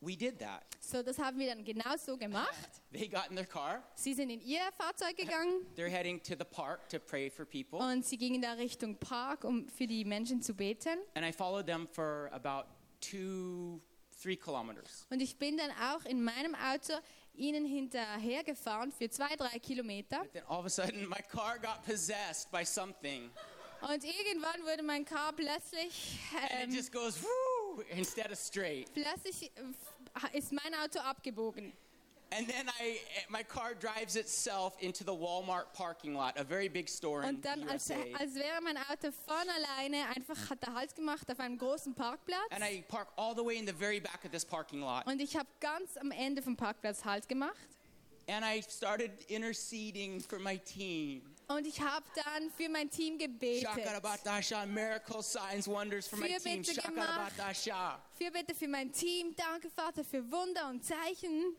we 0.00 0.16
did 0.16 0.38
that. 0.38 0.62
So, 0.80 1.02
das 1.02 1.18
haben 1.18 1.38
wir 1.38 1.54
dann 1.54 1.64
genau 1.64 1.96
so 1.96 2.16
gemacht. 2.16 2.82
They 2.92 3.08
got 3.08 3.30
in 3.30 3.36
their 3.36 3.46
car. 3.46 3.82
Sie 3.94 4.14
sind 4.14 4.30
in 4.30 4.40
ihr 4.40 4.60
Fahrzeug 4.76 5.16
gegangen 5.16 5.66
They're 5.76 5.88
heading 5.88 6.22
to 6.22 6.34
the 6.38 6.44
park 6.44 6.88
to 6.90 6.98
pray 6.98 7.30
for 7.30 7.44
people. 7.44 7.78
und 7.78 8.04
sie 8.04 8.16
gingen 8.18 8.42
da 8.42 8.52
Richtung 8.52 8.96
Park, 8.96 9.44
um 9.44 9.68
für 9.68 9.86
die 9.86 10.04
Menschen 10.04 10.42
zu 10.42 10.54
beten. 10.54 10.98
And 11.14 11.24
I 11.24 11.32
followed 11.32 11.66
them 11.66 11.86
for 11.86 12.28
about 12.32 12.68
two, 13.00 13.80
three 14.20 14.36
kilometers. 14.36 15.06
Und 15.10 15.20
ich 15.20 15.36
bin 15.38 15.56
dann 15.56 15.70
auch 15.70 16.04
in 16.04 16.22
meinem 16.22 16.54
Auto 16.54 16.94
ihnen 17.34 17.64
hinterher 17.64 18.44
gefahren 18.44 18.92
für 18.92 19.08
zwei, 19.10 19.34
drei 19.36 19.58
Kilometer. 19.58 20.20
But 20.20 20.32
then 20.32 20.42
all 20.48 20.60
of 20.60 20.66
a 20.66 20.70
sudden, 20.70 21.08
my 21.08 21.20
car 21.30 21.58
got 21.58 21.82
possessed 21.84 22.50
by 22.52 22.64
something. 22.64 23.30
Und 23.80 24.02
irgendwann 24.02 24.62
wurde 24.62 24.82
mein 24.82 25.04
Car 25.04 25.32
plötzlich, 25.34 26.18
And 26.34 26.44
it 26.44 26.68
ähm, 26.68 26.74
just 26.74 26.90
goes 26.92 27.16
instead 27.90 28.30
of 28.30 28.38
straight. 28.38 28.92
plötzlich 28.92 29.50
äh, 29.56 30.38
ist 30.38 30.52
mein 30.52 30.74
Auto 30.74 31.00
abgebogen. 31.00 31.72
And 32.36 32.48
then 32.48 32.68
I, 32.80 32.98
my 33.28 33.44
car 33.44 33.74
drives 33.74 34.16
itself 34.16 34.74
into 34.80 35.04
the 35.04 35.14
Walmart 35.14 35.72
parking 35.72 36.14
lot, 36.14 36.36
a 36.36 36.42
very 36.42 36.68
big 36.68 36.88
store 36.88 37.22
in 37.22 37.36
Und 37.36 37.44
dann, 37.44 37.68
als, 37.68 37.90
als 37.90 38.34
wäre 38.34 38.60
mein 38.60 38.76
Auto 38.76 39.12
von 39.12 39.48
alleine 39.48 40.08
einfach 40.08 40.50
hat 40.50 40.58
er 40.62 40.74
Halt 40.74 40.96
gemacht 40.96 41.30
auf 41.30 41.38
einem 41.38 41.58
großen 41.58 41.94
Parkplatz. 41.94 42.50
And 42.50 42.64
I 42.64 42.82
park 42.88 43.08
all 43.16 43.36
the 43.36 43.44
way 43.44 43.56
in 43.56 43.66
the 43.66 43.72
very 43.72 44.00
back 44.00 44.24
of 44.24 44.32
this 44.32 44.44
parking 44.44 44.80
lot. 44.80 45.06
Und 45.06 45.20
ich 45.20 45.36
habe 45.36 45.48
ganz 45.60 45.96
am 45.96 46.10
Ende 46.10 46.42
vom 46.42 46.56
Parkplatz 46.56 47.04
Halt 47.04 47.28
gemacht. 47.28 47.68
And 48.26 48.44
I 48.44 48.62
started 48.62 49.10
interceding 49.28 50.20
for 50.20 50.38
my 50.38 50.58
team. 50.58 51.33
Und 51.48 51.66
ich 51.66 51.80
habe 51.80 52.04
dann 52.14 52.50
für 52.50 52.68
mein 52.68 52.90
Team 52.90 53.18
gebetet. 53.18 53.68
Miracle 54.66 55.22
signs, 55.22 55.66
wonders 55.68 56.08
for 56.08 56.18
my 56.18 56.28
team. 56.38 56.64
Fürbitte 58.16 58.54
für 58.54 58.68
mein 58.68 58.92
Team. 58.92 59.34
Danke, 59.36 59.70
Vater, 59.70 60.04
für 60.04 60.30
Wunder 60.30 60.68
und 60.70 60.84
Zeichen. 60.84 61.56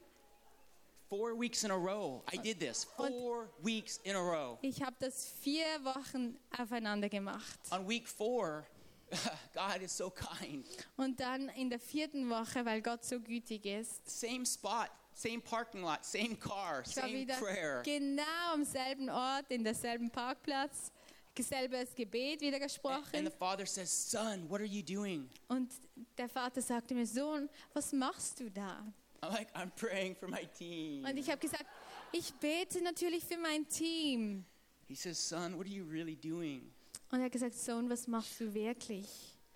four 1.09 1.35
weeks 1.35 1.63
in 1.63 1.71
a 1.71 1.75
row. 1.75 2.23
I 2.33 2.37
did 2.37 2.59
this 2.59 2.83
four 2.83 3.49
weeks 3.61 3.99
in 4.03 4.15
a 4.15 4.19
row. 4.21 4.57
Ich 4.61 4.81
habe 4.81 4.95
das 4.99 5.31
vier 5.41 5.65
Wochen 5.83 6.37
aufeinander 6.57 7.09
gemacht. 7.09 7.59
On 7.71 7.87
week 7.87 8.07
four, 8.07 8.65
God 9.53 9.81
is 9.81 9.95
so 9.95 10.09
kind. 10.09 10.65
Und 10.97 11.19
dann 11.19 11.49
in 11.49 11.69
der 11.69 11.79
vierten 11.79 12.29
Woche, 12.29 12.65
weil 12.65 12.81
Gott 12.81 13.03
so 13.05 13.19
gütig 13.19 13.65
ist, 13.65 14.09
Same 14.09 14.45
spot, 14.45 14.89
same 15.15 15.41
parking 15.41 15.81
lot, 15.81 16.05
same 16.05 16.35
car, 16.35 16.83
same 16.85 17.25
prayer. 17.39 17.81
genau 17.83 18.53
am 18.53 18.63
selben 18.65 19.09
Ort, 19.09 19.45
in 19.49 19.63
derselben 19.63 20.09
Parkplatz, 20.11 20.91
selbes 21.37 21.93
Gebet 21.95 22.39
wieder 22.41 22.57
And, 22.57 22.63
and 22.63 22.71
gesprochen. 22.71 23.25
the 23.25 23.31
father 23.31 23.65
says, 23.65 23.89
Son, 23.89 24.47
what 24.49 24.61
are 24.61 24.67
you 24.67 24.81
doing? 24.83 25.29
Und 25.49 25.69
der 26.17 26.29
Vater 26.29 26.61
sagte 26.61 26.93
mir, 26.93 27.05
Sohn, 27.05 27.49
was 27.73 27.91
machst 27.93 28.39
du 28.39 28.49
da? 28.49 28.83
I'm 29.21 29.31
like, 29.31 29.47
I'm 29.55 29.71
praying 29.75 30.15
for 30.15 30.27
my 30.29 30.45
team. 30.57 31.03
Und 31.05 31.17
ich 31.17 31.29
habe 31.29 31.39
gesagt, 31.39 31.65
ich 32.11 32.33
bete 32.35 32.81
natürlich 32.81 33.23
für 33.25 33.37
mein 33.37 33.67
Team. 33.67 34.45
He 34.87 34.95
says, 34.95 35.17
Son, 35.17 35.57
what 35.57 35.65
are 35.65 35.73
you 35.73 35.83
really 35.85 36.15
doing? 36.15 36.71
Und 37.11 37.19
er 37.19 37.25
hat 37.25 37.31
gesagt, 37.31 37.55
Sohn, 37.55 37.89
was 37.89 38.07
machst 38.07 38.39
du 38.39 38.53
wirklich? 38.53 39.07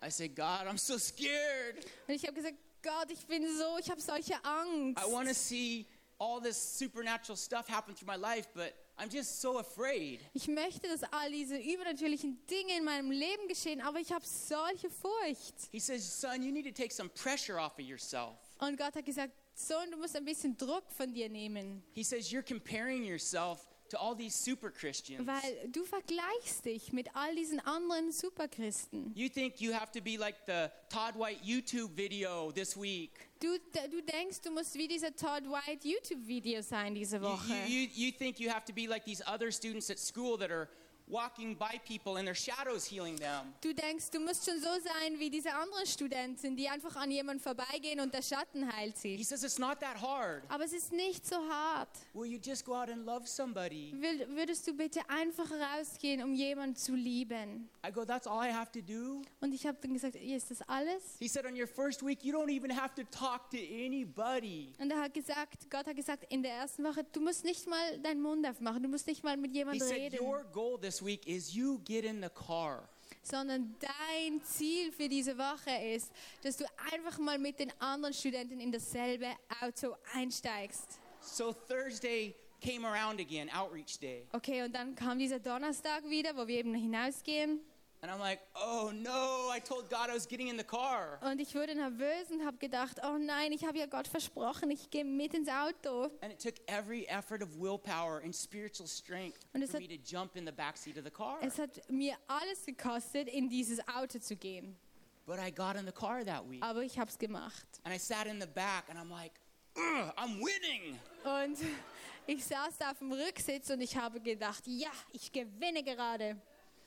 I 0.01 0.09
said, 0.09 0.35
God, 0.35 0.65
I'm 0.67 0.77
so 0.77 0.97
scared. 0.97 1.85
Und 2.07 2.13
ich 2.15 2.23
habe 2.23 2.33
gesagt, 2.33 2.55
Gott, 2.81 3.11
ich 3.11 3.25
bin 3.25 3.45
so, 3.57 3.77
ich 3.79 3.89
habe 3.89 4.01
solche 4.01 4.35
Angst. 4.43 5.03
I 5.03 5.11
want 5.11 5.27
to 5.27 5.33
see 5.33 5.85
all 6.19 6.41
this 6.41 6.57
supernatural 6.57 7.37
stuff 7.37 7.67
happen 7.67 7.95
through 7.95 8.07
my 8.07 8.17
life, 8.17 8.47
but 8.53 8.73
I'm 8.97 9.09
just 9.09 9.39
so 9.41 9.59
afraid. 9.59 10.19
Ich 10.33 10.47
möchte, 10.47 10.87
dass 10.87 11.03
all 11.13 11.31
diese 11.31 11.57
übernatürlichen 11.57 12.37
Dinge 12.47 12.77
in 12.77 12.83
meinem 12.83 13.11
Leben 13.11 13.47
geschehen, 13.47 13.79
aber 13.81 13.99
ich 13.99 14.11
habe 14.11 14.25
solche 14.25 14.89
Furcht. 14.89 15.69
He 15.71 15.79
says, 15.79 16.03
Son, 16.03 16.43
you 16.43 16.51
need 16.51 16.65
to 16.65 16.71
take 16.71 16.93
some 16.93 17.09
pressure 17.09 17.57
off 17.57 17.79
of 17.79 17.85
yourself. 17.85 18.35
Und 18.59 18.77
Gott 18.77 18.95
hat 18.95 19.05
gesagt, 19.05 19.33
Sohn, 19.55 19.89
du 19.91 19.97
musst 19.97 20.15
ein 20.15 20.25
bisschen 20.25 20.57
Druck 20.57 20.91
von 20.91 21.13
dir 21.13 21.29
nehmen, 21.29 21.81
He 21.93 22.03
says, 22.03 22.31
You're 22.31 22.43
comparing 22.43 23.05
yourself 23.05 23.68
to 23.89 23.97
all 23.97 24.15
these 24.15 24.35
super 24.35 24.71
Christians. 24.71 25.25
weil 25.27 25.69
du 25.71 25.83
vergleichst 25.85 26.65
dich 26.65 26.93
mit 26.93 27.07
all 27.15 27.35
diesen 27.35 27.59
anderen 27.61 28.11
Superchristen. 28.11 29.11
You 29.15 29.29
think 29.29 29.59
you 29.61 29.73
have 29.73 29.91
to 29.91 30.01
be 30.01 30.17
like 30.17 30.35
the 30.47 30.69
Todd 30.89 31.15
White 31.15 31.41
YouTube 31.43 31.95
video 31.95 32.51
this 32.51 32.75
week. 32.75 33.11
Du, 33.39 33.57
du 33.89 34.01
denkst, 34.01 34.41
du 34.41 34.51
musst 34.51 34.75
wie 34.75 34.87
dieser 34.87 35.15
Todd 35.15 35.43
White 35.45 35.87
YouTube-Video 35.87 36.61
sein 36.61 36.93
diese 36.93 37.21
Woche. 37.21 37.53
you, 37.67 37.87
you, 37.93 38.07
you 38.07 38.11
think 38.11 38.39
you 38.39 38.49
have 38.49 38.65
to 38.65 38.73
be 38.73 38.85
like 38.87 39.05
these 39.05 39.23
other 39.25 39.49
students 39.51 39.89
at 39.89 39.97
school 39.97 40.37
that 40.37 40.51
are 40.51 40.67
walking 41.09 41.57
by 41.57 41.79
people 41.87 42.17
and 42.17 42.25
their 42.25 42.35
shadows 42.35 42.85
healing 42.85 43.15
them. 43.17 43.53
Du 43.61 43.73
denkst, 43.73 44.11
du 44.11 44.19
musst 44.19 44.45
schon 44.45 44.59
so 44.59 44.69
sein 44.69 45.17
wie 45.19 45.29
diese 45.29 45.53
anderen 45.53 45.85
Studenten, 45.85 46.55
die 46.55 46.69
einfach 46.69 46.95
an 46.95 47.09
jemanden 47.11 47.41
vorbeigehen 47.41 47.99
und 47.99 48.13
der 48.13 48.21
Schatten 48.21 48.71
heilt 48.71 48.95
He 49.01 49.17
sie. 49.17 49.23
says, 49.23 49.43
It's 49.43 49.57
not 49.57 49.79
that 49.79 49.99
hard. 50.01 50.43
Aber 50.49 50.63
es 50.65 50.73
ist 50.73 50.91
nicht 50.91 51.25
so 51.25 51.35
hart. 51.49 51.89
Will 52.13 52.31
you 52.31 52.39
just 52.43 52.63
go 52.65 52.75
out 52.75 52.89
and 52.89 53.05
love 53.05 53.25
somebody? 53.27 53.91
Will, 53.99 54.27
würdest 54.35 54.67
du 54.67 54.73
bitte 54.73 55.01
einfach 55.09 55.49
rausgehen, 55.51 56.21
um 56.23 56.33
jemanden 56.33 56.75
zu 56.75 56.93
lieben? 56.93 57.69
I 57.85 57.91
go, 57.91 58.05
That's 58.05 58.27
all 58.27 58.43
I 58.47 58.51
have 58.53 58.71
to 58.71 58.81
do? 58.81 59.21
Und 59.41 59.53
ich 59.53 59.65
habe 59.65 59.77
dann 59.81 59.93
gesagt, 59.93 60.15
"Ja, 60.15 60.35
ist 60.37 60.51
das 60.51 60.61
alles? 60.67 61.15
He 61.19 61.27
said, 61.27 61.45
On 61.45 61.59
your 61.59 61.67
first 61.67 62.05
week, 62.05 62.23
you 62.23 62.33
don't 62.33 62.49
even 62.49 62.69
have 62.75 62.93
to 62.95 63.03
talk 63.09 63.49
to 63.49 63.57
anybody. 63.57 64.73
Und 64.79 64.91
er 64.91 65.01
hat 65.01 65.13
gesagt, 65.13 65.69
Gott 65.69 65.87
hat 65.87 65.95
gesagt, 65.95 66.25
in 66.29 66.43
der 66.43 66.53
ersten 66.53 66.83
Woche, 66.83 67.03
du 67.11 67.19
musst 67.21 67.43
nicht 67.43 67.67
mal 67.67 67.97
deinen 67.99 68.21
Mund 68.21 68.45
aufmachen, 68.47 68.83
du 68.83 68.89
musst 68.89 69.07
nicht 69.07 69.23
mal 69.23 69.37
mit 69.37 69.51
He 69.51 69.57
jemandem 69.59 69.87
said, 69.87 69.97
reden, 69.97 70.19
Your 70.21 70.43
goal 70.51 70.79
this 70.79 70.98
week 71.01 71.27
is 71.27 71.55
you 71.55 71.79
get 71.85 72.05
in 72.05 72.21
the 72.21 72.29
car. 72.29 72.89
sondern 73.21 73.75
dein 73.79 74.41
Ziel 74.43 74.91
für 74.91 75.07
diese 75.07 75.37
Woche 75.37 75.71
ist, 75.95 76.11
dass 76.41 76.57
du 76.57 76.65
einfach 76.91 77.17
mal 77.19 77.37
mit 77.37 77.59
den 77.59 77.71
anderen 77.79 78.13
Studenten 78.13 78.59
in 78.59 78.71
dasselbe 78.71 79.27
Auto 79.61 79.95
einsteigst. 80.13 80.99
So 81.21 81.53
Thursday 81.53 82.35
came 82.61 82.85
around 82.87 83.19
again, 83.19 83.49
outreach 83.49 83.99
day. 83.99 84.25
Okay, 84.31 84.63
und 84.63 84.73
dann 84.73 84.95
kam 84.95 85.19
dieser 85.19 85.39
Donnerstag 85.39 86.03
wieder, 86.09 86.35
wo 86.35 86.47
wir 86.47 86.59
eben 86.59 86.73
hinausgehen. 86.73 87.59
And 88.01 88.09
I'm 88.09 88.19
like, 88.19 88.39
oh 88.55 88.91
no, 88.95 89.49
I 89.53 89.59
told 89.59 89.89
God 89.89 90.09
I 90.09 90.13
was 90.13 90.25
getting 90.25 90.47
in 90.47 90.57
the 90.57 90.63
car. 90.63 91.19
Und 91.21 91.41
ich 91.41 91.53
wurde 91.53 91.75
nervös 91.75 92.31
und 92.31 92.45
habe 92.45 92.57
gedacht, 92.57 92.97
oh 93.03 93.17
nein, 93.17 93.51
ich 93.51 93.65
habe 93.65 93.77
ja 93.77 93.87
Gott 93.87 94.07
versprochen, 94.07 94.71
ich 94.71 94.89
gehe 94.89 95.03
mit 95.03 95.33
ins 95.33 95.49
Auto. 95.49 96.03
And 96.21 96.31
it 96.31 96.39
took 96.41 96.53
every 96.67 97.03
effort 97.09 97.41
of 97.43 97.59
willpower 97.59 98.21
and 98.23 98.33
spiritual 98.33 98.87
strength 98.87 99.45
Und 99.53 99.63
es 99.63 99.71
for 99.71 99.81
hat- 99.81 99.89
me 99.89 99.97
to 99.97 100.01
jump 100.01 100.37
in 100.37 100.45
the 100.45 100.51
backseat 100.53 100.97
of 100.97 101.03
the 101.03 101.11
car. 101.11 101.39
Es 101.41 101.59
hat 101.59 101.81
mir 101.89 102.15
alles 102.27 102.65
gekostet, 102.65 103.27
in 103.27 103.49
dieses 103.49 103.79
Auto 103.89 104.17
zu 104.19 104.37
gehen. 104.37 104.77
But 105.25 105.39
I 105.39 105.51
got 105.51 105.75
in 105.75 105.85
the 105.85 105.91
car 105.91 106.23
that 106.23 106.49
week. 106.49 106.63
Aber 106.63 106.81
ich 106.83 106.97
habe 106.97 107.09
es 107.11 107.17
gemacht. 107.17 107.67
And 107.83 107.93
I 107.93 107.99
sat 107.99 108.27
in 108.27 108.39
the 108.39 108.47
back 108.47 108.85
and 108.89 108.97
I'm 108.97 109.11
like, 109.11 109.33
I'm 109.75 110.39
winning. 110.39 110.97
Und 111.23 111.57
ich 112.27 112.45
saß 112.45 112.77
da 112.79 112.91
auf 112.91 112.99
dem 112.99 113.11
Rücksitz 113.11 113.69
und 113.69 113.81
ich 113.81 113.97
habe 113.97 114.21
gedacht, 114.21 114.63
ja, 114.67 114.89
ich 115.11 115.31
gewinne 115.33 115.83
gerade. 115.83 116.41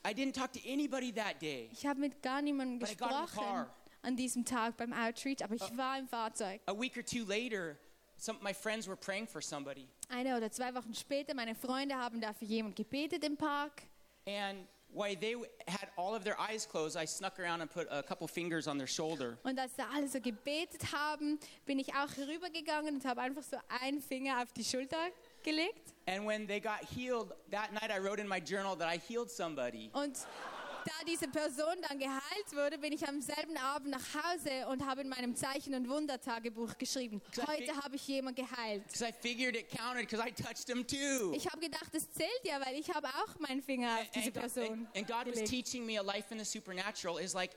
I 0.05 0.12
didn't 0.12 0.35
talk 0.35 0.53
to 0.53 0.61
anybody 0.67 1.12
that 1.12 1.41
day. 1.41 1.69
Ich 1.73 1.87
habe 1.87 2.01
mit 2.01 2.23
gar 2.23 2.43
niemandem 2.43 2.79
But 2.81 2.88
gesprochen 2.88 3.67
an 4.03 4.17
diesem 4.17 4.45
Tag 4.45 4.77
beim 4.77 4.93
Outreach, 4.93 5.45
aber 5.45 5.55
ich 5.55 5.77
war 5.77 5.99
im 5.99 6.09
Fahrzeug. 6.09 6.61
A 6.67 6.73
week 6.73 6.97
or 6.97 7.05
two 7.05 7.25
later, 7.25 7.77
some 8.17 8.38
my 8.43 8.53
friends 8.53 8.88
were 8.88 8.97
praying 8.97 9.29
for 9.29 9.41
somebody. 9.41 9.88
Eine 10.09 10.37
oder 10.37 10.51
zwei 10.51 10.75
Wochen 10.75 10.95
später, 10.95 11.35
meine 11.35 11.55
Freunde 11.55 11.95
haben 11.95 12.21
da 12.21 12.33
für 12.33 12.45
jemanden 12.45 12.75
gebetet 12.75 13.25
im 13.25 13.37
Park. 13.37 13.83
And 14.27 14.67
while 14.93 15.17
they 15.17 15.37
had 15.69 15.88
all 15.97 16.15
of 16.15 16.25
their 16.25 16.38
eyes 16.38 16.67
closed, 16.67 16.97
I 16.97 17.07
snuck 17.07 17.38
around 17.38 17.61
and 17.61 17.71
put 17.71 17.87
a 17.91 18.03
couple 18.03 18.27
fingers 18.27 18.67
on 18.67 18.79
their 18.79 18.88
shoulder. 18.88 19.38
Und 19.45 19.59
als 19.59 19.75
da 19.77 19.87
alle 19.95 20.09
so 20.09 20.21
gebetet 20.21 20.93
haben, 20.93 21.38
bin 21.65 21.79
ich 21.79 21.95
auch 21.95 22.11
rübergegangen 22.17 22.97
und 22.97 23.05
habe 23.05 23.21
einfach 23.21 23.43
so 23.43 23.57
einen 23.81 24.01
Finger 24.01 24.43
auf 24.43 24.53
die 24.53 24.65
Schulter 24.65 24.99
gelegt. 25.42 25.92
And 26.07 26.26
when 26.26 26.46
they 26.46 26.61
got 26.61 26.81
healed, 26.94 27.33
that 27.50 27.72
night 27.72 27.90
I 27.90 27.98
wrote 28.00 28.20
in 28.20 28.28
my 28.28 28.40
journal 28.40 28.76
that 28.78 28.88
I 28.92 28.98
healed 28.98 29.31
somebody. 29.31 29.90
Und 29.92 30.16
da 30.85 30.92
diese 31.07 31.28
Person 31.28 31.76
dann 31.88 31.96
geheilt 32.00 32.52
wurde, 32.52 32.76
bin 32.76 32.92
ich 32.92 33.07
am 33.07 33.20
selben 33.20 33.57
Abend 33.57 33.90
nach 33.90 34.02
Hause 34.14 34.66
und 34.68 34.85
habe 34.85 35.02
in 35.02 35.09
meinem 35.09 35.37
Zeichen- 35.37 35.74
und 35.74 35.88
Wundertagebuch 35.88 36.76
geschrieben, 36.76 37.22
heute 37.46 37.76
habe 37.85 37.94
ich 37.94 38.09
jemanden 38.09 38.44
geheilt. 38.44 38.83
Because 38.88 39.05
I 39.09 39.12
figured 39.12 39.55
it 39.55 39.68
counted 39.70 40.09
because 40.09 40.20
I 40.20 40.33
touched 40.33 40.68
him 40.68 40.85
too. 40.85 41.33
Ich 41.37 41.46
habe 41.46 41.61
gedacht, 41.61 41.87
das 41.92 42.11
zählt 42.11 42.31
ja, 42.42 42.61
weil 42.66 42.74
ich 42.81 42.92
habe 42.92 43.07
auch 43.07 43.38
meinen 43.38 43.62
Finger 43.62 43.94
auf 44.00 44.11
diese 44.11 44.26
And, 44.26 44.35
God- 44.35 44.42
Person 44.42 44.64
and- 44.64 44.96
and 44.96 45.07
God 45.07 45.26
was 45.26 45.35
gelegt. 45.35 45.50
teaching 45.50 45.87
me 45.87 45.98
a 46.00 46.02
life 46.02 46.33
in 46.33 46.38
the 46.40 46.44
supernatural 46.44 47.20
is 47.20 47.33
like 47.33 47.52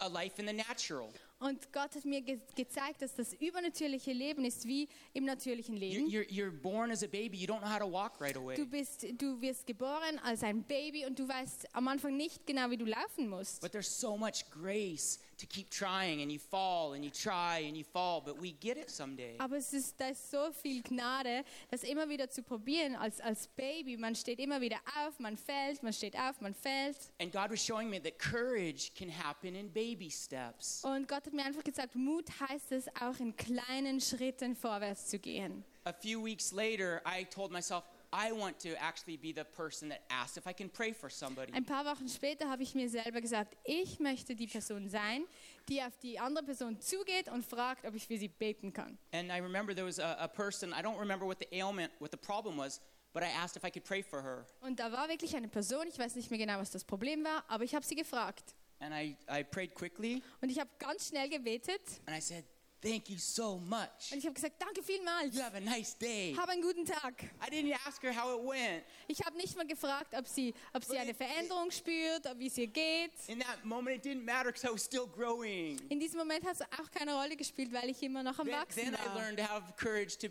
a 0.00 0.08
life 0.08 0.40
in 0.42 0.48
the 0.48 0.52
natural. 0.52 1.12
Und 1.40 1.72
Gott 1.72 1.94
hat 1.94 2.04
mir 2.04 2.22
ge 2.22 2.40
gezeigt, 2.54 3.02
dass 3.02 3.14
das 3.14 3.34
übernatürliche 3.34 4.12
Leben 4.12 4.44
ist 4.44 4.66
wie 4.66 4.88
im 5.12 5.24
natürlichen 5.24 5.76
Leben. 5.76 6.06
you're, 6.08 6.26
you're 6.30 6.50
born 6.50 6.90
as 6.90 7.02
a 7.02 7.06
baby, 7.06 7.36
you 7.36 7.46
don't 7.46 7.60
know 7.60 7.70
how 7.70 7.78
to 7.78 7.90
walk 7.90 8.20
right 8.20 8.36
away. 8.36 8.54
Du, 8.54 8.66
bist, 8.66 9.04
du 9.20 9.40
wirst 9.40 9.66
geboren 9.66 10.18
als 10.22 10.42
ein 10.42 10.62
Baby 10.62 11.04
und 11.06 11.18
du 11.18 11.28
weißt 11.28 11.74
am 11.74 11.88
Anfang 11.88 12.16
nicht 12.16 12.46
genau, 12.46 12.70
wie 12.70 12.76
du 12.76 12.86
laufen 12.86 13.28
musst. 13.28 13.60
But 13.60 13.72
there's 13.72 13.88
so 13.88 14.16
much 14.16 14.48
grace 14.50 15.18
to 15.38 15.46
keep 15.46 15.68
trying, 15.70 16.22
and 16.22 16.30
you 16.30 16.38
fall, 16.38 16.94
and 16.94 17.04
you 17.04 17.10
try, 17.10 17.66
and 17.66 17.76
you 17.76 17.84
fall, 17.84 18.22
but 18.24 18.40
we 18.40 18.52
get 18.52 18.76
it 18.78 18.88
someday. 18.88 19.36
Aber 19.38 19.56
es 19.56 19.72
ist, 19.72 20.00
da 20.00 20.08
ist 20.08 20.30
so 20.30 20.52
viel 20.52 20.82
Gnade, 20.82 21.44
das 21.70 21.82
immer 21.82 22.08
wieder 22.08 22.30
zu 22.30 22.42
probieren 22.42 22.94
als, 22.94 23.20
als 23.20 23.48
Baby. 23.48 23.96
Man 23.96 24.14
steht 24.14 24.38
immer 24.38 24.60
wieder 24.60 24.78
auf, 25.04 25.18
man 25.18 25.36
fällt, 25.36 25.82
man 25.82 25.92
steht 25.92 26.16
auf, 26.16 26.40
man 26.40 26.54
fällt. 26.54 26.96
And 27.20 27.32
God 27.32 27.50
was 27.50 27.64
showing 27.64 27.90
me 27.90 28.00
that 28.00 28.18
courage 28.18 28.92
can 28.96 29.10
happen 29.10 29.54
in 29.56 29.70
baby 29.72 30.10
steps. 30.10 30.82
Und 30.84 31.08
Gott 31.08 31.23
hat 31.26 31.32
mir 31.32 31.44
einfach 31.44 31.64
gesagt, 31.64 31.94
Mut 31.94 32.26
heißt 32.40 32.72
es, 32.72 32.88
auch 33.00 33.18
in 33.20 33.34
kleinen 33.36 34.00
Schritten 34.00 34.54
vorwärts 34.54 35.06
zu 35.06 35.18
gehen. 35.18 35.64
A 35.84 35.92
few 35.92 36.24
weeks 36.24 36.52
later, 36.52 37.02
I 37.06 37.24
told 37.24 37.50
myself, 37.52 37.84
I 38.12 38.30
want 38.32 38.60
to 38.60 38.70
actually 38.78 39.16
be 39.16 39.32
the 39.32 39.44
person 39.44 39.88
that 39.90 40.02
asks 40.08 40.36
if 40.36 40.46
I 40.46 40.52
can 40.52 40.70
pray 40.70 40.94
for 40.94 41.10
somebody. 41.10 41.52
Ein 41.52 41.64
paar 41.64 41.84
Wochen 41.84 42.08
später 42.08 42.48
habe 42.48 42.62
ich 42.62 42.74
mir 42.74 42.88
selber 42.88 43.20
gesagt, 43.20 43.56
ich 43.64 43.98
möchte 43.98 44.36
die 44.36 44.46
Person 44.46 44.88
sein, 44.88 45.24
die 45.68 45.82
auf 45.82 45.98
die 45.98 46.18
andere 46.18 46.44
Person 46.44 46.80
zugeht 46.80 47.28
und 47.28 47.44
fragt, 47.44 47.84
ob 47.84 47.94
ich 47.94 48.06
für 48.06 48.16
sie 48.16 48.28
beten 48.28 48.72
kann. 48.72 48.96
And 49.12 49.30
I 49.30 49.40
remember 49.40 49.74
there 49.74 49.86
was 49.86 49.98
a, 49.98 50.14
a 50.14 50.28
person, 50.28 50.70
I 50.70 50.80
don't 50.80 50.98
remember 50.98 51.26
what 51.26 51.38
the 51.40 51.48
ailment, 51.50 51.90
what 51.98 52.12
the 52.12 52.16
problem 52.16 52.56
was, 52.56 52.80
but 53.12 53.22
I 53.24 53.26
asked 53.26 53.56
if 53.56 53.64
I 53.64 53.70
could 53.70 53.84
pray 53.84 54.02
for 54.02 54.22
her. 54.22 54.46
Und 54.60 54.78
da 54.78 54.92
war 54.92 55.08
wirklich 55.08 55.34
eine 55.34 55.48
Person, 55.48 55.86
ich 55.88 55.98
weiß 55.98 56.14
nicht 56.14 56.30
mehr 56.30 56.38
genau, 56.38 56.58
was 56.58 56.70
das 56.70 56.84
Problem 56.84 57.24
war, 57.24 57.44
aber 57.48 57.64
ich 57.64 57.74
habe 57.74 57.84
sie 57.84 57.96
gefragt. 57.96 58.54
And 58.80 58.92
I, 58.94 59.16
I 59.30 59.42
prayed 59.44 59.74
quickly, 59.74 60.22
Und 60.42 60.50
ich 60.50 60.58
habe 60.58 60.70
ganz 60.78 61.08
schnell 61.08 61.28
gebetet 61.28 61.80
and 62.06 62.16
I 62.16 62.20
said, 62.20 62.44
Thank 62.82 63.08
you 63.08 63.16
so 63.16 63.56
much. 63.56 64.12
und 64.12 64.18
ich 64.18 64.24
habe 64.26 64.34
gesagt, 64.34 64.60
danke 64.60 64.82
vielmals, 64.82 65.34
You 65.34 65.40
have 65.42 65.56
a 65.56 65.60
nice 65.60 65.96
day. 65.96 66.34
hab 66.36 66.50
einen 66.50 66.60
guten 66.60 66.84
Tag. 66.84 67.22
I 67.42 67.48
didn't 67.50 67.74
ask 67.86 68.02
her 68.02 68.12
how 68.14 68.38
it 68.38 68.44
went. 68.46 68.84
Ich 69.08 69.24
habe 69.24 69.38
nicht 69.38 69.56
mal 69.56 69.66
gefragt, 69.66 70.12
ob 70.14 70.28
sie, 70.28 70.52
ob 70.74 70.84
sie 70.84 70.98
eine 70.98 71.14
Veränderung 71.14 71.70
spürt, 71.70 72.26
ob 72.26 72.38
wie 72.38 72.48
es 72.48 72.58
ihr 72.58 72.66
geht. 72.66 73.12
In 73.28 73.40
that 73.40 73.64
moment, 73.64 73.96
it 73.96 74.04
didn't 74.04 74.22
matter 74.24 74.52
because 74.52 74.66
I 74.68 74.70
was 74.70 74.84
still 74.84 75.06
growing. 75.06 75.78
In 75.88 75.98
diesem 75.98 76.18
Moment 76.18 76.44
hat 76.44 76.56
es 76.56 76.60
auch 76.78 76.90
keine 76.90 77.14
Rolle 77.14 77.36
gespielt, 77.36 77.72
weil 77.72 77.88
ich 77.88 78.02
immer 78.02 78.22
noch 78.22 78.38
am 78.38 78.46
Then, 78.46 78.54
Wachsen 78.60 78.84
then 78.84 78.94
I 78.94 79.06
war. 79.06 79.14
learned 79.14 79.38
to 79.38 79.44
have 79.48 79.72
courage 79.78 80.18
to 80.18 80.28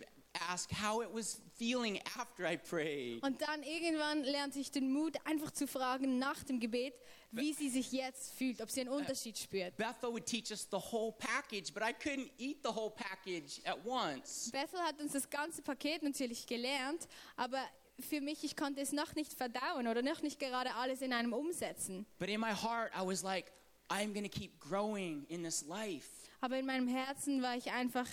ask 0.47 0.70
how 0.80 1.01
it 1.01 1.09
was 1.11 1.41
feeling 1.57 1.99
after 2.20 2.45
I 2.47 2.57
prayed. 2.57 3.24
Und 3.24 3.41
dann 3.41 3.63
irgendwann 3.63 4.24
lernt 4.24 4.53
sich 4.53 4.70
den 4.70 4.91
Mut, 4.91 5.17
einfach 5.26 5.49
zu 5.49 5.65
fragen 5.67 6.20
nach 6.20 6.43
dem 6.43 6.59
Gebet, 6.59 6.93
wie 7.36 7.53
sie 7.53 7.69
sich 7.69 7.91
jetzt 7.91 8.34
fühlt, 8.34 8.61
ob 8.61 8.69
sie 8.69 8.81
einen 8.81 8.89
Unterschied 8.89 9.38
spürt. 9.38 9.75
Bethel 9.77 10.11
would 10.11 10.25
teach 10.25 10.51
us 10.51 10.67
the 10.69 10.77
whole 10.77 11.13
package, 11.13 11.73
but 11.73 11.84
I 11.84 11.93
couldn't 11.93 12.29
eat 12.38 12.59
the 12.63 12.69
whole 12.69 12.91
package 12.91 13.61
at 13.65 13.77
once. 13.86 14.51
Bethel 14.51 14.79
hat 14.79 14.99
uns 14.99 15.13
das 15.13 15.29
ganze 15.29 15.61
Paket 15.61 16.03
natürlich 16.03 16.45
gelernt, 16.45 17.07
aber 17.36 17.59
für 17.99 18.21
mich, 18.21 18.43
ich 18.43 18.55
konnte 18.55 18.81
es 18.81 18.91
noch 18.91 19.15
nicht 19.15 19.34
verdauen 19.34 19.88
oder 19.88 20.01
noch 20.01 20.21
nicht 20.21 20.39
gerade 20.39 20.73
alles 20.75 21.01
in 21.01 21.13
einem 21.13 21.34
umsetzen. 21.34 22.05
But 22.19 22.29
in 22.29 22.39
my 22.39 22.53
heart, 22.53 22.91
I 22.95 23.05
was 23.05 23.23
like, 23.23 23.51
I'm 23.89 24.13
going 24.13 24.23
to 24.23 24.29
keep 24.29 24.59
growing 24.59 25.25
in 25.29 25.43
this 25.43 25.65
life. 25.67 26.07
Aber 26.41 26.57
in 26.57 26.65
meinem 26.65 26.88
Herzen 26.88 27.41
war 27.41 27.55
ich 27.55 27.71
einfach, 27.71 28.07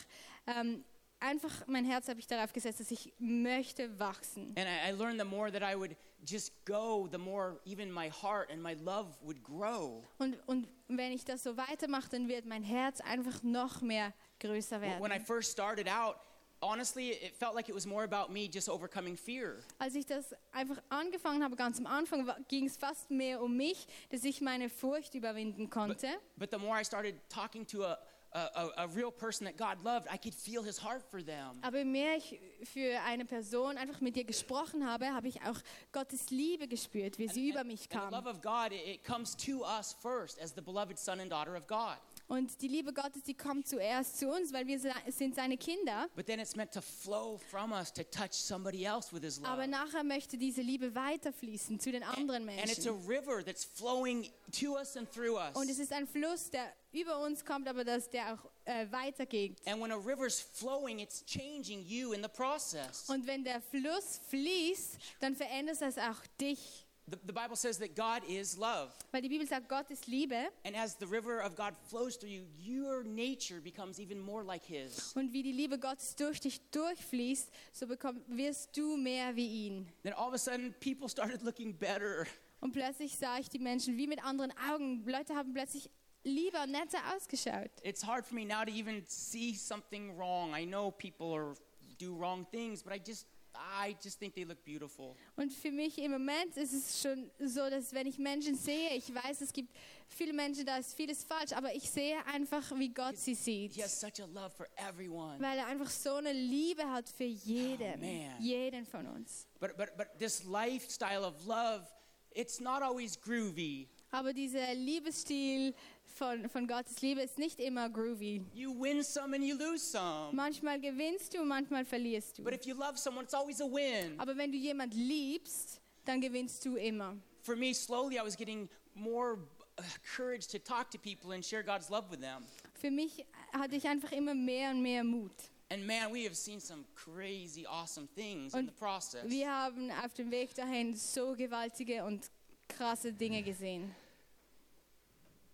ähm, 0.47 0.85
einfach 1.21 1.67
mein 1.67 1.85
Herz 1.85 2.09
habe 2.09 2.19
ich 2.21 2.27
darauf 2.27 2.53
gesetzt, 2.53 2.81
dass 2.81 2.91
ich 2.91 3.13
möchte 3.19 3.99
wachsen. 3.99 4.55
And 4.57 4.67
I, 4.67 4.91
I 4.91 4.93
learned 4.93 5.21
the 5.21 5.27
more 5.27 5.51
that 5.53 5.63
I 5.63 5.77
would 5.79 5.97
just 6.27 6.53
go, 6.65 7.09
the 7.11 7.19
more 7.19 7.61
even 7.65 7.91
my 7.93 8.11
heart 8.11 8.51
and 8.51 8.63
my 8.63 8.75
love 8.75 9.17
would 9.23 9.43
grow. 9.43 10.03
Und, 10.19 10.37
und 10.47 10.69
wenn 10.89 11.13
ich 11.13 11.25
das 11.25 11.43
so 11.43 11.57
weitermache, 11.57 12.09
dann 12.11 12.29
wird 12.29 12.45
mein 12.47 12.63
Herz 12.63 13.01
einfach 13.01 13.43
noch 13.43 13.81
mehr 13.81 14.13
größer 14.41 14.81
When 14.81 14.91
I 14.91 15.01
werden. 15.11 15.25
first 15.25 15.53
started 15.53 15.89
out, 15.89 16.17
honestly, 16.63 17.11
it 17.13 17.35
felt 17.37 17.55
like 17.55 17.69
it 17.71 17.75
was 17.75 17.87
more 17.87 18.03
about 18.05 18.31
me 18.33 18.49
just 18.53 18.69
overcoming 18.69 19.17
fear. 19.17 19.57
Als 19.79 19.95
ich 19.95 20.05
das 20.05 20.35
einfach 20.53 20.77
angefangen 20.91 21.43
habe, 21.43 21.57
ganz 21.57 21.79
am 21.79 21.87
Anfang, 21.87 22.31
ging 22.49 22.67
es 22.67 22.77
fast 22.77 23.11
mehr 23.11 23.41
um 23.43 23.57
mich, 23.57 23.87
dass 24.11 24.25
ich 24.25 24.41
meine 24.43 24.69
Furcht 24.69 25.15
überwinden 25.15 25.65
But, 25.65 25.71
konnte. 25.71 26.09
but 26.37 26.51
the 26.51 26.59
more 26.59 26.79
I 26.81 26.85
started 26.85 27.15
talking 27.31 27.67
to 27.69 27.85
a, 27.85 27.99
a, 28.33 28.89
real 28.95 29.11
person 29.11 29.45
that 29.47 29.57
God 29.57 29.83
loved, 29.83 30.07
I 30.11 30.17
could 30.17 30.35
feel 30.35 30.63
his 30.63 30.79
heart 30.79 31.03
for 31.11 31.23
them. 31.23 31.59
Aber 31.63 31.85
mehr 31.85 32.17
ich 32.17 32.39
für 32.65 33.01
eine 33.05 33.25
Person 33.25 33.77
einfach 33.77 34.01
mit 34.01 34.17
dir 34.17 34.25
gesprochen 34.25 34.87
habe, 34.87 35.13
habe 35.13 35.29
ich 35.29 35.41
auch 35.43 35.59
Gottes 35.93 36.31
Liebe 36.31 36.69
gespürt, 36.69 37.19
wie 37.19 37.29
sie 37.29 37.51
über 37.51 37.65
mich 37.65 37.83
And 37.83 37.93
the 37.93 37.99
kam. 37.99 38.11
love 38.11 38.29
of 38.29 38.41
God, 38.41 38.73
it, 38.73 38.87
it 38.87 39.05
comes 39.05 39.35
to 39.37 39.65
us 39.65 39.97
first 40.01 40.39
as 40.39 40.53
the 40.55 40.63
beloved 40.63 40.99
son 40.99 41.21
and 41.21 41.31
daughter 41.31 41.57
of 41.57 41.67
God. 41.67 41.97
Und 42.31 42.63
die 42.63 42.69
Liebe 42.69 42.93
Gottes, 42.93 43.25
die 43.25 43.35
kommt 43.35 43.67
zuerst 43.67 44.21
zu 44.21 44.29
uns, 44.29 44.53
weil 44.53 44.65
wir 44.65 44.79
sind 44.79 45.35
seine 45.35 45.59
Kinder. 45.59 46.09
But 46.15 46.27
then 46.27 46.39
it's 46.39 46.55
meant 46.55 46.73
to 46.75 46.81
flow 46.81 47.39
from 47.51 47.73
us 47.73 47.93
to 47.93 48.05
touch 48.05 48.35
somebody 48.35 48.85
else 48.85 49.13
with 49.13 49.25
his 49.25 49.39
love. 49.39 49.49
Aber 49.49 49.67
nachher 49.67 50.05
möchte 50.05 50.39
diese 50.39 50.63
Liebe 50.63 50.95
weiterfließen 50.95 51.81
zu 51.81 51.91
den 51.91 52.05
anderen 52.05 52.49
and 52.49 52.71
it's 52.71 52.87
a 52.87 52.93
Menschen. 52.93 53.09
river 53.09 53.45
that's 53.45 53.65
flowing 53.65 54.31
to 54.61 54.77
us 54.77 54.97
and 54.97 55.11
through 55.11 55.37
us. 55.37 55.57
Und 55.57 55.69
es 55.69 55.81
ist 55.81 55.93
ein 55.93 56.07
Fluss, 56.07 56.51
der 56.51 56.73
über 56.93 57.19
uns 57.19 57.45
kommt, 57.45 57.67
aber 57.67 57.83
dass 57.85 58.09
der 58.09 58.35
auch 58.35 58.49
äh, 58.65 58.87
weitergeht. 58.93 59.59
and 59.67 59.83
when 59.83 59.91
a 59.91 59.97
river's 59.97 60.41
flowing, 60.41 61.01
it's 61.01 61.25
changing 61.27 61.83
you 61.85 62.13
in 62.13 62.23
the 62.23 62.29
process. 62.29 63.09
Und 63.09 63.27
wenn 63.27 63.43
der 63.43 63.61
Fluss 63.61 64.21
fließt, 64.29 64.99
dann 65.19 65.35
verändert 65.35 65.83
es 65.83 65.99
auch 65.99 66.25
dich. 66.41 66.87
The, 67.09 67.19
the 67.27 67.33
Bible 67.33 67.57
says 67.57 67.79
that 67.79 67.97
God 67.97 68.23
is 68.29 68.57
love. 68.57 68.93
Weil 69.11 69.23
die 69.23 69.29
Bibel 69.29 69.47
sagt, 69.47 69.69
Gott 69.69 69.91
ist 69.91 70.07
Liebe. 70.07 70.51
And 70.65 70.77
as 70.77 70.97
the 70.99 71.07
river 71.07 71.41
of 71.41 71.57
God 71.57 71.75
flows 71.89 72.17
through 72.17 72.31
you, 72.31 72.45
your 72.57 73.03
nature 73.03 73.61
becomes 73.61 73.99
even 73.99 74.21
more 74.21 74.45
like 74.45 74.65
His. 74.65 75.13
Und 75.15 75.33
wie 75.33 75.43
die 75.43 75.53
Liebe 75.53 75.79
Gottes 75.79 76.15
durch 76.15 76.41
dich 76.41 76.61
durchfließt, 76.71 77.51
so 77.73 77.87
bekomm, 77.87 78.23
wirst 78.29 78.77
du 78.77 78.97
mehr 78.97 79.35
wie 79.35 79.67
ihn. 79.67 79.89
Then 80.03 80.13
all 80.13 80.29
of 80.29 80.35
a 80.35 80.39
sudden, 80.39 80.75
people 80.81 81.09
started 81.09 81.43
looking 81.43 81.77
better. 81.77 82.27
Und 82.61 82.73
plötzlich 82.73 83.17
sah 83.17 83.39
ich 83.39 83.49
die 83.49 83.59
Menschen 83.59 83.97
wie 83.97 84.07
mit 84.07 84.23
anderen 84.25 84.53
Augen. 84.71 85.03
Leute 85.07 85.35
haben 85.35 85.53
plötzlich 85.53 85.91
lieber 86.25 86.65
und 86.65 86.73
netter 86.73 86.99
ausgeschaut. 87.17 87.71
It's 87.83 88.07
hard 88.07 88.27
for 88.27 88.35
me 88.35 88.45
now 88.45 88.65
to 88.65 88.71
even 88.71 89.03
see 89.07 89.55
something 89.55 90.17
wrong. 90.17 90.55
I 90.55 90.65
know 90.65 90.91
people 90.91 91.35
are, 91.35 91.55
do 91.99 92.15
wrong 92.15 92.47
things, 92.51 92.83
but 92.83 92.93
I 92.93 92.99
just, 92.99 93.27
I 93.61 93.97
just 94.03 94.19
think 94.19 94.35
they 94.35 94.45
look 94.45 94.65
beautiful. 94.65 95.15
Und 95.37 95.53
für 95.53 95.71
mich 95.71 95.99
im 95.99 96.13
Moment 96.13 96.57
ist 96.57 96.73
es 96.73 97.03
schon 97.03 97.31
so, 97.39 97.69
dass 97.69 97.93
wenn 97.93 98.07
ich 98.07 98.19
Menschen 98.19 98.55
sehe, 98.55 98.95
ich 98.97 99.15
weiß, 99.15 99.43
es 99.43 99.53
gibt 99.53 99.71
viele 100.09 100.33
Menschen, 100.33 100.65
da 100.65 100.79
ist 100.79 100.95
vieles 100.95 101.23
falsch, 101.25 101.53
aber 101.53 101.75
ich 101.75 101.91
sehe 101.91 102.25
einfach, 102.27 102.63
wie 102.79 102.89
Gott 102.89 103.19
sie 103.19 103.35
sieht. 103.35 103.75
He 103.75 103.83
has 103.83 104.01
such 104.01 104.21
a 104.23 104.27
love 104.27 104.51
for 104.51 104.67
everyone. 104.77 105.39
Weil 105.41 105.59
er 105.59 105.67
einfach 105.67 105.91
so 105.91 106.15
eine 106.15 106.33
Liebe 106.33 106.91
hat 106.91 107.09
für 107.09 107.25
jeden, 107.25 108.03
Oh, 108.03 108.43
jeden 108.43 108.87
von 108.87 109.07
uns. 109.07 109.47
But, 109.61 109.77
but, 109.77 109.97
but 109.97 110.09
this 110.19 110.45
lifestyle 110.45 111.25
of 111.25 111.45
love, 111.47 111.87
it's 112.33 112.61
not 112.61 112.83
always 112.83 113.17
groovy. 113.21 113.89
Aber 114.13 114.33
dieser 114.33 114.75
Liebesstil 114.75 115.75
von, 116.05 116.49
von 116.49 116.67
Gottes 116.67 117.01
Liebe 117.01 117.23
ist 117.23 117.39
nicht 117.39 117.61
immer 117.61 117.89
groovy. 117.89 118.45
You 118.53 118.75
win 118.79 119.03
some 119.03 119.35
and 119.35 119.45
you 119.45 119.57
lose 119.57 119.85
some. 119.85 120.33
Manchmal 120.33 120.81
gewinnst 120.81 121.33
du, 121.35 121.45
manchmal 121.45 121.85
verlierst 121.85 122.39
du. 122.39 122.43
But 122.43 122.55
if 122.55 122.67
you 122.67 122.75
love 122.75 122.99
someone, 122.99 123.25
it's 123.25 123.35
always 123.35 123.61
a 123.61 123.67
win. 123.67 124.19
Aber 124.19 124.37
wenn 124.37 124.51
du 124.51 124.59
jemand 124.59 124.95
liebst, 124.95 125.81
dann 126.05 126.21
gewinnst 126.21 126.65
du 126.65 126.77
immer. 126.77 127.17
For 127.43 127.57
me, 127.57 127.73
slowly, 127.73 128.17
I 128.17 128.25
was 128.25 128.37
getting 128.37 128.69
more 128.95 129.39
uh, 129.79 129.83
courage 130.17 130.47
to 130.49 130.59
talk 130.59 130.91
to 130.91 130.99
people 130.99 131.33
and 131.33 131.45
share 131.45 131.63
God's 131.63 131.89
love 131.89 132.11
with 132.11 132.21
them. 132.21 132.45
Für 132.75 132.91
mich 132.91 133.25
hatte 133.53 133.77
ich 133.77 133.87
einfach 133.87 134.13
immer 134.13 134.35
mehr 134.35 134.71
und 134.71 134.83
mehr 134.83 135.05
Mut. 135.05 135.33
And 135.73 135.87
man, 135.87 136.13
we 136.13 136.25
have 136.25 136.35
seen 136.35 136.61
some 136.61 136.85
crazy, 136.97 137.65
awesome 137.65 138.09
things 138.17 138.53
in 138.55 138.61
Und 138.61 138.67
the 138.67 138.75
process. 138.75 139.23
Wir 139.29 139.49
haben 139.49 139.93
auf 140.05 140.13
dem 140.15 140.31
Weg 140.33 140.53
dahin 140.55 140.97
so 140.97 141.37
gewaltige 141.37 142.05
und 142.05 142.29
krasse 142.69 143.13
Dinge 143.13 143.43
gesehen. 143.43 143.95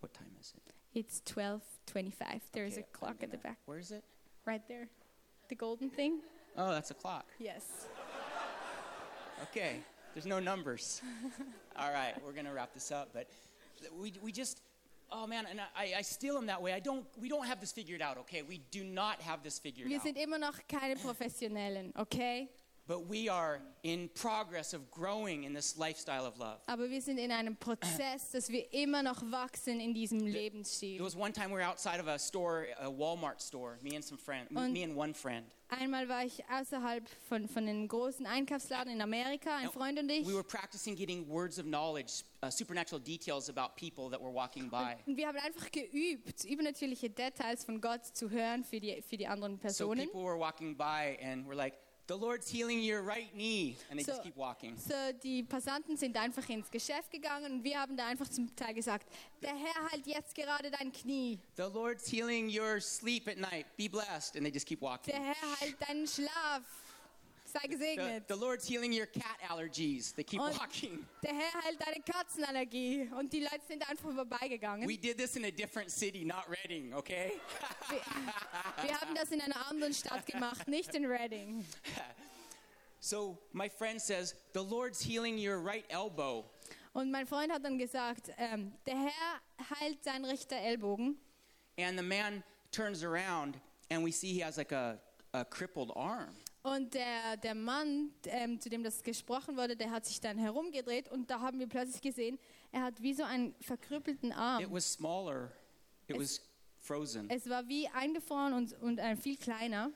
What 0.01 0.13
time 0.15 0.31
is 0.41 0.53
it? 0.57 0.75
It's 0.95 1.21
12:25. 1.27 2.41
There 2.53 2.65
is 2.65 2.75
Okay, 2.75 2.87
a 2.93 2.97
clock 2.97 3.23
at 3.23 3.31
the 3.31 3.39
back, 3.39 3.59
Where 3.67 3.79
is 3.79 3.91
it? 3.91 4.05
right 4.45 4.63
there. 4.69 4.89
The 5.49 5.55
golden 5.55 5.91
thing? 5.91 6.21
Oh, 6.57 6.71
that's 6.71 6.91
a 6.91 6.95
clock. 6.95 7.27
Yes. 7.39 7.87
Okay, 9.43 9.77
there's 10.15 10.27
no 10.27 10.41
numbers. 10.41 11.03
All 11.79 11.93
right, 11.93 12.15
we're 12.25 12.33
gonna 12.33 12.53
wrap 12.55 12.73
this 12.73 12.91
up, 12.91 13.11
but 13.13 13.29
we, 14.01 14.15
we 14.23 14.33
just, 14.33 14.63
oh 15.13 15.27
man, 15.27 15.47
and 15.51 15.61
I, 15.77 15.93
I 15.99 16.03
still 16.03 16.39
am 16.39 16.47
that 16.47 16.61
way. 16.63 16.73
I 16.73 16.81
don't, 16.81 17.05
we 17.21 17.29
don't 17.29 17.47
have 17.47 17.61
this 17.61 17.71
figured 17.73 18.01
out, 18.01 18.17
okay? 18.19 18.41
We 18.43 18.63
do 18.71 18.83
not 18.83 19.21
have 19.21 19.43
this 19.43 19.59
figured 19.59 19.89
Wir 19.89 19.99
out. 19.99 20.03
sind 20.05 20.17
immer 20.17 20.39
noch 20.39 20.59
keine 20.69 20.97
Professionellen, 20.97 21.93
okay? 21.99 22.49
But 22.89 23.09
we 23.11 23.29
are 23.29 23.61
in 23.83 24.09
progress 24.15 24.73
of 24.73 24.89
growing 24.93 25.43
in 25.43 25.53
this 25.55 25.77
lifestyle 25.77 26.25
of 26.25 26.39
love. 26.39 26.61
Aber 26.67 26.89
wir 26.89 27.03
sind 27.03 27.19
in 27.19 27.33
einem 27.33 27.57
Prozess, 27.57 28.31
dass 28.31 28.49
wir 28.49 28.73
immer 28.73 29.03
noch 29.03 29.21
wachsen 29.33 29.81
in 29.81 29.93
diesem 29.93 30.21
There 30.21 30.31
Lebensstil. 30.31 31.01
was 31.03 31.17
one 31.17 31.33
time 31.33 31.49
we 31.51 31.57
were 31.57 31.67
outside 31.69 31.99
of 32.01 32.07
a 32.07 32.17
store, 32.17 32.67
a 32.79 32.87
Walmart 32.89 33.41
store, 33.43 33.79
me 33.83 33.97
and 33.97 34.05
some 34.05 34.17
friend, 34.19 34.49
Und- 34.55 34.73
me 34.73 34.85
and 34.85 34.97
one 34.97 35.13
friend. 35.15 35.45
Einmal 35.69 36.09
war 36.09 36.25
ich 36.25 36.45
außerhalb 36.49 37.03
von, 37.29 37.49
von 37.49 37.67
einem 37.67 37.89
großen 37.89 38.25
Einkaufsladen 38.25 38.93
in 38.93 39.01
Amerika, 39.03 39.57
ein 39.57 39.69
Freund 39.71 39.99
und 39.99 40.09
ich. 40.09 40.25
We 40.25 40.33
were 40.33 40.45
practicing 40.45 40.95
getting 40.95 41.29
words 41.29 41.59
of 41.59 41.65
knowledge, 41.65 42.23
uh, 42.45 42.51
supernatural 42.53 43.01
details 43.03 43.49
about 43.51 43.75
people 43.75 44.09
that 44.11 44.21
were 44.23 44.33
walking 44.33 44.71
by. 44.71 44.95
Und 45.07 45.17
wir 45.17 45.27
haben 45.27 45.39
einfach 45.39 45.69
geübt, 45.73 46.45
übernatürliche 46.45 47.11
Details 47.11 47.65
von 47.65 47.81
Gott 47.81 48.05
zu 48.07 48.31
hören 48.31 48.63
für 48.63 48.79
die, 48.79 49.03
für 49.03 49.17
die 49.17 49.27
anderen 49.27 49.57
So 49.57 49.63
Personen. 49.63 50.05
people 50.07 50.23
were 50.23 50.39
walking 50.39 50.77
by 50.77 51.19
and 51.21 51.45
we're 51.49 51.57
like, 51.57 51.75
the 52.09 52.15
Lord's 52.15 52.49
healing 52.49 52.81
your 52.81 53.03
right 53.03 53.33
knee. 53.35 53.77
And 53.91 53.99
they 53.99 54.05
So- 54.05 54.13
just 54.13 54.23
keep 54.23 54.37
walking. 54.37 54.77
So, 54.79 54.95
die 55.23 55.43
Passanten 55.43 55.97
sind 55.97 56.17
einfach 56.17 56.49
ins 56.49 56.71
Geschäft 56.71 57.11
gegangen 57.11 57.53
und 57.53 57.65
wir 57.65 57.81
haben 57.81 57.97
da 57.97 58.07
einfach 58.07 58.29
zum 58.29 58.55
Teil 58.55 58.75
gesagt, 58.75 59.07
der 59.43 59.55
Herr 59.57 59.91
heilt 59.91 60.07
jetzt 60.07 60.35
gerade 60.35 60.71
dein 60.71 60.93
Knie. 60.93 61.39
The 61.57 61.65
Lord's 61.73 62.09
healing 62.11 62.49
your 62.49 62.81
sleep 62.81 63.27
at 63.29 63.39
night. 63.39 63.67
Be 63.77 63.89
blessed. 63.89 64.37
And 64.37 64.45
they 64.45 64.53
just 64.53 64.67
keep 64.67 64.81
walking. 64.81 65.13
Der 65.15 65.23
Herr 65.23 65.61
heilt 65.61 65.77
deinen 65.89 66.07
Schlaf. 66.07 66.63
Sei 67.61 67.69
The, 67.69 67.69
gesegnet. 67.69 68.29
the 68.29 68.37
Lord's 68.37 68.67
healing 68.69 68.93
your 68.93 69.07
cat 69.07 69.39
allergies. 69.49 70.15
They 70.15 70.25
keep 70.25 70.41
Und 70.41 70.59
walking. 70.59 71.07
der 71.23 71.35
Herr 71.35 71.63
heilt 71.63 71.81
deine 71.81 72.03
Katzenallergie. 72.03 73.09
Und 73.19 73.33
die 73.33 73.41
Leute 73.41 73.61
sind 73.69 73.89
einfach 73.89 74.13
vorbeigegangen. 74.13 74.89
We 74.89 74.97
did 74.99 75.17
this 75.17 75.37
in 75.37 75.45
a 75.45 75.51
different 75.51 75.91
city, 75.91 76.25
not 76.25 76.45
Reading, 76.49 76.93
okay? 76.95 77.33
Wir, 77.89 78.01
wir 78.89 79.01
haben 79.01 79.15
das 79.15 79.31
in 79.31 79.41
einer 79.41 79.67
anderen 79.69 79.95
Stadt 79.95 80.27
gemacht, 80.27 80.67
nicht 80.69 80.95
in 80.95 81.07
Reading. 81.07 81.65
So 82.99 83.39
my 83.53 83.69
friend 83.69 84.01
says, 84.01 84.35
the 84.53 84.63
Lord's 84.63 85.01
healing 85.01 85.39
your 85.39 85.59
right 85.61 85.85
elbow. 85.91 86.45
Und 86.93 87.11
mein 87.11 87.27
Freund 87.27 87.53
hat 87.53 87.63
dann 87.65 87.79
gesagt, 87.79 88.31
ähm, 88.39 88.73
der 88.87 88.97
Herr 88.97 89.79
heilt 89.81 90.03
seinen 90.03 90.25
rechten 90.25 90.55
Ellbogen. 90.55 91.17
And 91.79 91.99
the 91.99 92.03
man 92.05 92.43
turns 92.73 93.05
around 93.05 93.59
and 93.91 94.03
we 94.05 94.11
see 94.11 94.33
he 94.33 94.43
has 94.43 94.57
like 94.57 94.73
a, 94.73 94.99
a 95.35 95.45
crippled 95.45 95.93
arm. 95.95 96.35
Und 96.75 96.95
der, 96.95 97.37
der 97.37 97.55
Mann, 97.55 98.11
ähm, 98.25 98.59
zu 98.61 98.69
dem 98.69 98.83
das 98.83 99.03
gesprochen 99.05 99.57
wurde, 99.57 99.77
der 99.77 99.91
hat 99.93 100.05
sich 100.05 100.21
dann 100.21 100.37
herumgedreht 100.37 101.09
und 101.09 101.31
da 101.31 101.39
haben 101.41 101.61
wir 101.61 101.69
plötzlich 101.69 102.03
gesehen, 102.03 102.39
er 102.73 102.83
hat 102.83 103.01
wie 103.01 103.15
so 103.15 103.23
einen 103.23 103.55
verkrüppelten 103.61 104.31
It 104.31 104.37
Arm. 104.37 104.65
was 104.73 104.93
smaller, 104.93 105.53
it 106.09 106.17
Es- 106.17 106.41
was 106.41 106.41
frozen. 106.81 107.31
Es 107.31 107.49
war 107.49 107.69
wie 107.69 107.87
eingefroren 107.89 108.53
und, 108.53 108.73
und 108.83 108.99
äh, 108.99 109.15
viel 109.17 109.37
kleiner. 109.37 109.93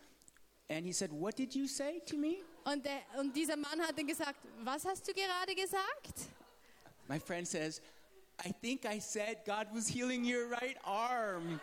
And 0.69 0.87
he 0.87 0.93
said, 0.93 1.11
What 1.11 1.37
did 1.37 1.55
you 1.57 1.67
say 1.67 2.01
to 2.07 2.17
me? 2.17 2.37
Und, 2.65 2.85
der, 2.85 3.01
und 3.19 3.35
dieser 3.35 3.57
Mann 3.57 3.81
hat 3.81 3.99
dann 3.99 4.07
gesagt, 4.07 4.39
was 4.63 4.85
hast 4.85 5.09
du 5.09 5.13
gerade 5.13 5.55
gesagt? 5.57 6.29
My 7.09 7.19
friend 7.19 7.49
says, 7.49 7.83
I 8.47 8.53
think 8.63 8.85
I 8.85 9.01
said 9.01 9.45
God 9.45 9.67
was 9.73 9.89
healing 9.89 10.25
your 10.25 10.49
right 10.53 10.77
arm. 10.85 11.59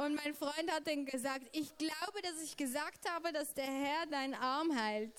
Und 0.00 0.14
mein 0.14 0.32
Freund 0.34 0.70
hat 0.70 0.86
dann 0.86 1.04
gesagt, 1.04 1.46
ich 1.52 1.76
glaube, 1.76 2.22
dass 2.22 2.42
ich 2.42 2.56
gesagt 2.56 3.06
habe, 3.10 3.32
dass 3.32 3.52
der 3.52 3.66
Herr 3.66 4.06
deinen 4.06 4.32
Arm 4.32 4.74
heilt. 4.74 5.12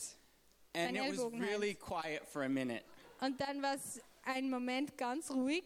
And 0.73 0.97
it 0.97 1.03
was 1.15 1.31
really 1.33 1.75
quiet 1.75 2.25
for 2.25 2.43
a 2.43 2.49
minute. 2.49 2.83
Und 3.19 3.39
dann 3.39 3.61
war 3.61 3.75
es 3.75 4.01
ein 4.23 4.49
Moment 4.49 4.97
ganz 4.97 5.29
ruhig. 5.29 5.63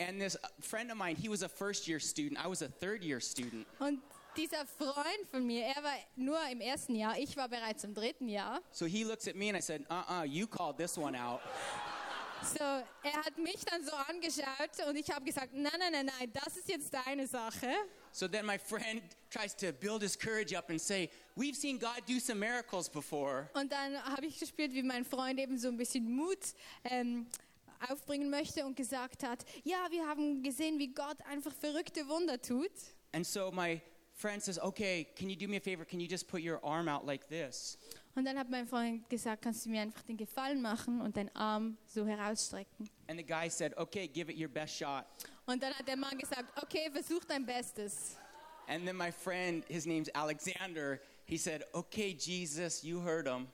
And 0.00 0.18
this 0.18 0.36
friend 0.60 0.90
of 0.90 0.98
mine, 0.98 1.14
he 1.14 1.28
was 1.28 1.44
a 1.44 1.48
first 1.48 1.86
year 1.86 2.00
student. 2.00 2.44
I 2.44 2.48
was 2.48 2.60
a 2.60 2.68
third 2.68 3.04
year 3.04 3.20
student. 3.20 3.66
Und 3.78 4.02
dieser 4.36 4.66
Freund 4.66 5.28
von 5.30 5.46
mir, 5.46 5.64
er 5.64 5.82
war 5.84 5.96
nur 6.16 6.38
im 6.50 6.60
ersten 6.60 6.96
Jahr, 6.96 7.16
ich 7.18 7.36
war 7.36 7.48
bereits 7.48 7.84
im 7.84 7.94
dritten 7.94 8.28
Jahr. 8.28 8.60
So 8.72 8.86
he 8.86 9.04
looks 9.04 9.28
at 9.28 9.36
me 9.36 9.48
and 9.48 9.56
I 9.56 9.62
said, 9.62 9.86
uh 9.88 10.22
uh, 10.22 10.24
you 10.24 10.48
called 10.48 10.76
this 10.76 10.98
one 10.98 11.16
out. 11.16 11.40
So, 12.42 12.64
er 12.64 13.24
hat 13.24 13.38
mich 13.38 13.64
dann 13.64 13.84
so 13.84 13.92
angeschaut 13.92 14.86
und 14.88 14.96
ich 14.96 15.10
habe 15.10 15.24
gesagt, 15.24 15.54
nein, 15.54 15.72
nein, 15.78 15.92
nein, 15.92 16.10
nein, 16.18 16.32
das 16.32 16.56
ist 16.56 16.68
jetzt 16.68 16.92
deine 16.92 17.26
Sache. 17.26 17.68
So 18.16 18.26
then 18.26 18.46
my 18.46 18.56
friend 18.56 19.02
tries 19.30 19.52
to 19.56 19.72
build 19.72 20.00
his 20.00 20.16
courage 20.16 20.54
up 20.54 20.70
and 20.70 20.80
say, 20.80 21.10
We've 21.36 21.54
seen 21.54 21.76
God 21.76 22.00
do 22.06 22.18
some 22.18 22.40
miracles 22.40 22.88
before. 22.88 23.50
Und 23.52 23.70
dann 23.70 24.02
habe 24.04 24.24
ich 24.24 24.38
gespürt, 24.40 24.72
wie 24.72 24.82
mein 24.82 25.04
Freund 25.04 25.38
eben 25.38 25.58
so 25.58 25.68
ein 25.68 25.76
bisschen 25.76 26.10
Mut 26.10 26.38
ähm, 26.84 27.26
aufbringen 27.90 28.30
möchte 28.30 28.64
und 28.64 28.74
gesagt 28.74 29.22
hat, 29.22 29.44
ja, 29.64 29.86
wir 29.90 30.06
haben 30.06 30.42
gesehen, 30.42 30.78
wie 30.78 30.94
Gott 30.94 31.18
einfach 31.30 31.52
verrückte 31.52 32.08
Wunder 32.08 32.40
tut. 32.40 32.70
And 33.12 33.26
so 33.26 33.50
my 33.52 33.82
friend 34.14 34.42
says, 34.42 34.58
Okay, 34.58 35.06
can 35.14 35.28
you 35.28 35.36
do 35.36 35.46
me 35.46 35.58
a 35.58 35.60
favor? 35.60 35.84
Can 35.84 36.00
you 36.00 36.08
just 36.08 36.26
put 36.26 36.40
your 36.40 36.64
arm 36.64 36.88
out 36.88 37.04
like 37.04 37.28
this? 37.28 37.76
Und 38.14 38.24
dann 38.24 38.38
hat 38.38 38.48
mein 38.48 38.66
Freund 38.66 39.06
gesagt, 39.10 39.42
kannst 39.42 39.66
du 39.66 39.68
mir 39.68 39.82
einfach 39.82 40.00
den 40.00 40.16
Gefallen 40.16 40.62
machen 40.62 41.02
und 41.02 41.18
deinen 41.18 41.36
Arm 41.36 41.76
so 41.84 42.06
herausstrecken. 42.06 42.88
And 43.08 43.18
the 43.18 43.26
guy 43.26 43.50
said, 43.50 43.76
Okay, 43.76 44.08
give 44.08 44.32
it 44.32 44.40
your 44.40 44.48
best 44.48 44.74
shot. 44.74 45.04
Und 45.46 45.62
dann 45.62 45.72
hat 45.74 45.86
der 45.86 45.96
Mann 45.96 46.18
gesagt, 46.18 46.44
okay, 46.62 46.90
versuch 46.92 47.24
dein 47.24 47.46
Bestes. 47.46 48.16
And 48.68 48.84
then 48.84 48.96
my 48.96 49.12
friend, 49.12 49.64
his 49.68 49.86
name's 49.86 50.08
Alexander, 50.14 51.00
he 51.24 51.38
said, 51.38 51.64
Okay, 51.72 52.12
Jesus, 52.18 52.82
you 52.82 53.00
heard 53.00 53.26
him. 53.28 53.46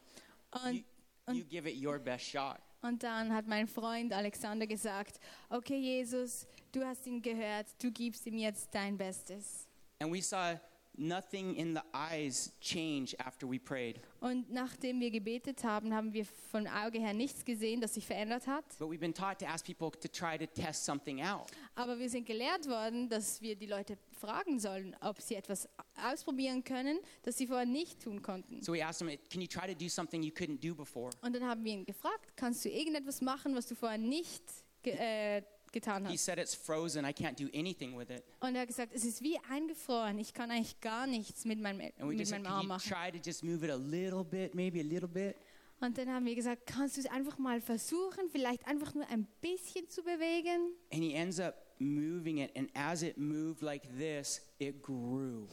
Und, 0.64 0.84
You, 1.28 1.34
you 1.34 1.44
give 1.44 1.66
it 1.68 1.76
your 1.76 1.98
best 1.98 2.24
shot. 2.24 2.58
und 2.82 3.02
dann 3.02 3.32
hat 3.32 3.46
mein 3.46 3.68
Freund 3.68 4.12
Alexander 4.12 4.66
gesagt, 4.66 5.20
okay, 5.50 5.76
Jesus, 5.78 6.46
du 6.72 6.82
hast 6.84 7.06
ihn 7.06 7.20
gehört, 7.22 7.66
du 7.80 7.90
gibst 7.92 8.26
ihm 8.26 8.38
jetzt 8.38 8.68
dein 8.74 8.96
Bestes. 8.96 9.68
And 10.00 10.10
we 10.12 10.20
saw 10.22 10.58
nothing 10.96 11.54
in 11.56 11.74
the 11.74 11.82
eyes 11.92 12.52
change 12.60 13.14
after 13.18 13.48
we 13.48 13.58
prayed. 13.58 14.00
Und 14.20 14.50
nachdem 14.50 15.00
wir 15.00 15.10
gebetet 15.10 15.64
haben, 15.64 15.94
haben 15.94 16.12
wir 16.12 16.24
von 16.24 16.66
Auge 16.66 17.00
her 17.00 17.12
nichts 17.12 17.44
gesehen, 17.44 17.80
das 17.80 17.94
sich 17.94 18.06
verändert 18.06 18.46
hat. 18.46 18.64
But 18.78 18.88
we've 18.88 18.98
been 19.00 19.14
taught 19.14 19.38
to 19.40 19.46
ask 19.46 19.64
people 19.64 19.90
to 19.90 20.08
try 20.08 20.38
to 20.38 20.46
test 20.46 20.84
something 20.84 21.22
out. 21.22 21.50
Aber 21.74 21.98
wir 21.98 22.08
sind 22.08 22.26
gelehrt 22.26 22.68
worden, 22.68 23.08
dass 23.08 23.40
wir 23.40 23.56
die 23.56 23.66
Leute 23.66 23.96
fragen 24.12 24.58
sollen, 24.58 24.96
ob 25.00 25.20
sie 25.20 25.34
etwas 25.34 25.68
ausprobieren 25.96 26.62
können, 26.62 26.98
das 27.22 27.38
sie 27.38 27.46
vorher 27.46 27.66
nicht 27.66 28.00
tun 28.00 28.22
konnten. 28.22 28.62
So 28.62 28.72
we 28.72 28.84
asked 28.84 29.06
him, 29.06 29.18
Can 29.30 29.40
you 29.40 29.48
try 29.48 29.66
to 29.66 29.74
do 29.74 29.88
something 29.88 30.22
you 30.22 30.32
couldn't 30.32 30.60
do 30.60 30.74
before? 30.74 31.10
Und 31.22 31.34
dann 31.34 31.44
haben 31.44 31.64
wir 31.64 31.72
ihn 31.72 31.84
gefragt, 31.84 32.36
kannst 32.36 32.64
du 32.64 32.68
irgendetwas 32.68 33.20
machen, 33.20 33.54
was 33.54 33.66
du 33.66 33.74
vorher 33.74 33.98
nicht 33.98 34.42
äh, 34.84 35.42
getan 35.72 36.06
He 36.06 36.12
hast? 36.14 36.24
said, 36.24 36.38
It's 36.38 36.54
frozen. 36.54 37.04
I 37.04 37.12
can't 37.12 37.34
do 37.38 37.48
anything 37.58 37.96
with 37.98 38.10
it. 38.10 38.22
Und 38.40 38.54
er 38.54 38.62
hat 38.62 38.68
gesagt, 38.68 38.92
es 38.94 39.04
ist 39.04 39.22
wie 39.22 39.38
eingefroren, 39.50 40.18
ich 40.18 40.32
kann 40.34 40.50
eigentlich 40.50 40.80
gar 40.80 41.06
nichts 41.06 41.44
mit 41.44 41.60
meinem, 41.60 41.80
And 41.80 41.92
we 42.00 42.04
mit 42.08 42.18
just 42.20 42.32
meinem 42.32 42.46
Arm 42.46 42.66
machen. 42.68 42.88
try 42.90 43.10
to 43.10 43.18
just 43.24 43.42
move 43.42 43.64
it 43.64 43.70
a 43.70 43.76
little 43.76 44.24
bit, 44.24 44.54
maybe 44.54 44.80
a 44.80 44.84
little 44.84 45.08
bit? 45.08 45.36
Und 45.80 45.98
dann 45.98 46.08
haben 46.10 46.24
wir 46.26 46.34
gesagt, 46.36 46.64
kannst 46.66 46.96
du 46.96 47.00
es 47.00 47.06
einfach 47.06 47.38
mal 47.38 47.60
versuchen, 47.60 48.28
vielleicht 48.30 48.64
einfach 48.68 48.94
nur 48.94 49.04
ein 49.08 49.26
bisschen 49.40 49.88
zu 49.88 50.02
bewegen? 50.02 50.74
And 50.92 51.02
he 51.02 51.14
ends 51.14 51.40
up 51.40 51.54
moving 51.80 52.38
it. 52.38 52.56
And 52.56 52.70
as 52.74 53.02
it 53.02 53.18
moved 53.18 53.62
like 53.62 53.82
this, 53.98 54.40
it 54.60 54.80
grew 54.80 55.48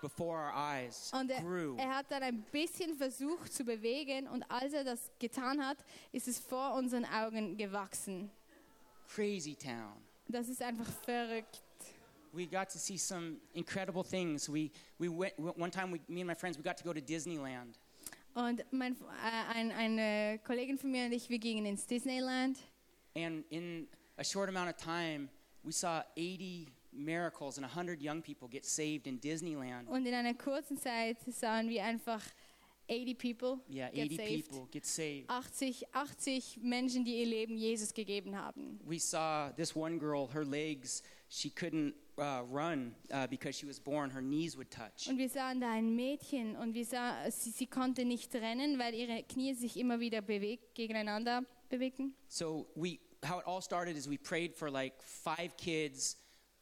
before 0.00 0.38
our 0.38 0.52
eyes. 0.54 1.12
Und 1.12 1.30
er, 1.30 1.42
grew. 1.42 1.76
er 1.76 1.94
hat 1.94 2.10
dann 2.10 2.22
ein 2.22 2.42
bisschen 2.50 2.94
versucht 2.94 3.52
zu 3.52 3.64
bewegen 3.64 4.28
und 4.28 4.42
als 4.50 4.72
er 4.72 4.82
das 4.84 5.10
getan 5.18 5.62
hat, 5.62 5.76
ist 6.12 6.26
es 6.26 6.38
vor 6.38 6.72
unseren 6.74 7.04
Augen 7.04 7.58
gewachsen. 7.58 8.30
Crazy 9.14 9.56
town. 9.56 9.96
Das 10.28 10.48
ist 10.48 10.62
einfach 10.62 10.86
verrückt. 11.04 11.62
We 12.32 12.46
got 12.46 12.68
to 12.70 12.78
see 12.78 12.96
some 12.96 13.38
incredible 13.54 14.04
things. 14.04 14.48
We, 14.48 14.70
we 14.98 15.08
went, 15.08 15.36
one 15.38 15.70
time, 15.70 15.90
we, 15.90 16.00
me 16.08 16.20
and 16.20 16.28
my 16.28 16.34
friends, 16.34 16.56
we 16.56 16.62
got 16.62 16.76
to 16.76 16.84
go 16.84 16.92
to 16.92 17.00
Disneyland. 17.00 17.76
Und 18.34 18.64
mein, 18.70 18.92
äh, 18.94 19.54
ein, 19.54 19.72
eine 19.72 20.38
Kollegin 20.44 20.78
von 20.78 20.92
mir 20.92 21.06
und 21.06 21.12
ich, 21.12 21.28
wir 21.28 21.40
gingen 21.40 21.66
ins 21.66 21.86
Disneyland 21.86 22.58
And 23.16 23.44
in 23.50 23.88
a 24.18 24.22
short 24.22 24.48
amount 24.48 24.70
of 24.70 24.76
time, 24.76 25.28
we 25.64 25.72
saw 25.72 26.04
80 26.16 26.68
miracles 26.92 27.58
and 27.58 27.66
100 27.66 28.00
young 28.00 28.22
people 28.22 28.46
get 28.48 28.64
saved 28.64 29.08
in 29.08 29.20
Disneyland. 29.20 29.88
und 29.88 30.06
in 30.06 30.14
einer 30.14 30.34
kurzen 30.34 30.78
Zeit 30.78 31.16
sahen 31.26 31.68
wir 31.68 31.82
einfach 31.84 32.22
80 32.90 33.14
people 33.14 33.60
Yeah, 33.68 33.88
get 33.90 34.06
80 34.06 34.16
saved. 34.16 34.50
people 34.50 34.68
get 34.70 34.84
saved. 34.84 35.30
80, 35.30 35.86
80 35.94 36.58
Menschen, 36.62 37.04
die 37.04 37.20
ihr 37.20 37.26
Leben 37.26 37.56
Jesus 37.56 37.94
gegeben 37.94 38.36
haben. 38.36 38.80
We 38.84 38.98
saw 38.98 39.50
this 39.56 39.74
one 39.76 39.98
girl, 39.98 40.28
her 40.34 40.44
legs, 40.44 41.02
she 41.28 41.50
couldn't 41.50 41.94
uh, 42.18 42.42
run 42.50 42.94
uh, 43.12 43.26
because 43.28 43.56
she 43.56 43.66
was 43.66 43.78
born, 43.78 44.10
her 44.10 44.20
knees 44.20 44.56
would 44.56 44.70
touch. 44.70 45.08
Und 45.08 45.18
wir 45.18 45.28
sahen 45.28 45.60
da 45.60 45.70
ein 45.70 45.94
Mädchen 45.94 46.56
und 46.56 46.74
wir 46.74 46.84
sah, 46.84 47.30
sie, 47.30 47.50
sie 47.50 47.66
konnte 47.66 48.04
nicht 48.04 48.34
rennen, 48.34 48.78
weil 48.78 48.94
ihre 48.94 49.22
Knie 49.22 49.54
sich 49.54 49.76
immer 49.76 50.00
wieder 50.00 50.20
bewegt, 50.20 50.74
gegeneinander 50.74 51.42
bewegten. 51.68 52.14
So 52.28 52.66
we, 52.74 52.98
how 53.24 53.38
it 53.38 53.46
all 53.46 53.62
started 53.62 53.96
is 53.96 54.08
we 54.08 54.18
prayed 54.18 54.54
for 54.56 54.70
like 54.70 54.94
five 55.02 55.56
kids. 55.56 56.16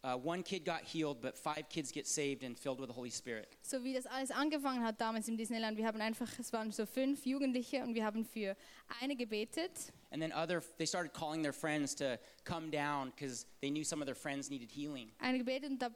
Uh, 0.04 0.16
one 0.16 0.44
kid 0.44 0.64
got 0.64 0.82
healed, 0.82 1.20
but 1.20 1.36
five 1.36 1.68
kids 1.68 1.90
get 1.90 2.06
saved 2.06 2.44
and 2.44 2.56
filled 2.56 2.78
with 2.78 2.88
the 2.88 2.94
Holy 2.94 3.10
Spirit. 3.10 3.48
So 3.62 3.82
wie 3.82 3.92
das 3.92 4.06
alles 4.06 4.30
angefangen 4.30 4.84
hat 4.84 5.00
damals 5.00 5.26
im 5.28 5.36
Disneyland, 5.36 5.76
wir 5.76 5.86
haben 5.86 6.00
einfach, 6.00 6.28
es 6.38 6.52
waren 6.52 6.70
so 6.70 6.86
fünf 6.86 7.26
Jugendliche 7.26 7.82
und 7.82 7.94
wir 7.94 8.04
haben 8.04 8.24
für 8.24 8.56
eine 9.00 9.16
gebetet. 9.16 9.92
And 10.12 10.22
then 10.22 10.32
other, 10.32 10.62
they 10.78 10.86
started 10.86 11.12
calling 11.12 11.42
their 11.42 11.52
friends 11.52 11.96
to 11.96 12.16
come 12.44 12.70
down 12.70 13.10
because 13.10 13.44
they 13.60 13.70
knew 13.70 13.82
some 13.82 14.00
of 14.00 14.06
their 14.06 14.14
friends 14.14 14.48
needed 14.48 14.70
healing. 14.70 15.10
Eine 15.18 15.38
gebetet 15.38 15.70
und 15.70 15.82
da 15.82 15.90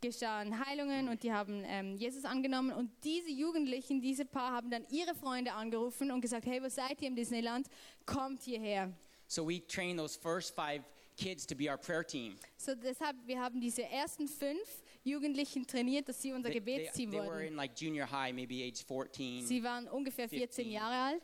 geschahen 0.00 0.58
Heilungen 0.66 1.08
und 1.08 1.22
die 1.22 1.32
haben 1.32 1.62
ähm, 1.66 1.96
Jesus 1.96 2.24
angenommen 2.24 2.72
und 2.72 2.90
diese 3.04 3.30
Jugendlichen, 3.30 4.00
diese 4.00 4.24
Paar 4.24 4.52
haben 4.52 4.70
dann 4.70 4.86
ihre 4.90 5.14
Freunde 5.14 5.52
angerufen 5.52 6.10
und 6.10 6.22
gesagt, 6.22 6.46
hey, 6.46 6.62
was 6.62 6.74
seid 6.74 7.02
ihr 7.02 7.08
im 7.08 7.16
Disneyland? 7.16 7.68
Kommt 8.06 8.42
hierher. 8.42 8.92
So 9.26 9.46
we 9.46 9.60
trained 9.66 9.98
those 9.98 10.18
first 10.18 10.54
five 10.54 10.82
kids 11.16 11.46
to 11.46 11.54
be 11.54 11.68
our 11.70 11.78
prayer 11.78 12.04
team. 12.04 12.36
So 12.56 12.74
deshalb, 12.74 13.16
wir 13.26 13.40
haben 13.40 13.60
diese 13.60 13.82
ersten 13.84 14.28
fünf 14.28 14.82
Jugendlichen 15.04 15.66
trainiert, 15.66 16.08
dass 16.08 16.20
sie 16.20 16.32
unser 16.32 16.50
They, 16.50 16.60
they, 16.60 16.76
Gebetsteam 16.78 17.10
they 17.10 17.20
were 17.20 17.26
wurden. 17.26 17.48
in 17.48 17.56
like 17.56 17.72
junior 17.80 18.06
high, 18.10 18.32
maybe 18.34 18.62
age 18.62 18.84
14. 18.84 19.46
Sie 19.46 19.62
waren 19.62 19.88
ungefähr 19.88 20.28
14 20.28 20.64
15. 20.66 20.70
Jahre 20.72 20.94
alt 20.94 21.22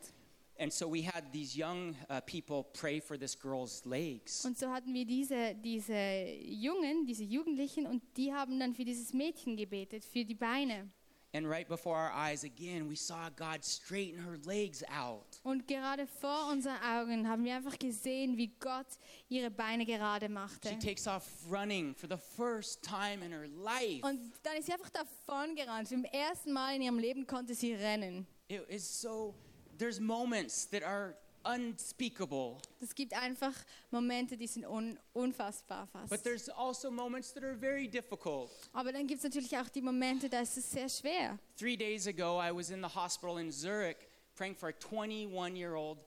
And 0.59 0.71
so 0.73 0.87
we 0.87 1.03
had 1.03 1.33
these 1.33 1.57
young 1.57 1.97
uh, 2.11 2.21
people 2.21 2.63
pray 2.75 3.01
for 3.01 3.17
this 3.19 3.35
girl's 3.35 3.85
legs. 3.87 4.45
und 4.45 4.57
so 4.59 4.69
hatten 4.71 4.93
wir 4.95 5.05
diese, 5.07 5.55
diese 5.57 5.95
Jungen, 6.41 7.07
diese 7.07 7.25
Jugendlichen 7.25 7.87
und 7.87 8.03
die 8.17 8.33
haben 8.33 8.61
dann 8.61 8.75
für 8.75 8.85
dieses 8.85 9.13
Mädchen 9.13 9.57
gebetet, 9.57 10.05
für 10.05 10.25
die 10.25 10.35
Beine. 10.35 10.91
And 11.35 11.47
right 11.47 11.67
before 11.67 11.97
our 11.97 12.13
eyes, 12.13 12.45
again, 12.45 12.89
we 12.91 12.95
saw 12.97 13.31
God 13.35 13.65
straighten 13.65 14.23
her 14.23 14.39
legs 14.45 14.85
out. 14.85 15.32
Und 15.43 15.67
gerade 15.67 16.07
vor 16.07 16.49
unseren 16.51 16.77
Augen 16.83 17.29
haben 17.29 17.45
wir 17.45 17.57
einfach 17.57 17.77
gesehen, 17.79 18.37
wie 18.37 18.49
Gott 18.61 18.87
ihre 19.29 19.51
Beine 19.51 19.85
gerade 19.85 20.29
machte. 20.29 20.69
She 20.69 20.79
takes 20.79 21.07
off 21.09 21.25
running 21.51 21.95
for 21.95 22.09
the 22.09 22.17
first 22.37 22.83
time 22.83 23.25
in 23.25 23.33
her 23.33 23.49
life. 23.49 24.07
Und 24.07 24.33
dann 24.45 24.57
ist 24.57 24.67
sie 24.67 24.73
einfach 24.73 24.91
davon 24.91 25.57
gerannt. 25.57 25.89
Zum 25.89 26.05
ersten 26.05 26.53
Mal 26.53 26.77
in 26.77 26.83
ihrem 26.83 26.99
Leben 26.99 27.27
konnte 27.27 27.55
sie 27.55 27.75
rennen. 27.75 28.27
It 28.49 28.69
is 28.69 29.01
so, 29.01 29.35
there's 29.79 29.99
moments 29.99 30.69
that 30.71 30.85
are 30.85 31.17
unspeakable, 31.45 32.59
Es 32.81 32.95
gibt 32.95 33.13
einfach 33.15 33.53
Momente, 33.91 34.37
die 34.37 34.47
sind 34.47 34.65
un 34.65 34.97
unfassbar 35.13 35.89
but 35.93 36.09
fast. 36.11 36.25
there's 36.25 36.49
also 36.49 36.89
moments 36.89 37.33
that 37.33 37.43
are 37.43 37.57
very 37.57 37.89
difficult. 37.89 38.51
Aber 38.73 38.93
dann 38.93 39.07
gibt 39.09 39.19
es 39.19 39.25
natürlich 39.25 39.57
auch 39.57 39.69
die 39.69 39.83
Momente, 39.83 40.29
da 40.29 40.41
ist 40.41 40.57
es 40.57 40.71
sehr 40.71 40.89
schwer. 40.89 41.39
Three 41.57 41.77
days 41.77 42.07
ago, 42.07 42.41
I 42.41 42.55
was 42.55 42.71
in 42.71 42.81
the 42.81 42.95
hospital 42.95 43.41
in 43.41 43.51
Zurich 43.51 43.97
praying 44.43 44.57
for 44.57 44.71
a 44.71 44.73
21 44.73 45.55
year 45.55 45.77
old 45.77 45.99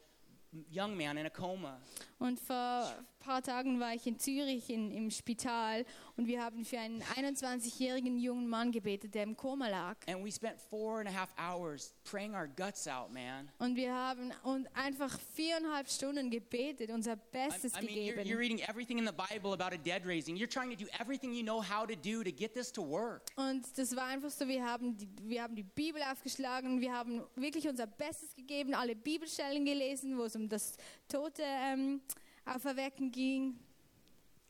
young 0.70 0.98
man 0.98 1.18
in 1.18 1.26
a 1.26 1.30
coma. 1.30 1.76
Und 2.18 2.40
vor 2.40 2.56
ein 2.56 3.06
paar 3.20 3.42
Tagen 3.42 3.80
war 3.80 3.94
ich 3.94 4.08
in 4.08 4.18
Zürich 4.18 4.70
in, 4.70 4.92
im 4.92 5.12
Spital 5.12 5.86
und 6.16 6.28
wir 6.28 6.42
haben 6.42 6.64
für 6.64 6.80
einen 6.80 7.02
21-jährigen 7.04 8.18
jungen 8.18 8.48
Mann 8.48 8.72
gebetet, 8.72 9.14
der 9.16 9.24
im 9.24 9.36
Koma 9.36 9.68
lag. 9.68 9.98
And 10.08 10.24
we 10.24 10.32
spent 10.32 10.60
four 10.70 11.00
and 11.00 11.10
a 11.10 11.12
half 11.12 11.30
hours 11.38 11.94
praying 12.10 12.34
our 12.34 12.48
guts 12.48 12.88
out, 12.88 13.12
man. 13.12 13.50
Und 13.60 13.76
wir 13.76 13.94
haben 13.94 14.32
und 14.44 14.68
einfach 14.76 15.20
viereinhalb 15.34 15.90
Stunden 15.90 16.30
gebetet, 16.30 16.90
unser 16.90 17.14
I, 17.14 17.20
Bestes 17.32 17.74
I 17.74 17.86
mean, 17.86 17.98
you're, 17.98 18.16
gegeben. 18.16 18.30
you're 18.30 18.40
reading 18.40 18.60
everything 18.60 18.98
in 18.98 19.06
the 19.06 19.12
Bible 19.12 19.52
about 19.52 19.74
a 19.76 19.78
dead 19.78 20.06
raising. 20.06 20.38
You're 20.38 20.48
trying 20.48 20.70
to 20.70 20.78
do 20.78 20.90
everything 21.00 21.34
you 21.34 21.44
know 21.44 21.62
how 21.62 21.86
to 21.86 21.96
do 21.96 22.24
to 22.24 22.32
get 22.32 22.54
this 22.54 22.72
to 22.74 22.82
work. 22.82 23.24
Und 23.36 23.66
das 23.78 23.94
war 23.96 24.06
einfach 24.06 24.30
so, 24.30 24.48
wir 24.48 24.64
haben, 24.64 24.96
die, 24.96 25.10
wir 25.24 25.44
haben 25.44 25.56
die 25.56 25.64
Bibel 25.64 26.02
aufgeschlagen, 26.04 26.80
wir 26.80 26.94
haben 26.94 27.24
wirklich 27.36 27.68
unser 27.68 27.88
Bestes 27.88 28.34
gegeben, 28.36 28.74
alle 28.74 28.96
Bibelstellen 28.96 29.66
gelesen, 29.66 30.18
wo 30.18 30.24
es 30.24 30.36
um 30.36 30.48
das 30.48 30.78
Tote 31.10 31.44
ähm, 31.44 32.02
auferwecken 32.46 33.12
ging. 33.12 33.56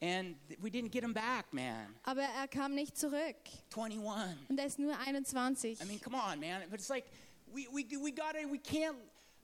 And 0.02 0.36
we 0.62 0.70
didn't 0.70 0.92
get 0.92 1.04
him 1.04 1.14
back, 1.14 1.52
man. 1.52 1.96
Aber 2.04 2.22
er 2.22 2.48
kam 2.48 2.76
nicht 2.76 2.98
zurück. 2.98 3.36
21. 3.76 4.50
Und 4.50 4.60
er 4.60 4.66
ist 4.66 4.78
nur 4.78 4.98
21. 5.00 5.82
I 5.82 5.86
mean, 5.86 6.00
come 6.02 6.18
on, 6.18 6.40
man. 6.40 6.62
But 6.70 6.80
it's 6.80 6.90
like 6.90 7.06
we 7.54 7.68
we 7.72 7.86
we 7.98 8.12
gotta 8.12 8.46
we 8.50 8.60
can't. 8.60 8.98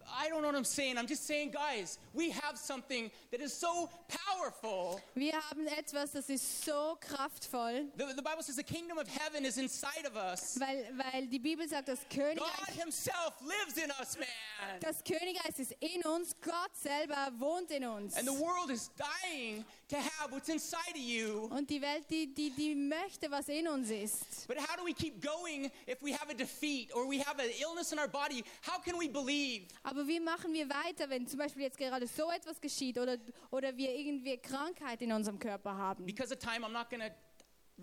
I 0.07 0.29
don't 0.29 0.41
know 0.41 0.47
what 0.47 0.55
I'm 0.55 0.63
saying. 0.63 0.97
I'm 0.97 1.07
just 1.07 1.25
saying, 1.25 1.51
guys, 1.51 1.97
we 2.13 2.29
have 2.31 2.57
something 2.57 3.11
that 3.31 3.41
is 3.41 3.53
so 3.53 3.89
powerful. 4.07 5.01
Wir 5.15 5.33
haben 5.33 5.67
etwas, 5.67 6.11
das 6.13 6.29
ist 6.29 6.63
so 6.65 6.97
kraftvoll, 6.99 7.87
The, 7.97 8.13
the 8.15 8.21
Bible 8.21 8.43
says 8.43 8.55
the 8.55 8.63
kingdom 8.63 8.97
of 8.97 9.07
heaven 9.07 9.45
is 9.45 9.57
inside 9.57 10.05
of 10.05 10.15
us. 10.15 10.57
weil, 10.59 10.85
weil 10.97 11.27
die 11.27 11.39
Bibel 11.39 11.67
sagt, 11.67 11.87
das 11.87 11.99
Königreich 12.09 12.37
God 12.37 12.75
Himself 12.75 13.33
lives 13.41 13.77
in 13.77 13.91
us, 13.99 14.17
man. 14.17 14.79
das 14.79 15.03
Königreich 15.03 15.57
ist 15.57 15.73
in 15.79 16.03
uns, 16.03 16.35
Gott 16.41 16.75
selber 16.75 17.31
wohnt 17.37 17.71
in 17.71 17.85
uns. 17.85 18.15
And 18.17 18.27
the 18.27 18.33
world 18.33 18.69
is 18.69 18.89
dying 18.97 19.63
to 19.91 19.97
have 19.97 20.31
what's 20.31 20.47
inside 20.49 20.95
of 20.95 21.01
you. 21.01 21.47
Und 21.49 21.69
die 21.69 21.81
Welt, 21.81 22.05
die, 22.09 22.33
die, 22.33 22.49
die 22.51 22.73
möchte, 22.75 23.29
was 23.29 23.49
in 23.49 23.67
uns 23.67 23.89
ist. 23.89 24.47
But 24.47 24.57
how 24.57 24.77
do 24.77 24.85
we 24.85 24.93
keep 24.93 25.21
going 25.21 25.69
if 25.85 26.01
we 26.01 26.13
have 26.13 26.29
a 26.29 26.33
defeat 26.33 26.93
or 26.95 27.05
we 27.07 27.19
have 27.19 27.39
an 27.39 27.49
illness 27.61 27.91
in 27.91 27.99
our 27.99 28.07
body? 28.07 28.43
How 28.65 28.81
can 28.81 28.97
we 28.97 29.09
believe? 29.09 29.67
Aber 29.83 30.07
wie 30.07 30.19
machen 30.19 30.53
wir 30.53 30.67
weiter, 30.69 31.09
wenn 31.09 31.27
zum 31.27 31.39
Beispiel 31.39 31.63
jetzt 31.63 31.77
gerade 31.77 32.07
so 32.07 32.31
etwas 32.31 32.59
geschieht 32.61 32.97
oder, 32.97 33.17
oder 33.51 33.75
wir 33.75 33.93
irgendwie 33.93 34.37
Krankheit 34.37 35.01
in 35.01 35.11
unserem 35.11 35.37
Körper 35.37 35.75
haben? 35.75 36.05
Because 36.05 36.33
of 36.33 36.39
time, 36.39 36.65
I'm 36.65 36.71
not 36.71 36.89
going 36.89 37.01
to 37.01 37.13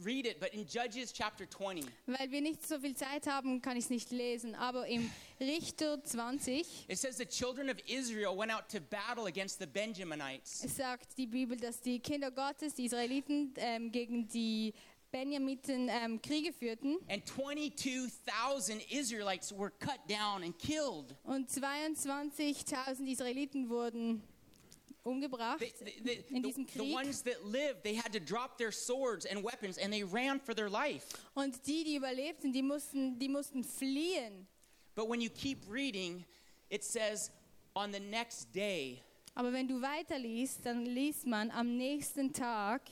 read 0.05 0.27
it, 0.27 0.41
but 0.41 0.53
in 0.55 0.67
Judges 0.67 1.13
chapter 1.13 1.47
20, 1.47 1.85
Weil 2.07 2.31
wir 2.31 2.41
nicht 2.41 2.67
so 2.67 2.79
viel 2.79 2.95
Zeit 2.95 3.27
haben, 3.27 3.61
kann 3.61 3.77
ich 3.77 3.85
es 3.85 3.91
nicht 3.91 4.11
lesen. 4.11 4.55
Aber 4.55 4.87
im 4.87 5.11
Richter 5.41 6.03
20 6.03 6.87
it 6.89 6.99
says 6.99 7.17
the 7.17 7.27
children 7.27 7.69
of 7.71 7.77
Israel 7.87 8.37
went 8.37 8.53
out 8.53 8.69
to 8.69 8.81
battle 8.81 9.27
against 9.27 9.59
the 9.59 9.67
Benjaminites. 9.67 10.65
es 10.65 10.77
sagt 10.77 11.17
die 11.17 11.27
Bibel, 11.27 11.57
dass 11.57 11.81
die 11.81 11.99
Kinder 12.01 12.31
Gottes, 12.31 12.75
die 12.75 12.87
Israeliten, 12.87 13.55
ähm, 13.57 13.91
gegen 13.91 14.29
die 14.29 14.73
Benjamiten 15.11 15.89
ähm, 15.89 16.21
Kriege 16.21 16.53
führten. 16.53 16.99
And 17.09 17.27
22,000 17.27 18.83
Israelites 18.91 19.53
were 19.53 19.71
cut 19.71 20.01
down 20.09 20.43
and 20.43 20.59
killed. 20.59 21.15
Und 21.25 21.49
22.000 21.49 23.07
Israeliten 23.11 23.71
wurden 23.71 24.23
umgebracht 25.09 25.61
they- 25.61 25.73
they- 26.05 26.25
in 26.29 26.43
the, 26.43 26.49
diesem 26.49 26.67
the 26.67 26.73
Krieg. 26.79 26.93
ones 26.95 27.23
that 27.23 27.45
lived, 27.45 27.83
they 27.83 27.95
had 27.97 28.13
to 28.13 28.21
drop 28.21 28.59
their 28.59 28.71
swords 28.73 29.25
and 29.27 29.43
weapons 29.43 29.79
and 29.79 29.93
they 29.93 30.03
ran 30.05 30.39
for 30.41 30.55
their 30.55 30.69
life. 30.71 31.07
Und 31.35 31.67
die, 31.67 31.85
die 31.85 31.97
überlebten, 31.97 32.53
die 32.53 32.63
mussten, 32.63 33.19
die 33.19 33.29
mussten 33.29 33.65
fliehen. 33.65 34.47
But 34.95 35.09
when 35.09 35.21
you 35.21 35.31
keep 35.31 35.59
reading, 35.69 36.25
it 36.71 36.83
says, 36.85 37.31
on 37.75 37.93
the 37.93 38.01
next 38.01 38.53
day, 38.55 39.03
Aber 39.35 39.53
wenn 39.53 39.69
du 39.69 39.81
weiterliest, 39.81 40.65
dann 40.67 40.85
liest 40.85 41.25
man 41.27 41.51
am 41.53 41.77
nächsten 41.77 42.33
Tag, 42.33 42.83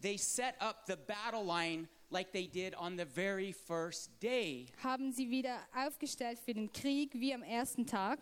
they 0.00 0.18
set 0.18 0.54
up 0.60 0.84
the 0.86 0.96
battle 0.96 1.42
line 1.42 1.88
like 2.10 2.30
they 2.32 2.46
did 2.46 2.74
on 2.76 2.98
the 2.98 3.04
very 3.06 3.50
first 3.52 4.10
day. 4.20 4.66
haben 4.82 5.10
sie 5.10 5.30
wieder 5.30 5.58
aufgestellt 5.74 6.38
für 6.38 6.52
den 6.52 6.70
Krieg 6.70 7.14
wie 7.14 7.32
am 7.32 7.42
ersten 7.42 7.86
Tag. 7.86 8.18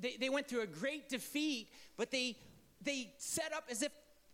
They, 0.00 0.16
they 0.18 0.30
went 0.30 0.48
through 0.48 0.62
a 0.62 0.66
great 0.66 1.10
defeat, 1.10 1.68
but 1.98 2.10
they, 2.10 2.36
they 2.84 3.12
set 3.18 3.52
up 3.52 3.64
as 3.70 3.82
if 3.82 3.90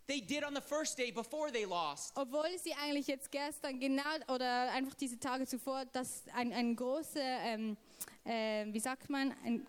they 0.07 0.21
did 0.21 0.43
on 0.43 0.53
the 0.53 0.61
first 0.61 0.97
day 0.97 1.11
before 1.11 1.51
they 1.51 1.65
lost. 1.65 2.13
Obwohl 2.15 2.57
sie 2.63 2.73
eigentlich 2.73 3.07
jetzt 3.07 3.29
gestern 3.31 3.79
genau 3.79 4.03
oder 4.33 4.71
einfach 4.71 4.93
diese 4.95 5.19
Tage 5.19 5.45
zuvor 5.45 5.85
das 5.91 6.23
ein, 6.33 6.53
ein 6.53 6.75
große, 6.75 7.19
ähm, 7.19 7.77
äh, 8.23 8.65
wie 8.71 8.79
sagt 8.79 9.09
man, 9.09 9.33
ein, 9.43 9.67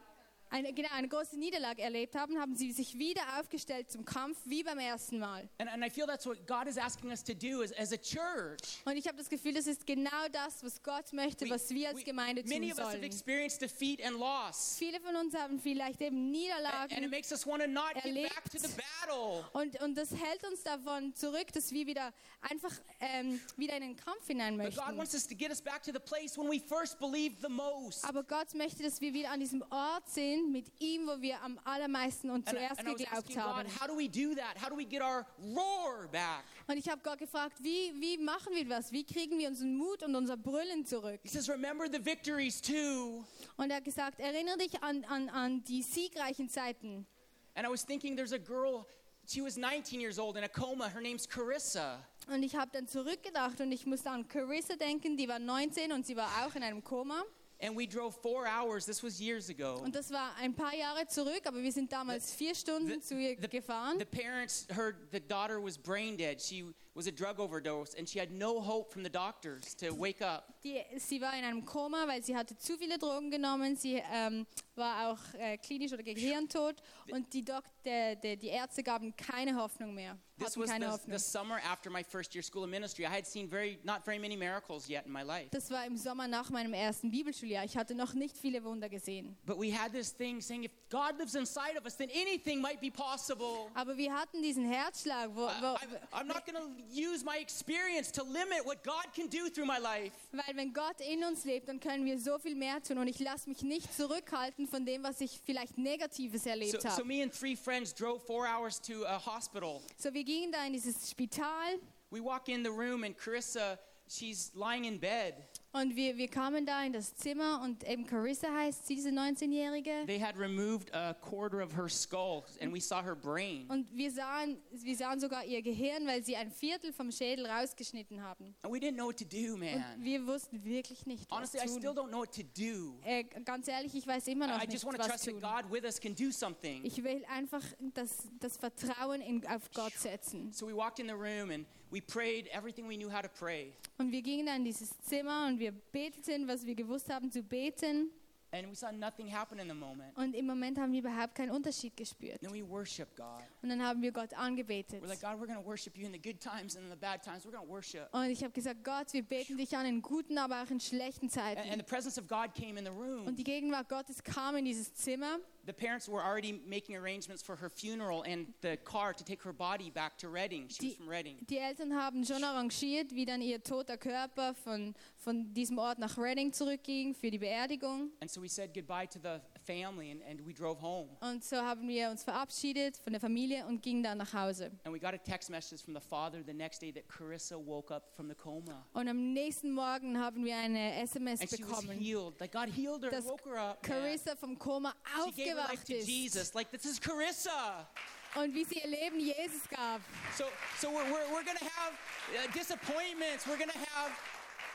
eine, 0.50 0.72
genau, 0.72 0.88
eine 0.92 1.08
große 1.08 1.38
Niederlage 1.38 1.82
erlebt 1.82 2.14
haben, 2.14 2.38
haben 2.40 2.54
sie 2.56 2.72
sich 2.72 2.98
wieder 2.98 3.20
aufgestellt 3.38 3.90
zum 3.90 4.04
Kampf 4.04 4.38
wie 4.44 4.62
beim 4.62 4.78
ersten 4.78 5.18
Mal. 5.18 5.48
And, 5.58 5.70
and 5.70 5.84
I 5.84 5.90
feel 5.90 6.06
that's 6.06 6.26
what 6.26 6.46
God 6.46 6.66
is 6.66 6.78
asking 6.78 7.10
us 7.10 7.22
to 7.24 7.34
do 7.34 7.62
as, 7.62 7.72
as 7.78 7.92
a 7.92 7.96
church. 7.96 8.80
Und 8.84 8.96
ich 8.96 9.06
habe 9.06 9.18
das 9.18 9.28
Gefühl, 9.28 9.54
das 9.54 9.66
ist 9.66 9.86
genau 9.86 10.28
das, 10.32 10.62
was 10.64 10.82
Gott 10.82 11.12
möchte, 11.12 11.44
We- 11.46 11.50
was 11.50 11.68
wir 11.70 11.88
als 11.90 11.98
we- 11.98 12.04
Gemeinde 12.04 12.42
many 12.44 12.70
tun 12.70 12.78
us 12.78 12.78
have 12.78 12.90
sollen. 12.92 13.02
experienced 13.04 13.60
defeat 13.60 14.02
and 14.04 14.18
loss. 14.18 14.76
Viele 14.78 15.00
von 15.00 15.14
uns 15.16 15.34
haben 15.34 15.58
vielleicht 15.60 16.00
eben 16.00 16.16
And, 16.18 16.26
and 16.26 16.34
it 16.34 16.40
Niederlagen 16.42 17.10
makes 17.10 17.30
us 17.32 17.46
want 17.46 17.62
to 17.62 17.68
not 17.68 17.94
get 17.94 18.04
Erlebt. 18.04 18.34
back 18.34 18.44
to 18.50 18.58
the 18.58 18.68
battle. 18.68 19.44
und, 19.52 19.80
und 19.82 19.94
das 19.96 20.10
hält 20.12 20.44
uns 20.50 20.62
davon 20.62 21.14
zurück, 21.14 21.52
dass 21.52 21.70
wir 21.72 21.86
wieder 21.86 22.12
einfach 22.40 22.72
ähm, 23.00 23.40
wieder 23.56 23.74
in 23.76 23.82
den 23.82 23.96
Kampf 23.96 24.26
hinein 24.26 24.56
But 24.56 24.66
God 24.74 24.76
möchten. 24.76 24.98
wants 24.98 25.14
us 25.14 25.26
to 25.26 25.34
get 25.34 25.50
us 25.50 25.60
back 25.60 25.82
to 25.82 25.92
the 25.92 25.98
place 26.00 26.36
when 26.38 26.48
we 26.50 26.60
first 26.60 26.98
believed 26.98 27.40
the 27.42 27.48
most. 27.48 28.04
Aber 28.04 28.22
Gott 28.22 28.54
möchte, 28.54 28.82
dass 28.82 29.00
wir 29.00 29.12
wieder 29.12 29.30
an 29.30 29.40
diesem 29.40 29.62
Ort 29.70 30.08
sind 30.08 30.37
mit 30.46 30.66
ihm, 30.80 31.06
wo 31.06 31.20
wir 31.20 31.40
am 31.42 31.58
allermeisten 31.64 32.30
und 32.30 32.46
And, 32.48 32.56
zuerst 32.56 32.78
and 32.80 32.88
I 32.88 32.92
was 32.92 32.98
geglaubt 32.98 33.28
God, 33.28 33.36
haben. 33.36 33.80
how 33.80 33.86
do 33.86 33.96
we 33.96 34.08
do 34.08 34.34
that? 34.34 34.60
How 34.62 34.68
do 34.70 34.76
we 34.76 34.84
get 34.84 35.02
our 35.02 35.26
roar 35.40 36.08
back? 36.08 36.44
Und 36.66 36.76
ich 36.76 36.88
habe 36.88 37.00
Gott 37.02 37.18
gefragt, 37.18 37.56
wie, 37.62 37.92
wie 38.00 38.18
machen 38.18 38.54
wir 38.54 38.64
das? 38.66 38.92
Wie 38.92 39.04
kriegen 39.04 39.38
wir 39.38 39.48
unseren 39.48 39.76
Mut 39.76 40.02
und 40.02 40.14
unser 40.14 40.36
Brüllen 40.36 40.84
zurück? 40.86 41.20
He 41.22 41.28
says, 41.28 41.48
remember 41.48 41.86
the 41.90 42.04
victories 42.04 42.60
too. 42.60 43.24
Und 43.56 43.70
er 43.70 43.76
hat 43.76 43.84
gesagt, 43.84 44.20
erinnere 44.20 44.58
dich 44.58 44.82
an, 44.82 45.04
an, 45.04 45.28
an 45.28 45.64
die 45.64 45.82
siegreichen 45.82 46.48
Zeiten. 46.48 47.06
And 47.54 47.66
I 47.66 47.70
was 47.70 47.84
thinking, 47.84 48.16
there's 48.16 48.32
a 48.32 48.38
girl, 48.38 48.86
she 49.26 49.42
was 49.42 49.56
19 49.56 50.00
years 50.00 50.18
old 50.18 50.36
in 50.36 50.44
a 50.44 50.48
coma. 50.48 50.88
Her 50.88 51.00
name's 51.00 51.28
Carissa. 51.28 51.98
Und 52.28 52.42
ich 52.42 52.54
habe 52.56 52.70
dann 52.72 52.86
zurückgedacht 52.86 53.60
und 53.60 53.72
ich 53.72 53.86
musste 53.86 54.10
an 54.10 54.28
Carissa 54.28 54.76
denken, 54.76 55.16
die 55.16 55.28
war 55.28 55.38
19 55.38 55.92
und 55.92 56.06
sie 56.06 56.14
war 56.14 56.28
auch 56.46 56.54
in 56.54 56.62
einem 56.62 56.84
Koma. 56.84 57.24
And 57.60 57.76
we 57.76 57.86
drove 57.88 58.14
four 58.22 58.46
hours. 58.46 58.86
This 58.86 59.02
was 59.02 59.20
years 59.20 59.50
ago. 59.50 59.80
Und 59.82 59.94
das 59.94 60.10
war 60.12 60.32
ein 60.40 60.54
paar 60.54 60.74
Jahre 60.74 61.06
zurück, 61.08 61.42
aber 61.44 61.60
wir 61.60 61.72
sind 61.72 61.90
damals 61.92 62.32
vier 62.32 62.54
Stunden 62.54 63.02
zu 63.02 63.18
ihr 63.18 63.34
gefahren. 63.34 63.98
the 63.98 64.04
parents 64.04 64.66
heard 64.70 64.94
the 65.10 65.18
daughter 65.20 65.60
was 65.60 65.76
brain 65.76 66.16
dead. 66.16 66.40
She 66.40 66.64
was 66.98 67.06
a 67.06 67.12
drug 67.12 67.38
overdose, 67.38 67.94
and 67.94 68.08
she 68.08 68.18
had 68.18 68.32
no 68.32 68.60
hope 68.60 68.92
from 68.92 69.04
the 69.04 69.08
doctors 69.08 69.72
to 69.76 69.92
wake 69.92 70.20
up. 70.20 70.52
Die, 70.64 70.84
sie 70.98 71.20
war 71.20 71.32
in 71.38 71.44
einem 71.44 71.64
Koma, 71.64 72.08
weil 72.08 72.22
sie 72.24 72.36
hatte 72.36 72.56
zu 72.56 72.76
viele 72.76 72.98
Drogen 72.98 73.30
genommen. 73.30 73.76
Sie 73.76 74.02
ähm, 74.12 74.44
war 74.74 75.12
auch 75.12 75.38
äh, 75.38 75.56
klinisch 75.58 75.92
oder 75.92 76.02
gehirntot 76.02 76.82
und 77.12 77.32
die, 77.32 77.44
Dok 77.44 77.62
der, 77.84 78.16
die 78.16 78.48
Ärzte 78.48 78.82
gaben 78.82 79.14
keine 79.16 79.54
Hoffnung 79.54 79.94
mehr. 79.94 80.18
This 80.38 80.56
was 80.56 80.70
the, 80.70 80.86
Hoffnung. 80.86 81.12
the 81.12 81.18
summer 81.18 81.60
after 81.68 81.90
my 81.90 82.04
first 82.04 82.32
year 82.34 82.42
school 82.42 82.62
of 82.62 82.70
ministry. 82.70 83.04
I 83.04 83.10
had 83.10 83.26
seen 83.26 83.48
very 83.48 83.78
not 83.82 84.04
very 84.04 84.18
many 84.20 84.36
miracles 84.36 84.88
yet 84.88 85.04
in 85.04 85.12
my 85.12 85.22
life. 85.22 85.48
Das 85.50 85.68
war 85.70 85.84
im 85.84 85.96
Sommer 85.96 86.28
nach 86.28 86.50
meinem 86.50 86.74
ersten 86.74 87.10
Bibelschuljahr. 87.10 87.64
Ich 87.64 87.76
hatte 87.76 87.94
noch 87.94 88.14
nicht 88.14 88.38
viele 88.38 88.62
Wunder 88.62 88.88
gesehen. 88.88 89.36
But 89.46 89.58
we 89.58 89.72
had 89.72 89.92
this 89.92 90.12
thing 90.14 90.40
saying 90.40 90.64
if 90.64 90.70
God 90.90 91.18
lives 91.18 91.34
inside 91.34 91.76
of 91.76 91.84
us, 91.84 91.96
then 91.96 92.08
anything 92.10 92.60
might 92.60 92.80
be 92.80 92.90
possible. 92.90 93.68
Aber 93.74 93.96
wir 93.96 94.14
hatten 94.14 94.40
diesen 94.40 94.64
Herzschlag, 94.64 95.30
wo, 95.34 95.46
I, 95.46 95.60
wo, 95.60 95.66
I'm, 95.66 96.22
I'm 96.22 96.26
not 96.26 96.46
going 96.46 96.56
to 96.56 96.87
use 96.90 97.24
my 97.24 97.38
experience 97.38 98.10
to 98.12 98.22
limit 98.22 98.64
what 98.64 98.82
God 98.84 99.04
can 99.14 99.28
do 99.28 99.48
through 99.50 99.66
my 99.66 99.78
life. 99.78 100.12
weil 100.32 100.56
wenn 100.56 100.72
Gott 100.72 101.00
in 101.00 101.22
uns 101.24 101.44
lebt, 101.44 101.68
dann 101.68 101.80
können 101.80 102.04
wir 102.04 102.18
so 102.18 102.38
viel 102.38 102.54
mehr 102.54 102.82
tun. 102.82 102.98
Und 102.98 103.08
ich 103.08 103.18
lasse 103.18 103.48
mich 103.48 103.62
nicht 103.62 103.92
zurückhalten 103.94 104.66
von 104.66 104.84
dem, 104.86 105.02
was 105.02 105.20
ich 105.20 105.40
vielleicht 105.44 105.76
Negatives 105.78 106.44
So, 106.44 106.50
erlebt 106.50 106.82
so 106.82 106.88
habe. 106.88 107.04
me 107.04 107.22
and 107.22 107.32
three 107.32 107.56
friends 107.56 107.92
drove 107.94 108.20
four 108.26 108.46
hours 108.46 108.80
to 108.80 109.04
a 109.06 109.18
hospital. 109.18 109.80
So, 109.98 110.12
wir 110.12 110.24
gingen 110.24 110.52
da 110.52 110.64
in 110.66 110.72
dieses 110.72 111.10
Spital 111.10 111.78
We 112.10 112.20
walk 112.22 112.48
in 112.48 112.64
the 112.64 112.70
room 112.70 113.04
and 113.04 113.14
Carissa, 113.18 113.78
she's 114.08 114.50
lying 114.54 114.84
in 114.86 114.98
bed. 114.98 115.34
Und 115.72 115.94
wir, 115.96 116.16
wir 116.16 116.28
kamen 116.28 116.64
da 116.64 116.82
in 116.84 116.92
das 116.92 117.14
Zimmer 117.16 117.60
und 117.62 117.86
eben 117.88 118.06
Carissa 118.06 118.48
heißt 118.52 118.86
sie, 118.86 118.94
diese 118.94 119.10
19-Jährige. 119.10 120.04
They 120.06 120.18
had 120.20 120.36
removed 120.38 120.92
a 120.94 121.14
quarter 121.14 121.62
of 121.62 121.76
her 121.76 121.88
skull 121.88 122.42
and 122.60 122.72
we 122.72 122.80
saw 122.80 123.02
her 123.02 123.14
brain. 123.14 123.66
Und 123.68 123.94
wir 123.94 124.10
sahen, 124.10 124.56
wir 124.70 124.96
sahen 124.96 125.20
sogar 125.20 125.44
ihr 125.44 125.60
Gehirn, 125.62 126.06
weil 126.06 126.24
sie 126.24 126.36
ein 126.36 126.50
Viertel 126.50 126.92
vom 126.92 127.10
Schädel 127.12 127.46
rausgeschnitten 127.46 128.22
haben. 128.22 128.54
And 128.62 128.72
we 128.72 128.78
didn't 128.78 128.94
know 128.94 129.06
what 129.08 129.18
to 129.18 129.24
do, 129.24 129.54
Und 129.54 129.60
man. 129.60 129.84
wir 129.98 130.26
wussten 130.26 130.64
wirklich 130.64 131.04
nicht, 131.06 131.30
was 131.30 131.38
Honestly, 131.38 131.60
I 131.60 131.68
still 131.68 131.94
tun. 131.94 132.06
don't 132.06 132.08
know 132.08 132.20
what 132.20 132.34
to 132.34 132.42
do. 132.42 132.98
Äh, 133.04 133.24
ganz 133.44 133.68
ehrlich, 133.68 133.94
ich 133.94 134.06
weiß 134.06 134.26
immer 134.28 134.46
noch 134.46 134.62
I 134.62 134.66
nicht, 134.66 134.84
was 134.84 134.94
trust 134.94 135.24
that 135.24 135.32
tun. 135.32 135.40
God 135.40 135.70
with 135.70 135.84
us 135.84 136.00
can 136.00 136.14
do 136.14 136.30
something. 136.30 136.84
Ich 136.84 137.02
will 137.04 137.24
einfach 137.28 137.62
das, 137.94 138.26
das 138.40 138.56
Vertrauen 138.56 139.20
in, 139.20 139.46
auf 139.46 139.70
Gott 139.74 139.92
setzen. 139.94 140.52
So 140.52 140.66
we 140.66 140.74
walked 140.74 140.98
in 140.98 141.06
the 141.08 141.14
room 141.14 141.50
and 141.50 141.66
we 141.90 142.00
prayed 142.00 142.48
everything 142.52 142.88
we 142.88 142.96
knew 142.96 143.10
how 143.12 143.22
to 143.22 143.28
pray. 143.28 143.72
Und 143.98 144.12
wir 144.12 144.22
gingen 144.22 144.46
dann 144.46 144.56
in 144.58 144.64
dieses 144.64 144.90
Zimmer 145.00 145.46
und 145.46 145.58
wir 145.58 145.72
beteten, 145.72 146.46
was 146.48 146.64
wir 146.66 146.74
gewusst 146.74 147.08
haben 147.10 147.30
zu 147.30 147.42
beten. 147.42 148.10
And 148.50 148.66
we 148.66 148.74
saw 148.74 148.90
nothing 148.90 149.28
happen 149.30 149.58
in 149.58 149.68
the 149.68 149.74
moment. 149.74 150.16
Und 150.16 150.34
im 150.34 150.46
Moment 150.46 150.78
haben 150.78 150.90
wir 150.90 151.00
überhaupt 151.00 151.34
keinen 151.34 151.50
Unterschied 151.50 151.94
gespürt. 151.94 152.40
Then 152.40 152.50
we 152.54 152.66
worship 152.66 153.14
God. 153.14 153.42
Und 153.60 153.68
dann 153.68 153.82
haben 153.84 154.00
wir 154.00 154.10
Gott 154.10 154.32
angebetet. 154.32 155.02
We're 155.02 155.06
like, 155.06 155.20
God, 155.20 155.32
we're 155.38 155.46
going 155.46 155.58
to 155.62 155.66
worship 155.66 155.98
you 155.98 156.06
in 156.06 156.12
the 156.14 156.18
good 156.18 156.40
times 156.40 156.74
and 156.74 156.86
in 156.86 156.90
the 156.90 156.96
bad 156.96 157.22
times. 157.22 157.44
We're 157.44 157.50
going 157.52 157.66
to 157.66 157.70
worship. 157.70 158.08
Und 158.12 158.30
ich 158.30 158.42
habe 158.42 158.54
gesagt, 158.54 158.82
Gott, 158.84 159.12
wir 159.12 159.22
beten 159.22 159.58
dich 159.58 159.76
an 159.76 159.84
in 159.84 160.00
guten, 160.00 160.38
aber 160.38 160.62
auch 160.62 160.70
in 160.70 160.80
schlechten 160.80 161.26
And, 161.26 161.36
and 161.36 161.58
Zeiten. 161.58 161.76
the 161.78 161.82
presence 161.82 162.16
of 162.18 162.26
God 162.26 162.54
came 162.54 162.78
in 162.78 162.86
the 162.86 162.90
Und 162.90 162.96
room. 163.26 163.36
die 163.36 163.44
Gegenwart 163.44 163.86
Gottes 163.90 164.22
kam 164.24 164.56
in 164.56 164.64
dieses 164.64 164.94
Zimmer. 164.94 165.40
The 165.68 165.74
parents 165.74 166.08
were 166.08 166.22
already 166.24 166.58
making 166.66 166.96
arrangements 166.96 167.42
for 167.42 167.54
her 167.56 167.68
funeral 167.68 168.22
and 168.22 168.46
the 168.62 168.78
car 168.78 169.12
to 169.12 169.22
take 169.22 169.42
her 169.42 169.52
body 169.52 169.90
back 169.90 170.16
to 170.16 170.28
Reading. 170.30 170.66
She 170.68 170.86
was 170.86 170.92
Die- 170.92 170.96
from 170.96 171.08
Reading. 171.10 171.36
Die 171.46 171.58
Eltern 171.58 171.92
haben 171.94 172.24
schon 172.24 172.42
arrangiert, 172.42 173.14
wie 173.14 173.26
dann 173.26 173.42
ihr 173.42 173.62
toter 173.62 173.98
Körper 173.98 174.54
von, 174.54 174.94
von 175.18 175.52
diesem 175.52 175.76
Ort 175.76 175.98
nach 175.98 176.16
Reading 176.16 176.54
zurückging 176.54 177.14
für 177.14 177.30
die 177.30 177.36
Beerdigung. 177.38 178.10
And 178.22 178.30
so 178.30 178.40
we 178.40 178.48
said 178.48 178.72
goodbye 178.72 179.06
to 179.08 179.18
the 179.22 179.40
family 179.68 180.10
and, 180.10 180.22
and 180.28 180.40
we 180.46 180.54
drove 180.54 180.80
home. 180.80 181.08
Und 181.20 181.44
so 181.44 181.56
haben 181.56 181.86
wir 181.86 182.08
uns 182.08 182.24
verabschiedet 182.24 182.96
von 182.96 183.12
der 183.12 183.20
Familie 183.20 183.66
und 183.66 183.82
gingen 183.82 184.02
dann 184.02 184.18
nach 184.18 184.32
Hause. 184.32 184.70
And 184.84 184.94
we 184.94 184.98
got 184.98 185.12
a 185.12 185.18
text 185.18 185.50
message 185.50 185.82
from 185.82 185.94
the 185.94 186.00
father 186.00 186.42
the 186.44 186.54
next 186.54 186.80
day 186.80 186.90
that 186.92 187.06
Carissa 187.08 187.56
woke 187.56 187.94
up 187.94 188.14
from 188.16 188.28
the 188.28 188.34
coma. 188.34 188.86
Und 188.94 189.08
am 189.08 189.32
nächsten 189.34 189.70
Morgen 189.72 190.18
haben 190.18 190.44
wir 190.44 190.56
eine 190.56 190.94
SMS 191.06 191.40
And 191.40 191.50
she 191.50 191.62
was 191.62 191.84
healed. 191.90 192.40
Like 192.40 192.52
God 192.52 192.68
healed 192.68 193.02
her, 193.02 193.10
dass 193.10 193.26
woke 193.26 193.44
her 193.44 193.58
up. 193.58 193.82
Carissa 193.82 194.34
vom 194.36 194.58
Koma 194.58 194.94
She 195.26 195.44
gave 195.44 195.50
her 195.50 195.56
life 195.56 195.82
aufgewacht 195.82 195.86
to 195.86 195.94
Jesus. 195.94 196.54
Like 196.54 196.70
this 196.70 196.84
is 196.84 197.00
Carissa. 197.00 197.86
und 198.34 198.54
wie 198.54 198.64
sie 198.64 198.78
ihr 198.78 198.88
Leben 198.88 199.20
Jesus 199.20 199.68
gab. 199.68 200.00
So, 200.36 200.44
so 200.80 200.90
we're, 200.90 201.04
we're, 201.10 201.26
we're 201.32 201.44
gonna 201.44 201.58
have 201.76 201.92
uh, 201.92 202.52
disappointments. 202.52 203.46
We're 203.46 203.58
gonna 203.58 203.72
have, 203.72 204.12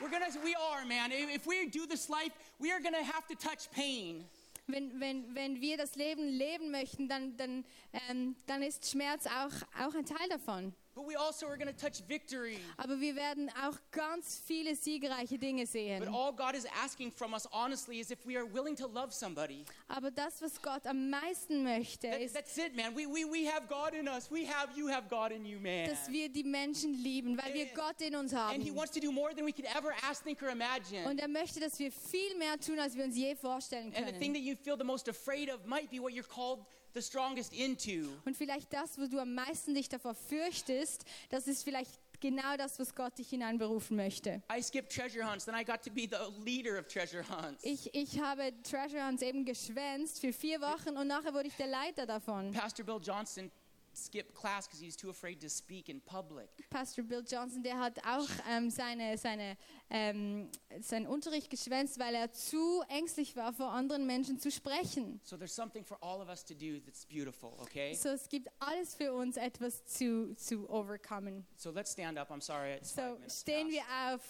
we're 0.00 0.10
gonna, 0.10 0.26
we 0.42 0.54
are, 0.54 0.84
man. 0.84 1.12
If 1.12 1.30
if 1.30 1.46
we 1.46 1.66
do 1.68 1.86
this 1.86 2.08
life, 2.08 2.32
we 2.58 2.72
are 2.72 2.80
gonna 2.80 3.02
have 3.02 3.26
to 3.28 3.34
touch 3.34 3.70
pain. 3.70 4.24
Wenn, 4.66 4.98
wenn, 4.98 5.34
wenn 5.34 5.60
wir 5.60 5.76
das 5.76 5.94
Leben 5.94 6.26
leben 6.26 6.70
möchten, 6.70 7.08
dann, 7.08 7.36
dann, 7.36 7.64
ähm, 8.08 8.34
dann 8.46 8.62
ist 8.62 8.90
Schmerz 8.90 9.26
auch, 9.26 9.84
auch 9.84 9.94
ein 9.94 10.06
Teil 10.06 10.28
davon. 10.30 10.74
But 10.94 11.08
we 11.08 11.16
also 11.16 11.48
are 11.48 11.56
gonna 11.56 11.72
touch 11.72 12.02
victory. 12.06 12.58
Aber 12.76 13.00
wir 13.00 13.16
werden 13.16 13.50
auch 13.66 13.76
ganz 13.90 14.40
viele 14.46 14.76
siegreiche 14.76 15.38
Dinge 15.38 15.64
But 15.98 16.08
all 16.08 16.32
God 16.32 16.54
is 16.54 16.66
asking 16.84 17.10
from 17.10 17.34
us, 17.34 17.48
honestly, 17.50 17.98
is 17.98 18.12
if 18.12 18.24
we 18.24 18.36
are 18.36 18.44
willing 18.46 18.76
to 18.76 18.86
love 18.86 19.12
somebody. 19.12 19.64
Aber 19.88 20.12
das, 20.12 20.40
was 20.40 20.60
Gott 20.62 20.86
am 20.86 21.10
meisten 21.10 21.64
möchte, 21.64 22.08
That- 22.08 22.20
ist, 22.20 22.34
that's 22.34 22.56
it, 22.58 22.76
man. 22.76 22.94
We, 22.94 23.06
we, 23.06 23.24
we 23.24 23.44
have 23.50 23.66
God 23.68 23.94
in 23.94 24.08
us. 24.08 24.30
We 24.30 24.46
have, 24.46 24.76
you 24.76 24.88
have 24.88 25.08
God 25.08 25.32
in 25.32 25.44
you, 25.44 25.58
man. 25.58 25.88
dass 25.88 26.08
wir 26.08 26.28
die 26.28 26.44
Menschen 26.44 26.94
lieben, 26.94 27.36
weil 27.42 27.52
wir 27.54 27.66
And- 27.66 27.74
Gott 27.74 28.00
in 28.00 28.14
uns 28.14 28.32
haben. 28.32 28.54
And 28.54 28.62
He 28.62 28.70
wants 28.70 28.92
to 28.92 29.00
do 29.00 29.10
more 29.10 29.34
than 29.34 29.44
we 29.44 29.52
could 29.52 29.66
ever 29.74 29.92
ask, 30.08 30.22
think, 30.22 30.40
or 30.42 30.50
imagine. 30.50 31.08
Und 31.08 31.18
er 31.18 31.28
möchte, 31.28 31.58
dass 31.58 31.76
wir 31.80 31.90
viel 31.90 32.36
mehr 32.36 32.58
tun, 32.60 32.78
als 32.78 32.94
wir 32.94 33.02
uns 33.04 33.16
je 33.16 33.34
vorstellen 33.34 33.92
And 33.96 34.06
the 34.06 34.12
thing 34.12 34.32
that 34.32 34.42
you 34.42 34.54
feel 34.54 34.76
the 34.78 34.84
most 34.84 35.08
afraid 35.08 35.50
of 35.50 35.66
might 35.66 35.90
be 35.90 35.98
what 36.00 36.12
you're 36.12 36.22
called 36.22 36.64
the 36.94 37.02
strongest 37.02 37.52
into. 37.52 38.08
Und 38.24 38.36
vielleicht 38.36 38.72
das, 38.72 38.98
wo 38.98 39.06
du 39.06 39.18
am 39.18 39.34
meisten 39.34 39.74
dich 39.74 39.88
davor 39.88 40.14
fürchtest, 40.14 41.04
das 41.28 41.46
ist 41.46 41.64
vielleicht 41.64 41.90
genau 42.20 42.56
das, 42.56 42.78
was 42.78 42.94
Gott 42.94 43.18
dich 43.18 43.28
hineinberufen 43.28 43.96
möchte. 43.96 44.42
I 44.50 44.62
skipped 44.62 44.92
treasure 44.92 45.28
hunts, 45.28 45.44
then 45.44 45.54
I 45.54 45.64
got 45.64 45.82
to 45.82 45.90
be 45.90 46.08
the 46.08 46.42
leader 46.42 46.78
of 46.78 46.86
treasure 46.86 47.24
hunts. 47.28 47.62
Ich, 47.64 47.94
ich 47.94 48.20
habe 48.20 48.52
Treasure 48.62 49.06
Hunts 49.06 49.22
eben 49.22 49.44
geschwänzt 49.44 50.20
für 50.20 50.32
vier 50.32 50.60
Wochen 50.60 50.96
und 50.96 51.08
nachher 51.08 51.34
wurde 51.34 51.48
ich 51.48 51.56
der 51.56 51.66
Leiter 51.66 52.06
davon. 52.06 52.52
Pastor 52.52 52.86
Bill 52.86 53.00
Johnson 53.02 53.50
skipped 53.96 54.34
class 54.34 54.66
because 54.66 54.80
he 54.80 54.86
was 54.86 54.96
too 54.96 55.10
afraid 55.10 55.40
to 55.40 55.48
speak 55.48 55.88
in 55.88 56.00
public. 56.00 56.48
Pastor 56.70 57.02
Bill 57.02 57.22
Johnson, 57.26 57.62
der 57.62 57.78
hat 57.78 57.98
auch 58.06 58.28
ähm, 58.50 58.70
seine, 58.70 59.16
seine, 59.18 59.56
ähm, 59.90 60.50
seinen 60.80 61.06
Unterricht 61.06 61.50
geschwänzt, 61.50 61.98
weil 61.98 62.14
er 62.14 62.32
zu 62.32 62.82
ängstlich 62.88 63.36
war, 63.36 63.52
vor 63.52 63.70
anderen 63.70 64.06
Menschen 64.06 64.38
zu 64.38 64.50
sprechen. 64.50 65.20
So 65.24 65.36
there's 65.36 65.54
something 65.54 65.84
for 65.84 65.98
all 66.02 66.20
of 66.20 66.28
us 66.28 66.44
to 66.44 66.54
do 66.54 66.80
that's 66.80 67.04
beautiful, 67.06 67.52
okay? 67.60 67.94
So, 67.94 68.08
es 68.10 68.28
gibt 68.28 68.48
alles 68.60 68.94
für 68.94 69.12
uns, 69.12 69.36
etwas 69.36 69.84
zu, 69.86 70.34
zu 70.36 70.68
overkommen. 70.68 71.46
So 71.56 71.70
let's 71.70 71.92
stand 71.92 72.18
up. 72.18 72.30
I'm 72.30 72.40
sorry. 72.40 72.74
It's 72.74 72.92
five 72.92 73.04
So 73.10 73.14
minutes 73.14 73.40
stehen 73.40 73.68
past. 73.68 73.72
wir 73.72 74.14
auf, 74.14 74.20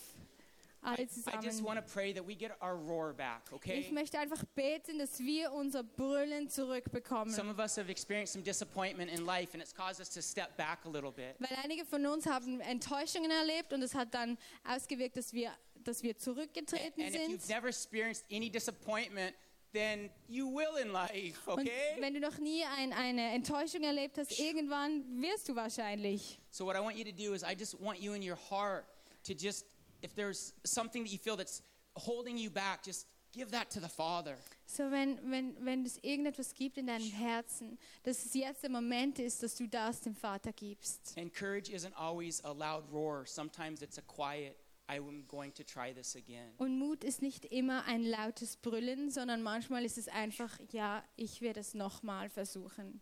alle 0.85 0.99
I, 0.99 1.03
I 1.03 1.05
just 1.05 1.24
zusammen. 1.24 1.64
want 1.64 1.78
to 1.87 1.93
pray 1.93 2.12
that 2.12 2.26
we 2.26 2.35
get 2.37 2.53
our 2.62 2.76
roar 2.76 3.12
back, 3.14 3.43
Ich 3.49 3.53
okay? 3.53 3.91
möchte 3.93 4.18
einfach 4.18 4.45
beten, 4.55 4.99
dass 4.99 5.18
wir 5.20 5.53
unser 5.53 5.82
Brüllen 5.82 6.49
zurückbekommen. 6.49 7.32
Some 7.32 7.51
of 7.51 7.59
us 7.59 7.76
have 7.76 7.91
experienced 7.91 8.32
some 8.35 8.45
disappointment 8.45 9.11
in 9.11 9.24
life, 9.24 9.55
and 9.55 9.62
it's 9.62 9.74
caused 9.74 10.01
us 10.01 10.11
to 10.11 10.20
step 10.22 10.57
back 10.57 10.85
a 10.85 10.89
little 10.89 11.11
bit. 11.12 11.35
Weil 11.39 11.57
einige 11.62 11.85
von 11.85 12.05
uns 12.07 12.26
haben 12.26 12.61
Enttäuschungen 12.61 13.30
erlebt 13.30 13.72
und 13.72 13.82
es 13.82 13.95
hat 13.95 14.12
dann 14.14 14.37
ausgewirkt, 14.64 15.16
dass 15.16 15.32
wir, 15.32 15.53
dass 15.85 16.03
wir 16.03 16.16
zurückgetreten 16.16 17.03
And 17.03 17.14
if 17.14 17.20
sind. 17.20 17.30
you've 17.43 17.49
never 17.49 17.68
experienced 17.68 18.24
any 18.30 18.51
disappointment, 18.51 19.35
then 19.72 20.09
you 20.28 20.47
will 20.49 20.76
in 20.80 20.93
life, 20.93 21.41
Und 21.51 21.61
okay? 21.62 21.97
wenn 21.99 22.14
du 22.14 22.20
noch 22.20 22.39
nie 22.39 22.62
ein, 22.64 22.93
eine 22.93 23.32
Enttäuschung 23.35 23.82
erlebt 23.82 24.16
hast, 24.18 24.39
irgendwann 24.39 25.03
wirst 25.20 25.49
du 25.49 25.57
wahrscheinlich. 25.57 26.39
So 26.51 26.64
what 26.64 26.76
I 26.76 26.80
want 26.80 26.97
you 26.97 27.05
to 27.05 27.11
do 27.11 27.32
is 27.35 27.43
I 27.43 27.55
just 27.59 27.80
want 27.80 27.99
you 28.01 28.12
in 28.12 28.22
your 28.22 28.39
heart 28.51 28.85
to 29.24 29.32
just 29.32 29.66
if 30.05 30.15
there's 30.15 30.55
something 30.65 31.03
that 31.05 31.11
you 31.13 31.19
feel 31.19 31.37
that's 31.37 31.63
holding 31.97 32.37
you 32.37 32.51
back, 32.51 32.83
just 32.85 33.07
give 33.33 33.51
that 33.51 33.71
to 33.71 33.81
the 33.81 33.89
Father. 33.89 34.37
So, 34.67 34.91
wenn, 34.91 35.19
wenn, 35.31 35.57
wenn 35.65 35.85
es 35.85 35.99
irgendetwas 36.03 36.55
gibt 36.55 36.79
in 36.79 36.87
deinem 36.87 37.11
Herzen, 37.11 37.79
dass 38.05 38.25
es 38.25 38.35
jetzt 38.35 38.63
der 38.63 38.71
Moment 38.71 39.19
ist, 39.19 39.43
dass 39.43 39.55
du 39.57 39.67
das 39.67 40.01
dem 40.01 40.15
Vater 40.15 40.53
gibst. 40.53 41.17
And 41.19 41.33
courage 41.35 41.71
isn't 41.71 41.95
always 41.97 42.41
a 42.45 42.53
loud 42.53 42.85
roar. 42.93 43.27
Sometimes 43.27 43.83
it's 43.83 43.99
a 43.99 44.03
quiet 44.03 44.57
I'm 44.87 45.27
going 45.27 45.53
to 45.55 45.63
try 45.65 45.95
this 45.95 46.15
again. 46.15 46.53
Und 46.59 46.79
Mut 46.79 47.05
ist 47.05 47.23
nicht 47.23 47.47
immer 47.47 47.85
ein 47.87 48.05
lautes 48.05 48.57
Brüllen, 48.59 49.11
sondern 49.11 49.43
manchmal 49.43 49.85
ist 49.85 49.97
es 49.97 50.09
einfach, 50.09 50.59
ja, 50.73 51.03
ich 51.17 51.41
werde 51.41 51.61
es 51.61 51.73
nochmal 51.75 52.29
versuchen. 52.29 53.01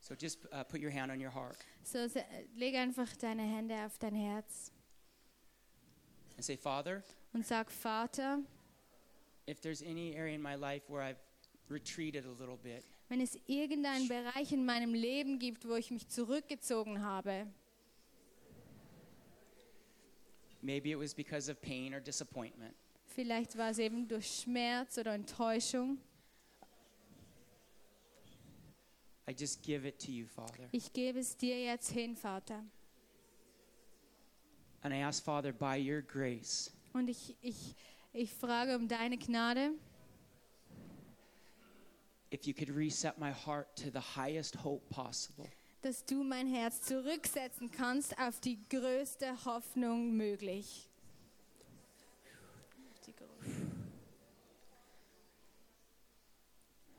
So 0.00 0.14
just 0.14 0.44
uh, 0.46 0.64
put 0.64 0.80
your 0.82 0.90
hand 0.90 1.12
on 1.12 1.20
your 1.24 1.32
heart 1.32 1.56
So, 1.84 2.08
se- 2.08 2.24
leg 2.54 2.74
einfach 2.74 3.14
deine 3.18 3.42
Hände 3.42 3.76
auf 3.84 3.98
dein 3.98 4.14
Herz 4.16 4.72
and 6.42 6.44
say, 6.44 6.56
Father, 6.56 7.04
und 7.34 7.46
sag, 7.46 7.70
Vater, 7.70 8.40
if 9.46 9.60
there's 9.60 9.80
any 9.82 10.16
area 10.16 10.34
in 10.34 10.42
my 10.42 10.56
life 10.56 10.82
where 10.88 11.00
I've 11.00 11.20
retreated 11.68 12.24
a 12.26 12.40
little 12.40 12.58
bit, 12.60 12.84
wenn 13.08 13.20
es 13.20 13.38
irgendeinen 13.46 14.08
Bereich 14.08 14.52
in 14.52 14.64
meinem 14.66 14.92
Leben 14.92 15.38
gibt, 15.38 15.64
wo 15.68 15.76
ich 15.76 15.90
mich 15.92 16.08
zurückgezogen 16.08 17.02
habe, 17.02 17.46
maybe 20.62 20.90
it 20.90 20.98
was 20.98 21.14
because 21.14 21.48
of 21.48 21.60
pain 21.62 21.94
or 21.94 22.00
disappointment. 22.00 22.74
vielleicht 23.06 23.56
war 23.56 23.70
es 23.70 23.78
eben 23.78 24.08
durch 24.08 24.26
Schmerz 24.42 24.98
oder 24.98 25.14
Enttäuschung, 25.14 25.98
I 29.28 29.34
just 29.38 29.62
give 29.62 29.86
it 29.86 30.00
to 30.00 30.10
you, 30.10 30.26
Father. 30.26 30.68
ich 30.72 30.92
gebe 30.92 31.20
es 31.20 31.36
dir 31.36 31.62
jetzt 31.62 31.92
hin, 31.92 32.16
Vater. 32.16 32.64
And 34.82 34.92
I 34.92 34.98
ask, 34.98 35.22
Father, 35.24 35.52
by 35.52 35.76
your 35.78 36.02
grace, 36.02 36.70
Und 36.92 37.08
ich, 37.08 37.36
ich, 37.40 37.74
ich 38.12 38.32
frage 38.34 38.74
um 38.76 38.88
deine 38.88 39.16
Gnade, 39.16 39.70
if 42.32 42.46
you 42.46 42.54
could 42.54 42.70
reset 42.70 43.18
my 43.18 43.30
heart 43.32 43.74
to 43.76 43.90
the 43.90 44.00
highest 44.16 44.56
hope 44.56 44.82
possible. 44.90 45.48
dass 45.82 46.04
du 46.04 46.22
mein 46.22 46.46
Herz 46.48 46.80
zurücksetzen 46.82 47.70
kannst 47.70 48.16
auf 48.18 48.40
die 48.40 48.58
größte 48.68 49.44
Hoffnung 49.44 50.16
möglich. 50.16 50.88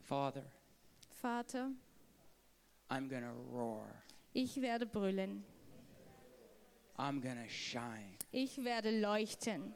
Father, 0.03 0.43
Vater, 1.21 1.71
I'm 2.89 3.07
going 3.07 3.23
to 3.23 3.33
roar. 3.51 3.85
ich 4.33 4.61
werde 4.61 4.85
brüllen, 4.85 5.43
I'm 6.97 7.21
to 7.37 7.49
shine. 7.49 8.17
ich 8.31 8.63
werde 8.63 8.91
leuchten, 8.99 9.73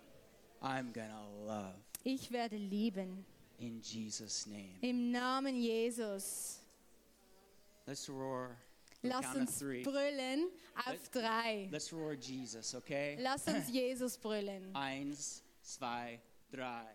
I'm 0.61 0.91
to 1.09 1.45
love. 1.45 1.75
ich 2.03 2.31
werde 2.31 2.57
lieben. 2.57 3.25
In 3.59 3.81
Jesus' 3.81 4.45
name. 4.45 4.77
Im 4.81 5.11
Namen 5.11 5.55
Jesus. 5.55 6.59
Let's 7.87 8.07
roar. 8.09 8.55
Lass 9.01 9.35
uns 9.35 9.59
brüllen 9.59 10.49
auf 10.85 11.09
drei. 11.09 11.69
Let's 11.71 11.91
roar 11.91 12.13
Jesus, 12.13 12.75
okay? 12.75 13.17
Lass 13.19 13.47
uns 13.47 13.69
Jesus 13.71 14.17
brüllen. 14.17 14.75
Eins, 14.75 15.43
zwei, 15.61 16.19
drei. 16.51 16.85